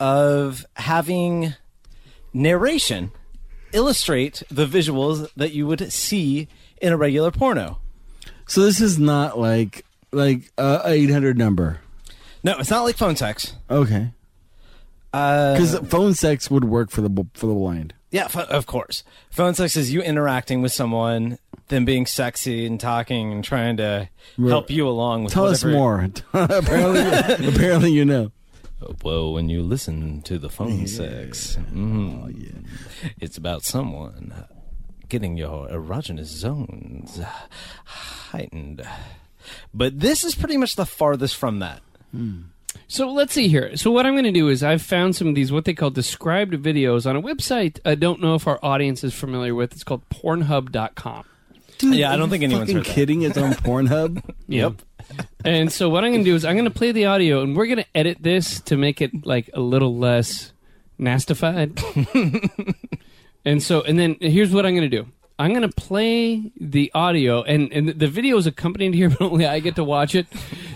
of 0.00 0.64
having 0.76 1.54
narration 2.32 3.12
illustrate 3.72 4.42
the 4.50 4.66
visuals 4.66 5.28
that 5.36 5.52
you 5.52 5.66
would 5.66 5.92
see 5.92 6.48
in 6.80 6.92
a 6.92 6.96
regular 6.96 7.30
porno. 7.30 7.78
So 8.46 8.62
this 8.62 8.80
is 8.80 8.98
not 8.98 9.38
like 9.38 9.84
like 10.12 10.52
uh, 10.58 10.82
a 10.84 10.90
800 10.92 11.36
number. 11.36 11.80
No, 12.42 12.56
it's 12.58 12.70
not 12.70 12.82
like 12.82 12.96
phone 12.96 13.16
sex. 13.16 13.54
Okay. 13.70 14.10
Uh, 15.12 15.52
Because 15.54 15.78
phone 15.88 16.14
sex 16.14 16.50
would 16.50 16.64
work 16.64 16.90
for 16.90 17.00
the 17.00 17.26
for 17.34 17.46
the 17.46 17.54
blind. 17.54 17.94
Yeah, 18.14 18.28
pho- 18.28 18.42
of 18.58 18.66
course. 18.66 19.02
Phone 19.30 19.54
sex 19.54 19.76
is 19.76 19.92
you 19.92 20.00
interacting 20.00 20.62
with 20.62 20.70
someone, 20.72 21.38
them 21.68 21.84
being 21.84 22.06
sexy 22.06 22.64
and 22.64 22.78
talking 22.78 23.32
and 23.32 23.42
trying 23.42 23.76
to 23.78 24.08
Right. 24.38 24.48
help 24.50 24.70
you 24.70 24.86
along 24.88 25.24
with 25.24 25.32
Tell 25.32 25.46
us 25.46 25.64
more. 25.64 26.08
apparently, 26.32 27.48
apparently 27.48 27.90
you 27.90 28.04
know. 28.04 28.30
Well, 29.02 29.32
when 29.32 29.48
you 29.48 29.62
listen 29.62 30.22
to 30.22 30.38
the 30.38 30.48
phone 30.50 30.86
sex, 30.86 31.56
mm, 31.72 32.64
it's 33.18 33.36
about 33.36 33.64
someone 33.64 34.46
getting 35.08 35.36
your 35.36 35.68
erogenous 35.68 36.26
zones 36.26 37.18
heightened. 37.84 38.86
But 39.72 40.00
this 40.00 40.22
is 40.22 40.34
pretty 40.34 40.56
much 40.56 40.76
the 40.76 40.86
farthest 40.86 41.34
from 41.36 41.58
that. 41.60 41.80
So 42.88 43.10
let's 43.10 43.32
see 43.32 43.48
here. 43.48 43.76
So 43.76 43.90
what 43.90 44.06
I'm 44.06 44.14
going 44.14 44.24
to 44.24 44.32
do 44.32 44.48
is 44.48 44.62
I've 44.62 44.82
found 44.82 45.16
some 45.16 45.28
of 45.28 45.34
these 45.34 45.50
what 45.50 45.64
they 45.64 45.74
call 45.74 45.90
described 45.90 46.52
videos 46.54 47.08
on 47.08 47.16
a 47.16 47.22
website. 47.22 47.78
I 47.84 47.94
don't 47.94 48.20
know 48.20 48.34
if 48.34 48.46
our 48.46 48.58
audience 48.62 49.02
is 49.04 49.14
familiar 49.14 49.54
with. 49.54 49.72
It's 49.72 49.84
called 49.84 50.08
Pornhub.com. 50.10 51.24
Dude, 51.78 51.94
Yeah, 51.96 52.12
I 52.12 52.16
don't 52.16 52.30
think 52.30 52.42
anyone's 52.44 52.66
fucking 52.70 52.76
heard 52.76 52.84
that. 52.86 52.92
kidding. 52.92 53.22
It's 53.22 53.38
on 53.38 53.52
Pornhub. 53.52 54.22
Yep. 54.48 54.74
and 55.44 55.72
so 55.72 55.88
what 55.88 56.04
I'm 56.04 56.12
going 56.12 56.24
to 56.24 56.30
do 56.30 56.34
is 56.36 56.44
I'm 56.44 56.54
going 56.54 56.64
to 56.66 56.70
play 56.70 56.92
the 56.92 57.06
audio 57.06 57.42
and 57.42 57.56
we're 57.56 57.66
going 57.66 57.78
to 57.78 57.86
edit 57.96 58.18
this 58.20 58.60
to 58.62 58.76
make 58.76 59.00
it 59.02 59.26
like 59.26 59.50
a 59.54 59.60
little 59.60 59.96
less 59.96 60.52
nastified. 60.98 61.78
and 63.44 63.62
so 63.62 63.82
and 63.82 63.98
then 63.98 64.16
here's 64.20 64.52
what 64.52 64.64
I'm 64.66 64.74
going 64.74 64.88
to 64.90 64.96
do. 65.02 65.08
I'm 65.38 65.50
going 65.52 65.68
to 65.68 65.74
play 65.74 66.52
the 66.60 66.90
audio 66.94 67.42
and 67.42 67.72
and 67.72 67.88
the 67.88 68.06
video 68.06 68.36
is 68.36 68.46
accompanied 68.46 68.94
here 68.94 69.08
but 69.18 69.22
only 69.22 69.46
I 69.46 69.60
get 69.60 69.76
to 69.76 69.84
watch 69.84 70.14
it. 70.14 70.26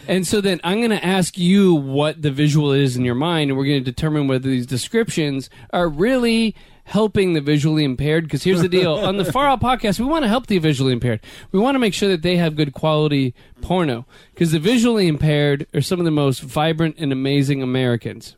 And 0.08 0.26
so 0.26 0.40
then 0.40 0.60
I'm 0.64 0.78
going 0.78 0.90
to 0.90 1.04
ask 1.04 1.36
you 1.38 1.74
what 1.74 2.22
the 2.22 2.30
visual 2.30 2.72
is 2.72 2.96
in 2.96 3.04
your 3.04 3.14
mind 3.14 3.50
and 3.50 3.58
we're 3.58 3.66
going 3.66 3.84
to 3.84 3.90
determine 3.90 4.26
whether 4.26 4.48
these 4.48 4.66
descriptions 4.66 5.50
are 5.70 5.88
really 5.88 6.56
helping 6.84 7.34
the 7.34 7.42
visually 7.42 7.84
impaired. 7.84 8.24
Because 8.24 8.42
here's 8.42 8.62
the 8.62 8.68
deal: 8.68 8.94
on 8.94 9.18
the 9.18 9.24
Far 9.30 9.46
Out 9.46 9.60
podcast, 9.60 10.00
we 10.00 10.06
want 10.06 10.24
to 10.24 10.28
help 10.28 10.46
the 10.46 10.56
visually 10.58 10.94
impaired. 10.94 11.20
We 11.52 11.60
want 11.60 11.74
to 11.74 11.78
make 11.78 11.92
sure 11.94 12.08
that 12.08 12.22
they 12.22 12.38
have 12.38 12.56
good 12.56 12.72
quality 12.72 13.34
porno. 13.60 14.06
Because 14.32 14.50
the 14.52 14.58
visually 14.58 15.06
impaired 15.06 15.66
are 15.74 15.82
some 15.82 15.98
of 15.98 16.06
the 16.06 16.10
most 16.10 16.40
vibrant 16.40 16.96
and 16.98 17.12
amazing 17.12 17.62
Americans. 17.62 18.36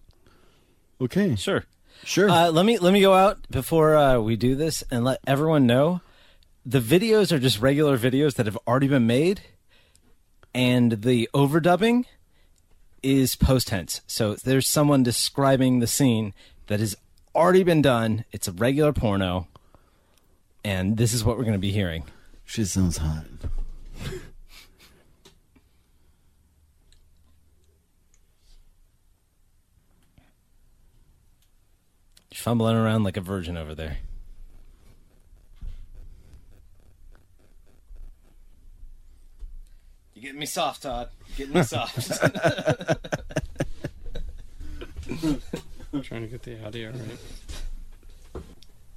Okay, 1.01 1.35
Sure. 1.37 1.65
sure. 2.05 2.29
Uh, 2.29 2.51
let 2.51 2.67
me 2.67 2.79
let 2.79 2.93
me 2.93 3.01
go 3.01 3.15
out 3.15 3.39
before 3.51 3.97
uh, 3.97 4.19
we 4.19 4.35
do 4.37 4.55
this 4.57 4.83
and 4.91 5.05
let 5.05 5.21
everyone 5.27 5.67
know 5.67 6.01
the 6.67 6.81
videos 6.81 7.33
are 7.33 7.39
just 7.39 7.61
regular 7.61 7.97
videos 7.97 8.35
that 8.35 8.47
have 8.47 8.59
already 8.67 8.89
been 8.89 9.07
made, 9.07 9.41
and 10.55 11.03
the 11.03 11.29
overdubbing 11.35 12.05
is 13.03 13.37
post 13.37 13.69
tense. 13.69 14.01
So 14.07 14.35
there's 14.35 14.69
someone 14.69 15.03
describing 15.03 15.81
the 15.81 15.87
scene 15.87 16.35
that 16.67 16.81
has 16.81 16.97
already 17.35 17.63
been 17.63 17.83
done. 17.83 18.25
It's 18.33 18.49
a 18.49 18.53
regular 18.53 18.93
porno, 18.93 19.49
and 20.65 20.97
this 20.97 21.13
is 21.13 21.25
what 21.25 21.37
we're 21.37 21.45
going 21.45 21.55
to 21.55 21.59
be 21.59 21.73
hearing. 21.73 22.05
she 22.45 22.65
sounds 22.65 22.99
hot. 22.99 23.25
She's 32.33 32.43
fumbling 32.43 32.77
around 32.77 33.03
like 33.03 33.17
a 33.17 33.21
virgin 33.21 33.57
over 33.57 33.75
there. 33.75 33.99
You 40.21 40.27
getting 40.27 40.41
me 40.41 40.45
soft, 40.45 40.83
Todd? 40.83 41.09
You 41.29 41.47
getting 41.47 41.55
me 41.55 41.63
soft. 41.63 42.23
I'm 45.95 46.03
trying 46.03 46.21
to 46.21 46.27
get 46.27 46.43
the 46.43 46.63
audio 46.63 46.91
right. 46.91 48.43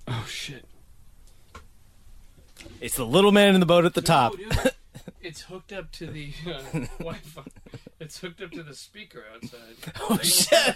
Oh 0.10 0.26
shit! 0.28 0.66
it's 2.82 2.98
the 2.98 3.06
little 3.06 3.32
man 3.32 3.54
in 3.54 3.62
the 3.62 3.66
boat 3.66 3.86
at 3.86 3.94
the 3.94 4.02
top. 4.02 4.36
Dude. 4.36 4.54
it's 5.22 5.40
hooked 5.44 5.72
up 5.72 5.94
to 5.94 6.08
the 6.08 6.34
uh, 6.46 6.62
Wi-Fi. 7.00 7.44
It's 8.02 8.18
hooked 8.18 8.42
up 8.42 8.52
to 8.52 8.64
the 8.64 8.76
speaker 8.76 9.24
outside. 9.34 9.78
Oh 10.02 10.18
shit! 10.18 10.76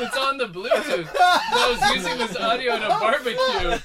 It's 0.00 0.16
on 0.16 0.38
the 0.38 0.46
Bluetooth. 0.46 1.08
I 1.18 1.68
was 1.70 1.96
using 1.96 2.18
this 2.18 2.36
audio 2.36 2.72
at 2.72 2.82
a 2.82 2.88
barbecue. 2.88 3.78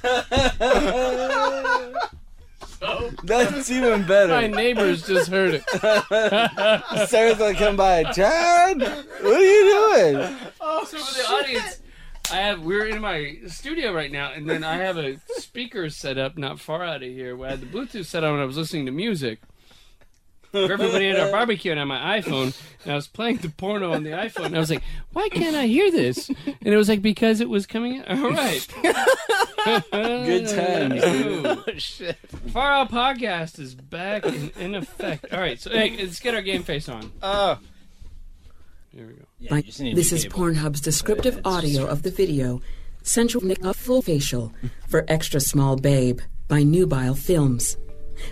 So 2.80 3.12
That's 3.24 3.70
even 3.70 4.06
better. 4.08 4.34
my 4.34 4.48
neighbors 4.48 5.06
just 5.06 5.30
heard 5.30 5.56
it. 5.64 5.64
Sarah's 7.10 7.38
gonna 7.38 7.54
come 7.56 7.76
by. 7.76 8.04
Chad, 8.12 8.80
what 8.82 9.36
are 9.36 9.40
you 9.40 9.64
doing? 10.16 10.38
Oh, 10.60 10.84
so 10.86 10.98
for 10.98 11.14
the 11.22 11.28
audience, 11.30 11.80
I 12.32 12.38
have 12.38 12.62
we're 12.62 12.88
in 12.88 13.00
my 13.02 13.38
studio 13.48 13.94
right 13.94 14.12
now, 14.12 14.32
and 14.32 14.50
then 14.50 14.64
I 14.64 14.78
have 14.78 14.98
a 14.98 15.20
speaker 15.38 15.90
set 15.90 16.18
up 16.18 16.38
not 16.38 16.60
far 16.60 16.84
out 16.84 17.04
of 17.04 17.10
here. 17.10 17.36
Where 17.36 17.50
I 17.50 17.52
had 17.52 17.62
the 17.62 17.68
Bluetooth 17.68 18.06
set 18.06 18.24
on 18.24 18.34
when 18.34 18.42
I 18.42 18.46
was 18.46 18.58
listening 18.58 18.86
to 18.88 18.92
music. 18.92 19.40
For 20.52 20.72
everybody 20.72 21.10
at 21.10 21.20
our 21.20 21.32
barbecue 21.32 21.72
and 21.72 21.80
on 21.80 21.88
my 21.88 22.20
iPhone, 22.20 22.54
and 22.84 22.92
I 22.92 22.96
was 22.96 23.08
playing 23.08 23.38
the 23.38 23.50
porno 23.50 23.94
on 23.94 24.04
the 24.04 24.10
iPhone, 24.10 24.48
and 24.48 24.56
I 24.56 24.60
was 24.60 24.70
like, 24.70 24.84
"Why 25.14 25.30
can't 25.30 25.56
I 25.56 25.68
hear 25.68 25.90
this?" 25.92 26.28
And 26.46 26.74
it 26.74 26.76
was 26.78 26.90
like 26.90 27.02
because 27.02 27.40
it 27.40 27.48
was 27.50 27.66
coming. 27.66 28.04
Out. 28.06 28.20
All 28.20 28.32
right, 28.32 28.68
Good 29.92 30.48
times, 30.50 31.02
dude. 31.02 31.26
Ooh. 31.26 31.44
Oh, 31.46 31.64
shit! 31.78 32.18
Far 32.52 32.72
Out 32.72 32.92
Podcast 32.92 33.60
is 33.60 33.76
back 33.76 34.26
in, 34.26 34.52
in 34.60 34.76
effect. 34.76 35.26
All 35.32 35.40
right, 35.40 35.60
so 35.60 35.70
hey, 35.70 35.96
let's 35.98 36.20
get 36.20 36.36
our 36.36 36.42
game 36.42 36.64
face 36.64 36.90
on. 36.90 37.12
Oh, 37.22 37.58
Here 38.94 39.08
we 39.08 39.14
go. 39.14 39.24
yeah, 39.40 39.54
Like, 39.54 39.66
you 39.66 39.72
just 39.72 39.82
need 39.82 39.96
this 39.96 40.12
is 40.12 40.24
be 40.26 40.30
able- 40.30 40.40
Pornhub's 40.40 40.82
descriptive 40.82 41.40
audio 41.46 41.86
of 41.86 42.02
the 42.04 42.12
video, 42.12 42.62
Central 43.04 43.44
Nick 43.46 43.64
of 43.64 43.76
Full 43.78 44.02
Facial 44.02 44.52
for 44.90 45.06
Extra 45.08 45.40
Small 45.40 45.76
Babe 45.78 46.20
by 46.48 46.64
Nubile 46.64 47.16
Films. 47.16 47.78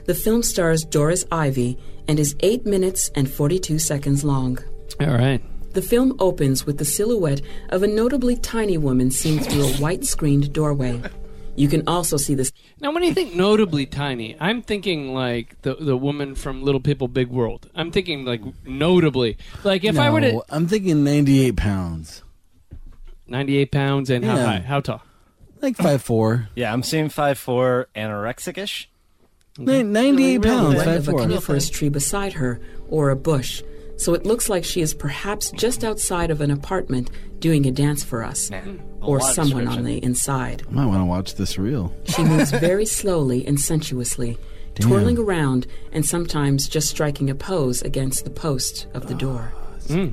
The 0.05 0.15
film 0.15 0.43
stars 0.43 0.83
Doris 0.83 1.25
Ivy 1.31 1.77
and 2.07 2.19
is 2.19 2.35
8 2.41 2.65
minutes 2.65 3.09
and 3.15 3.29
42 3.29 3.79
seconds 3.79 4.23
long. 4.23 4.57
All 4.99 5.07
right. 5.13 5.41
The 5.73 5.81
film 5.83 6.15
opens 6.19 6.65
with 6.65 6.77
the 6.79 6.85
silhouette 6.85 7.41
of 7.69 7.83
a 7.83 7.87
notably 7.87 8.35
tiny 8.35 8.77
woman 8.77 9.11
seen 9.11 9.39
through 9.39 9.63
a 9.65 9.73
white 9.73 10.03
screened 10.05 10.51
doorway. 10.51 11.01
You 11.55 11.67
can 11.67 11.83
also 11.87 12.17
see 12.17 12.33
this. 12.35 12.51
Now, 12.81 12.91
when 12.93 13.03
you 13.03 13.13
think 13.13 13.35
notably 13.35 13.85
tiny, 13.85 14.35
I'm 14.39 14.61
thinking 14.61 15.13
like 15.13 15.61
the 15.61 15.75
the 15.75 15.97
woman 15.97 16.33
from 16.33 16.63
Little 16.63 16.79
People 16.81 17.07
Big 17.09 17.27
World. 17.27 17.69
I'm 17.75 17.91
thinking 17.91 18.23
like 18.25 18.41
notably, 18.65 19.37
like 19.63 19.83
if 19.83 19.99
I 19.99 20.09
were 20.09 20.21
to 20.21 20.31
No, 20.31 20.43
I'm 20.49 20.67
thinking 20.67 21.03
98 21.03 21.57
pounds, 21.57 22.23
98 23.27 23.71
pounds 23.71 24.09
and 24.09 24.23
how 24.25 24.35
Yeah. 24.35 24.45
high, 24.45 24.59
how 24.59 24.79
tall? 24.79 25.01
like 25.61 25.75
five 25.75 26.01
four. 26.01 26.47
Yeah, 26.55 26.71
I'm 26.71 26.81
seeing 26.83 27.09
five 27.09 27.37
four 27.37 27.87
anorexic-ish. 29.65 29.85
98 29.85 30.41
pounds, 30.41 30.61
silhouette 30.61 30.85
five 30.85 31.07
of 31.07 31.07
a 31.07 31.17
coniferous 31.17 31.69
tree 31.69 31.89
beside 31.89 32.33
her 32.33 32.59
or 32.89 33.09
a 33.09 33.15
bush, 33.15 33.63
so 33.97 34.13
it 34.13 34.25
looks 34.25 34.47
like 34.49 34.63
she 34.63 34.81
is 34.81 34.93
perhaps 34.93 35.51
just 35.51 35.83
outside 35.83 36.31
of 36.31 36.39
an 36.41 36.51
apartment 36.51 37.09
doing 37.39 37.65
a 37.65 37.71
dance 37.71 38.03
for 38.03 38.23
us, 38.23 38.49
or 39.01 39.19
someone 39.19 39.67
on 39.67 39.83
the 39.83 40.01
inside. 40.03 40.63
I 40.69 40.71
might 40.71 40.85
want 40.85 41.01
to 41.01 41.05
watch 41.05 41.35
this 41.35 41.57
reel. 41.57 41.93
She 42.05 42.23
moves 42.23 42.51
very 42.51 42.85
slowly 42.85 43.45
and 43.45 43.59
sensuously, 43.59 44.37
twirling 44.79 45.17
around 45.17 45.67
and 45.91 46.05
sometimes 46.05 46.69
just 46.69 46.89
striking 46.89 47.29
a 47.29 47.35
pose 47.35 47.81
against 47.81 48.23
the 48.23 48.29
post 48.29 48.87
of 48.93 49.07
the 49.07 49.15
door. 49.15 49.53
Ah, 49.53 49.93
hmm. 49.93 50.09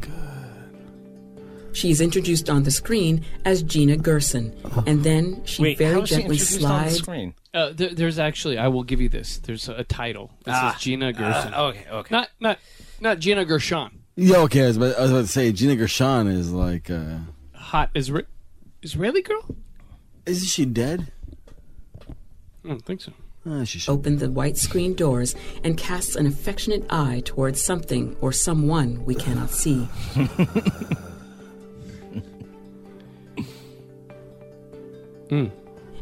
She 1.72 1.90
is 1.90 2.00
introduced 2.00 2.48
on 2.48 2.62
the 2.62 2.70
screen 2.70 3.22
as 3.44 3.62
Gina 3.62 3.98
Gerson, 3.98 4.52
uh-huh. 4.64 4.82
and 4.86 5.04
then 5.04 5.44
she 5.44 5.62
Wait, 5.62 5.78
very 5.78 5.94
how 5.94 6.00
is 6.00 6.08
she 6.08 6.14
gently 6.16 6.36
introduced 6.36 6.64
on 6.64 6.84
the 6.84 6.90
slides. 6.90 7.32
Screen? 7.56 7.70
Uh, 7.70 7.72
there, 7.74 7.94
there's 7.94 8.18
actually, 8.18 8.58
I 8.58 8.68
will 8.68 8.82
give 8.84 9.00
you 9.00 9.08
this. 9.08 9.38
There's 9.38 9.68
a, 9.68 9.84
title. 9.84 10.30
This 10.44 10.54
Ah. 10.56 10.74
is 10.76 10.82
Gina 10.82 11.12
Gerson. 11.12 11.54
Uh, 11.54 11.62
okay, 11.64 11.84
okay. 11.90 12.14
Not 12.14 12.28
not 12.40 12.58
not 13.00 13.18
Gina 13.18 13.44
Gershon. 13.44 14.02
Yeah, 14.16 14.38
okay. 14.38 14.64
I 14.64 14.66
was, 14.68 14.76
about, 14.76 14.96
I 14.98 15.02
was 15.02 15.10
about 15.10 15.20
to 15.22 15.26
say 15.28 15.52
Gina 15.52 15.76
Gershon 15.76 16.26
is 16.26 16.52
like, 16.52 16.90
uh, 16.90 17.18
Hot 17.54 17.92
Isra- 17.94 18.26
Israeli 18.82 19.22
girl? 19.22 19.44
isn't 20.24 20.48
she 20.48 20.64
dead? 20.64 21.12
I 22.64 22.68
don't 22.68 22.84
think 22.84 23.00
so. 23.00 23.12
Uh, 23.48 23.64
she 23.64 23.78
should. 23.78 23.92
Open 23.92 24.16
the 24.18 24.28
white 24.30 24.56
screen 24.56 24.94
doors 24.94 25.36
and 25.62 25.76
casts 25.76 26.16
an 26.16 26.26
affectionate 26.26 26.84
eye 26.90 27.22
towards 27.24 27.62
something 27.62 28.16
or 28.20 28.32
someone 28.32 29.04
we 29.04 29.14
cannot 29.14 29.50
see. 29.50 29.86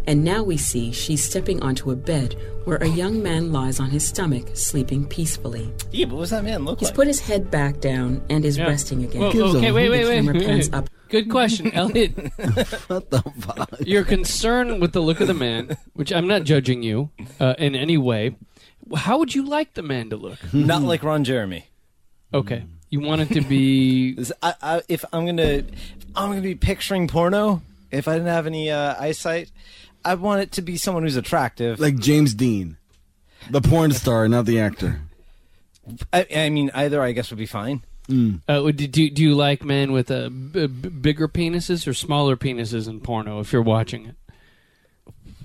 And 0.06 0.22
now 0.22 0.42
we 0.42 0.56
see 0.56 0.92
she's 0.92 1.22
stepping 1.24 1.62
onto 1.62 1.90
a 1.90 1.96
bed 1.96 2.36
where 2.64 2.76
a 2.78 2.88
young 2.88 3.22
man 3.22 3.52
lies 3.52 3.80
on 3.80 3.90
his 3.90 4.06
stomach, 4.06 4.48
sleeping 4.54 5.06
peacefully. 5.06 5.72
Yeah, 5.92 6.06
but 6.06 6.16
what 6.16 6.20
does 6.22 6.30
that 6.30 6.44
man 6.44 6.64
look 6.64 6.78
He's 6.80 6.88
like? 6.88 6.94
put 6.94 7.06
his 7.06 7.20
head 7.20 7.50
back 7.50 7.80
down 7.80 8.22
and 8.28 8.44
is 8.44 8.56
Yeah. 8.58 8.66
resting 8.68 9.04
again. 9.04 9.20
Well, 9.22 9.32
Gives 9.32 9.54
okay, 9.56 9.72
wait, 9.72 9.88
wait, 9.88 10.06
wait. 10.06 10.22
wait, 10.22 10.46
wait. 10.46 10.74
up. 10.74 10.88
Good 11.08 11.30
question, 11.30 11.70
Elliot. 11.72 12.12
What 12.88 13.10
the 13.10 13.22
fuck? 13.40 13.70
Your 13.80 14.04
concern 14.04 14.80
with 14.80 14.92
the 14.92 15.00
look 15.00 15.20
of 15.20 15.26
the 15.26 15.34
man, 15.34 15.76
which 15.94 16.12
I'm 16.12 16.26
not 16.26 16.44
judging 16.44 16.82
you 16.82 17.10
uh, 17.40 17.54
in 17.58 17.74
any 17.74 17.96
way. 17.96 18.36
How 18.94 19.18
would 19.18 19.34
you 19.34 19.46
like 19.46 19.74
the 19.74 19.82
man 19.82 20.10
to 20.10 20.16
look? 20.16 20.38
Not 20.52 20.82
like 20.82 21.02
Ron 21.02 21.24
Jeremy. 21.24 21.66
Okay, 22.34 22.64
you 22.90 23.00
want 23.00 23.22
it 23.22 23.30
to 23.32 23.40
be 23.40 24.18
I, 24.42 24.54
I, 24.60 24.82
if 24.88 25.04
I'm 25.12 25.24
gonna, 25.24 25.62
I'm 26.16 26.28
gonna 26.30 26.40
be 26.42 26.54
picturing 26.54 27.08
porno. 27.08 27.62
If 27.90 28.08
I 28.08 28.14
didn't 28.14 28.28
have 28.28 28.46
any 28.46 28.70
uh, 28.70 28.96
eyesight, 28.98 29.52
I 30.04 30.14
want 30.14 30.42
it 30.42 30.52
to 30.52 30.62
be 30.62 30.76
someone 30.76 31.02
who's 31.04 31.16
attractive. 31.16 31.80
Like 31.80 31.96
James 31.98 32.34
Deen, 32.34 32.76
the 33.50 33.60
porn 33.60 33.92
star, 33.92 34.28
not 34.28 34.44
the 34.46 34.60
actor. 34.60 35.00
I, 36.12 36.26
I 36.34 36.48
mean, 36.50 36.70
either 36.74 37.02
I 37.02 37.12
guess 37.12 37.30
would 37.30 37.38
be 37.38 37.46
fine. 37.46 37.82
Uh, 38.06 38.60
do, 38.70 38.72
do, 38.72 39.08
do 39.10 39.22
you 39.22 39.34
like 39.34 39.64
men 39.64 39.90
with 39.92 40.10
uh, 40.10 40.28
b- 40.28 40.66
b- 40.66 40.88
bigger 40.90 41.26
penises 41.26 41.86
or 41.86 41.94
smaller 41.94 42.36
penises 42.36 42.86
in 42.86 43.00
porno 43.00 43.40
if 43.40 43.50
you're 43.52 43.62
watching 43.62 44.04
it? 44.06 44.14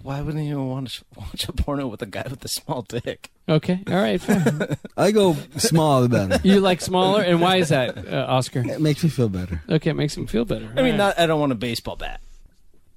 Why 0.02 0.22
wouldn't 0.22 0.44
you 0.46 0.62
want 0.64 0.90
to 0.90 1.04
watch 1.18 1.48
a 1.48 1.54
porno 1.54 1.88
with 1.88 2.02
a 2.02 2.06
guy 2.06 2.26
with 2.30 2.44
a 2.44 2.48
small 2.50 2.82
dick? 2.82 3.32
Okay, 3.48 3.82
all 3.88 3.96
right. 3.96 4.20
Fair. 4.22 4.78
I 4.98 5.12
go 5.12 5.36
smaller 5.58 6.08
the 6.08 6.28
better. 6.28 6.48
you 6.48 6.60
like 6.60 6.82
smaller, 6.82 7.22
and 7.22 7.40
why 7.42 7.58
is 7.58 7.70
that, 7.70 7.98
uh, 8.08 8.26
Oscar? 8.30 8.60
It 8.60 8.82
makes 8.82 9.04
me 9.04 9.10
feel 9.10 9.30
better. 9.30 9.62
Okay, 9.70 9.92
it 9.92 9.96
makes 9.96 10.16
him 10.18 10.28
feel 10.28 10.46
better. 10.46 10.66
I 10.66 10.68
mean, 10.68 10.78
All 10.78 10.84
right. 10.84 10.98
not. 10.98 11.20
I 11.20 11.28
don't 11.28 11.40
want 11.40 11.52
a 11.54 11.56
baseball 11.56 11.96
bat. 11.96 12.20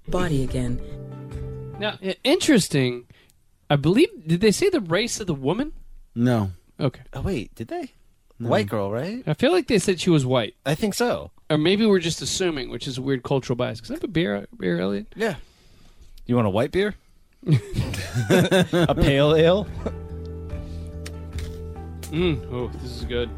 Body 0.09 0.43
again. 0.43 0.81
Now. 1.83 1.99
i- 2.03 2.17
Interesting. 2.25 3.05
I 3.69 3.77
believe. 3.77 4.09
Did 4.27 4.41
they 4.41 4.51
say 4.53 4.69
the 4.71 4.81
race 4.81 5.21
of 5.21 5.27
the 5.27 5.35
woman? 5.35 5.73
No. 6.15 6.53
Okay. 6.81 7.03
Oh 7.13 7.21
wait, 7.23 7.55
did 7.55 7.69
they? 7.69 7.93
White 8.39 8.69
girl, 8.69 8.91
right? 8.91 9.23
I 9.27 9.35
feel 9.35 9.53
like 9.53 9.69
they 9.69 9.79
said 9.79 10.01
she 10.01 10.11
was 10.11 10.27
white, 10.27 10.57
I 10.67 10.75
think 10.75 10.95
so. 10.95 11.31
or 11.49 11.57
maybe 11.59 11.87
we're 11.87 12.01
just 12.01 12.21
assuming, 12.23 12.71
which 12.71 12.89
is 12.89 12.99
a 12.99 13.03
weird 13.03 13.23
cultural 13.23 13.57
bias. 13.57 13.79
Because 13.79 13.93
I 13.93 13.95
have 13.95 14.03
a 14.05 14.09
beer, 14.09 14.49
beer, 14.59 14.81
Elliot. 14.81 15.07
Yeah. 15.15 15.37
You 16.27 16.35
want 16.35 16.49
a 16.49 16.51
white 16.51 16.73
beer? 16.73 16.95
a 17.47 18.95
pale 18.97 19.35
ale? 19.37 19.67
Mm, 22.13 22.53
oh, 22.53 22.69
this 22.83 22.91
is 22.97 23.05
good. 23.07 23.31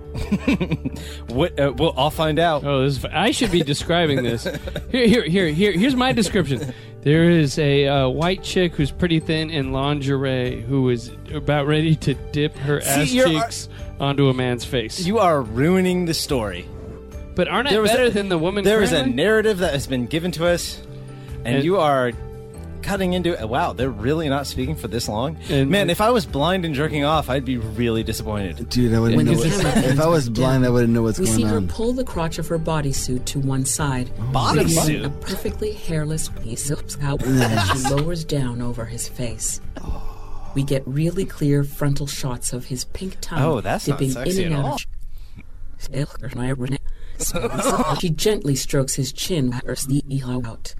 What? 1.28 1.58
Uh, 1.58 1.72
well, 1.76 1.94
I'll 1.96 2.10
find 2.10 2.38
out. 2.38 2.64
Oh, 2.64 2.84
this 2.84 2.98
is, 2.98 3.04
I 3.06 3.30
should 3.30 3.50
be 3.52 3.62
describing 3.62 4.22
this. 4.22 4.44
Here, 4.90 5.06
here, 5.06 5.24
here, 5.24 5.46
here. 5.48 5.72
Here's 5.72 5.94
my 5.96 6.12
description. 6.12 6.72
There 7.02 7.30
is 7.30 7.58
a 7.58 7.86
uh, 7.86 8.08
white 8.08 8.42
chick 8.42 8.74
who's 8.74 8.90
pretty 8.90 9.20
thin 9.20 9.50
in 9.50 9.72
lingerie 9.72 10.60
who 10.62 10.88
is 10.90 11.10
about 11.32 11.66
ready 11.66 11.94
to 11.96 12.14
dip 12.32 12.56
her 12.58 12.80
See, 12.80 12.88
ass 12.88 13.12
you're- 13.12 13.30
cheeks 13.40 13.68
onto 14.00 14.28
a 14.28 14.34
man's 14.34 14.64
face. 14.64 15.04
You 15.06 15.18
are 15.18 15.40
ruining 15.42 16.06
the 16.06 16.14
story. 16.14 16.66
but 17.36 17.46
aren't 17.48 17.68
I 17.68 17.72
There 17.72 17.82
was 17.82 17.90
better 17.90 18.04
a- 18.04 18.10
than 18.10 18.28
the 18.28 18.38
woman? 18.38 18.64
There 18.64 18.82
is 18.82 18.92
a 18.92 18.96
currently? 18.96 19.14
narrative 19.14 19.58
that 19.58 19.72
has 19.72 19.86
been 19.86 20.06
given 20.06 20.30
to 20.32 20.46
us, 20.46 20.80
and, 21.44 21.56
And- 21.56 21.64
you 21.64 21.78
are 21.78 22.12
cutting 22.84 23.14
into 23.14 23.32
it. 23.40 23.48
Wow, 23.48 23.72
they're 23.72 23.90
really 23.90 24.28
not 24.28 24.46
speaking 24.46 24.76
for 24.76 24.86
this 24.86 25.08
long. 25.08 25.36
And- 25.48 25.70
Man, 25.70 25.90
if 25.90 26.00
I 26.00 26.10
was 26.10 26.26
blind 26.26 26.64
and 26.64 26.74
jerking 26.74 27.04
off, 27.04 27.28
I'd 27.28 27.44
be 27.44 27.56
really 27.56 28.02
disappointed. 28.04 28.68
Dude, 28.68 28.94
I 28.94 29.00
wouldn't 29.00 29.16
When 29.16 29.26
know. 29.26 29.32
What, 29.32 29.46
if 29.84 29.98
I 29.98 30.06
was 30.06 30.26
pans 30.26 30.38
blind, 30.38 30.64
I 30.66 30.70
wouldn't 30.70 30.92
know 30.92 31.02
what's 31.02 31.18
going 31.18 31.30
on. 31.30 31.36
we 31.36 31.42
see 31.42 31.48
her 31.48 31.56
on. 31.56 31.68
pull 31.68 31.92
the 31.92 32.04
crotch 32.04 32.38
of 32.38 32.46
her 32.48 32.58
bodysuit 32.58 33.24
to 33.24 33.40
one 33.40 33.64
side, 33.64 34.10
oh, 34.18 34.22
Bodysuit? 34.32 35.04
a 35.04 35.10
perfectly 35.10 35.72
hairless 35.72 36.28
piece 36.28 36.70
of 36.70 36.88
scalp 36.90 37.22
as 37.26 37.68
she 37.82 37.88
lowers 37.94 38.24
down 38.24 38.62
over 38.62 38.84
his 38.84 39.08
face. 39.08 39.60
We 40.54 40.62
get 40.62 40.82
really 40.86 41.24
clear 41.24 41.64
frontal 41.64 42.06
shots 42.06 42.52
of 42.52 42.66
his 42.66 42.84
pink 42.84 43.16
tongue 43.20 43.42
Oh, 43.42 43.60
that's 43.60 43.88
not 43.88 43.98
dipping 43.98 44.12
sexy 44.12 44.44
in 44.44 44.52
and 44.52 44.64
at 44.66 44.72
out. 44.72 44.80
She 48.00 48.10
gently 48.10 48.54
strokes 48.54 48.94
his 48.94 49.12
chin, 49.12 49.52
her 49.52 49.76
eel 50.10 50.46
out. 50.46 50.74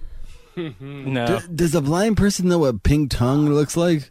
Mm-hmm. 0.56 1.12
No, 1.12 1.40
D- 1.40 1.46
Does 1.54 1.74
a 1.74 1.80
blind 1.80 2.16
person 2.16 2.48
know 2.48 2.58
what 2.58 2.82
pink 2.82 3.10
tongue 3.10 3.48
looks 3.48 3.76
like? 3.76 4.10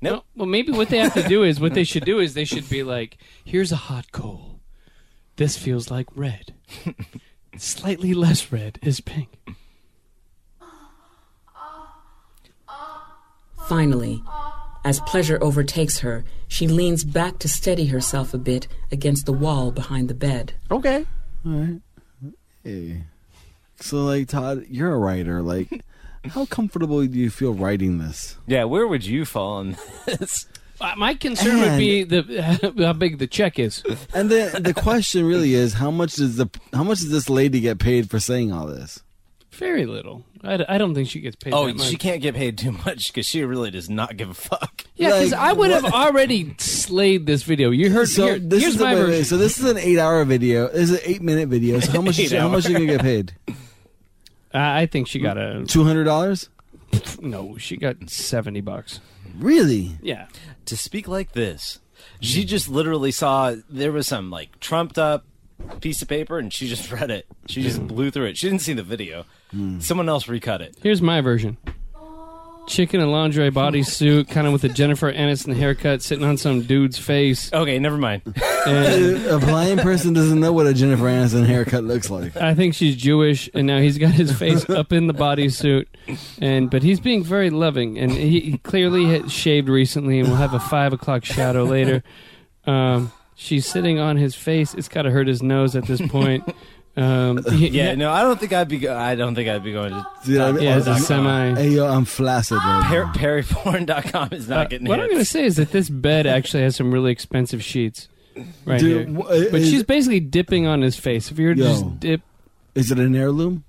nope. 0.00 0.12
Well, 0.12 0.24
well, 0.36 0.46
maybe 0.46 0.72
what 0.72 0.88
they 0.88 0.98
have 0.98 1.14
to 1.14 1.26
do 1.28 1.42
is 1.42 1.58
what 1.60 1.74
they 1.74 1.84
should 1.84 2.04
do 2.04 2.20
is 2.20 2.34
they 2.34 2.44
should 2.44 2.68
be 2.68 2.82
like, 2.82 3.16
"Here's 3.44 3.72
a 3.72 3.76
hot 3.76 4.12
coal. 4.12 4.60
This 5.36 5.56
feels 5.56 5.90
like 5.90 6.06
red. 6.14 6.54
Slightly 7.56 8.14
less 8.14 8.52
red 8.52 8.78
is 8.82 9.00
pink." 9.00 9.28
Finally, 13.68 14.22
as 14.84 15.00
pleasure 15.00 15.38
overtakes 15.42 16.00
her, 16.00 16.24
she 16.48 16.68
leans 16.68 17.02
back 17.04 17.38
to 17.38 17.48
steady 17.48 17.86
herself 17.86 18.34
a 18.34 18.38
bit 18.38 18.68
against 18.92 19.24
the 19.24 19.32
wall 19.32 19.70
behind 19.72 20.08
the 20.08 20.14
bed. 20.14 20.52
Okay. 20.70 21.06
All 21.46 21.52
right. 21.52 21.80
Hey. 22.62 23.04
So, 23.84 24.04
like, 24.04 24.28
Todd, 24.28 24.64
you're 24.68 24.92
a 24.92 24.98
writer. 24.98 25.42
Like, 25.42 25.84
how 26.30 26.46
comfortable 26.46 27.04
do 27.04 27.18
you 27.18 27.28
feel 27.30 27.52
writing 27.52 27.98
this? 27.98 28.36
Yeah, 28.46 28.64
where 28.64 28.86
would 28.86 29.04
you 29.04 29.24
fall 29.26 29.54
on 29.58 29.76
this? 30.06 30.46
Uh, 30.80 30.94
My 30.96 31.14
concern 31.14 31.60
would 31.60 31.78
be 31.78 32.02
the 32.02 32.72
how 32.82 32.92
big 32.94 33.18
the 33.18 33.26
check 33.26 33.58
is. 33.58 33.82
And 34.14 34.30
then 34.30 34.62
the 34.62 34.74
question 34.74 35.24
really 35.26 35.54
is, 35.54 35.74
how 35.74 35.90
much 35.90 36.14
does 36.14 36.36
the 36.36 36.48
how 36.72 36.82
much 36.82 36.98
does 37.00 37.10
this 37.10 37.28
lady 37.30 37.60
get 37.60 37.78
paid 37.78 38.08
for 38.10 38.18
saying 38.18 38.52
all 38.52 38.66
this? 38.66 39.02
Very 39.52 39.86
little. 39.86 40.24
I, 40.42 40.56
d- 40.56 40.64
I 40.68 40.78
don't 40.78 40.94
think 40.94 41.08
she 41.08 41.20
gets 41.20 41.36
paid. 41.36 41.52
Oh, 41.54 41.66
that 41.68 41.76
much. 41.76 41.86
she 41.86 41.96
can't 41.96 42.20
get 42.20 42.34
paid 42.34 42.58
too 42.58 42.72
much 42.72 43.06
because 43.12 43.24
she 43.26 43.44
really 43.44 43.70
does 43.70 43.88
not 43.88 44.16
give 44.16 44.28
a 44.30 44.34
fuck. 44.34 44.82
Yeah, 44.96 45.10
because 45.10 45.30
Like, 45.30 45.40
I 45.40 45.52
would 45.52 45.70
have 45.70 45.84
already 45.84 46.54
slayed 46.58 47.24
this 47.26 47.44
video. 47.44 47.70
You 47.70 47.90
heard. 47.90 48.08
So 48.08 48.24
here- 48.26 48.38
this 48.40 48.62
here's 48.62 48.72
is 48.74 48.78
the, 48.78 48.84
my 48.84 48.94
wait, 48.94 49.00
wait, 49.02 49.06
version. 49.10 49.24
so 49.26 49.36
this 49.36 49.58
is 49.60 49.64
an 49.70 49.78
eight-hour 49.78 50.24
video. 50.24 50.68
This 50.68 50.90
is 50.90 50.98
an 50.98 51.00
eight-minute 51.04 51.48
video. 51.50 51.78
So 51.80 51.92
how 51.92 52.00
much? 52.02 52.18
Eight 52.18 52.32
how 52.32 52.48
much 52.48 52.66
are 52.66 52.70
you 52.70 52.78
gonna 52.78 52.86
get 52.86 53.00
paid? 53.02 53.34
Uh, 54.54 54.58
I 54.58 54.86
think 54.86 55.08
she 55.08 55.18
got 55.18 55.36
a 55.36 55.64
Two 55.66 55.84
hundred 55.84 56.04
dollars? 56.04 56.48
no. 57.20 57.56
She 57.58 57.76
got 57.76 58.08
seventy 58.08 58.60
bucks. 58.60 59.00
Really? 59.36 59.96
Yeah. 60.00 60.26
To 60.66 60.76
speak 60.76 61.08
like 61.08 61.32
this, 61.32 61.80
she 62.20 62.44
just 62.44 62.68
literally 62.68 63.10
saw 63.10 63.56
there 63.68 63.90
was 63.92 64.06
some 64.06 64.30
like 64.30 64.60
trumped 64.60 64.96
up 64.98 65.24
piece 65.80 66.02
of 66.02 66.08
paper 66.08 66.38
and 66.38 66.52
she 66.52 66.68
just 66.68 66.90
read 66.92 67.10
it. 67.10 67.26
She 67.48 67.62
just 67.62 67.84
blew 67.86 68.10
through 68.10 68.26
it. 68.26 68.36
She 68.36 68.48
didn't 68.48 68.62
see 68.62 68.72
the 68.74 68.82
video. 68.82 69.24
Someone 69.78 70.08
else 70.08 70.26
recut 70.28 70.60
it. 70.60 70.76
Here's 70.82 71.00
my 71.00 71.20
version. 71.20 71.56
Chicken 72.66 73.00
and 73.00 73.12
lingerie 73.12 73.50
bodysuit, 73.50 74.28
kind 74.28 74.46
of 74.46 74.52
with 74.52 74.64
a 74.64 74.68
Jennifer 74.68 75.12
Aniston 75.12 75.54
haircut, 75.54 76.02
sitting 76.02 76.24
on 76.24 76.36
some 76.36 76.62
dude's 76.62 76.98
face. 76.98 77.52
Okay, 77.52 77.78
never 77.78 77.98
mind. 77.98 78.22
And 78.66 79.26
a 79.26 79.38
blind 79.38 79.80
person 79.80 80.14
doesn't 80.14 80.40
know 80.40 80.52
what 80.52 80.66
a 80.66 80.72
Jennifer 80.72 81.04
Aniston 81.04 81.46
haircut 81.46 81.84
looks 81.84 82.10
like. 82.10 82.36
I 82.36 82.54
think 82.54 82.74
she's 82.74 82.96
Jewish, 82.96 83.50
and 83.52 83.66
now 83.66 83.78
he's 83.78 83.98
got 83.98 84.12
his 84.12 84.32
face 84.36 84.68
up 84.70 84.92
in 84.92 85.06
the 85.06 85.14
bodysuit, 85.14 85.86
and 86.40 86.70
but 86.70 86.82
he's 86.82 87.00
being 87.00 87.22
very 87.22 87.50
loving, 87.50 87.98
and 87.98 88.10
he, 88.10 88.40
he 88.40 88.58
clearly 88.58 89.04
had 89.06 89.30
shaved 89.30 89.68
recently, 89.68 90.18
and 90.18 90.28
will 90.28 90.36
have 90.36 90.54
a 90.54 90.60
five 90.60 90.92
o'clock 90.92 91.24
shadow 91.24 91.64
later. 91.64 92.02
Um, 92.66 93.12
she's 93.34 93.66
sitting 93.66 93.98
on 93.98 94.16
his 94.16 94.34
face. 94.34 94.74
It's 94.74 94.88
got 94.88 95.02
to 95.02 95.10
hurt 95.10 95.28
his 95.28 95.42
nose 95.42 95.76
at 95.76 95.86
this 95.86 96.00
point. 96.08 96.44
Um, 96.96 97.42
he- 97.52 97.68
Yeah, 97.68 97.94
no, 97.96 98.10
I 98.12 98.22
don't 98.22 98.38
think 98.38 98.52
I'd 98.52 98.68
be. 98.68 98.78
Go- 98.78 98.96
I 98.96 99.14
don't 99.16 99.34
think 99.34 99.48
I'd 99.48 99.64
be 99.64 99.72
going 99.72 99.90
to. 99.92 100.06
Dude, 100.24 100.40
I- 100.40 100.58
yeah, 100.58 100.78
it's 100.78 100.86
a 100.86 100.92
I'm- 100.92 101.00
semi. 101.02 101.54
Hey 101.54 101.68
yo, 101.70 101.86
I'm 101.86 102.04
flaccid 102.04 102.58
right 102.58 102.84
Par- 102.86 103.04
now. 103.06 103.12
Perryporn.com 103.14 104.28
is 104.32 104.48
not 104.48 104.58
Uh, 104.58 104.64
getting 104.68 104.86
what 104.86 105.00
I'm 105.00 105.06
going 105.08 105.18
to 105.18 105.24
say 105.24 105.44
is 105.44 105.56
that 105.56 105.72
this 105.72 105.88
bed 105.90 106.26
actually 106.26 106.62
has 106.62 106.76
some 106.76 106.92
really 106.92 107.10
expensive 107.12 107.62
sheets 107.64 108.08
right 108.64 108.78
Dude, 108.80 109.08
here. 109.08 109.16
wh- 109.16 109.26
uh, 109.26 109.50
But 109.50 109.60
is, 109.62 109.70
she's 109.70 109.82
basically 109.82 110.20
dipping 110.20 110.66
on 110.66 110.82
his 110.82 110.96
face. 110.96 111.30
If 111.30 111.38
you 111.38 111.48
were 111.48 111.54
to 111.54 111.60
Yo. 111.62 111.68
just 111.68 112.00
dip, 112.00 112.20
is 112.74 112.90
it 112.92 112.98
an 112.98 113.14
heirloom 113.16 113.64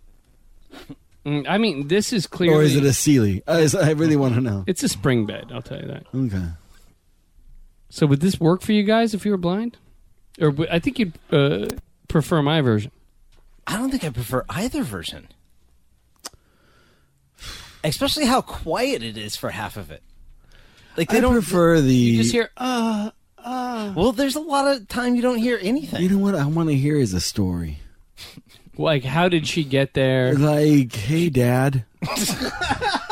Mm, 1.25 1.45
I 1.49 1.57
mean, 1.57 1.87
this 1.87 2.13
is 2.13 2.27
clearly 2.27 2.55
or 2.55 2.61
is 2.61 2.75
it 2.75 2.83
a 2.83 2.93
Sealy? 2.93 3.41
I, 3.47 3.67
I 3.81 3.91
really 3.93 4.15
want 4.15 4.35
to 4.35 4.41
know. 4.41 4.63
it's 4.67 4.83
a 4.83 4.87
spring 4.87 5.25
bed. 5.25 5.45
I'll 5.51 5.63
tell 5.63 5.79
you 5.81 5.87
that. 5.87 6.03
Okay. 6.13 6.45
So 7.89 8.05
would 8.05 8.19
this 8.21 8.39
work 8.39 8.61
for 8.61 8.73
you 8.73 8.83
guys 8.83 9.15
if 9.15 9.25
you 9.25 9.31
were 9.31 9.37
blind? 9.37 9.77
Or 10.39 10.51
w- 10.51 10.69
I 10.71 10.77
think 10.77 10.99
you'd 10.99 11.13
uh, 11.31 11.67
prefer 12.09 12.43
my 12.43 12.61
version. 12.61 12.91
I 13.67 13.77
don't 13.77 13.89
think 13.89 14.03
I 14.03 14.09
prefer 14.09 14.45
either 14.49 14.83
version. 14.83 15.27
Especially 17.83 18.25
how 18.25 18.41
quiet 18.41 19.03
it 19.03 19.17
is 19.17 19.35
for 19.35 19.49
half 19.51 19.77
of 19.77 19.91
it. 19.91 20.01
Like 20.97 21.09
they 21.09 21.17
I 21.17 21.21
don't. 21.21 21.33
prefer 21.33 21.81
the. 21.81 21.93
You 21.93 22.17
just 22.17 22.31
hear, 22.31 22.49
uh, 22.57 23.11
uh. 23.37 23.93
well, 23.95 24.11
there's 24.11 24.35
a 24.35 24.39
lot 24.39 24.73
of 24.73 24.87
time 24.87 25.15
you 25.15 25.21
don't 25.21 25.37
hear 25.37 25.59
anything. 25.61 26.01
You 26.01 26.09
know 26.09 26.17
what 26.17 26.35
I 26.35 26.45
want 26.45 26.69
to 26.69 26.75
hear 26.75 26.97
is 26.97 27.13
a 27.13 27.19
story. 27.21 27.79
Like, 28.77 29.03
how 29.03 29.29
did 29.29 29.47
she 29.47 29.63
get 29.63 29.93
there? 29.93 30.33
Like, 30.35 30.93
hey, 30.93 31.29
Dad. 31.29 31.85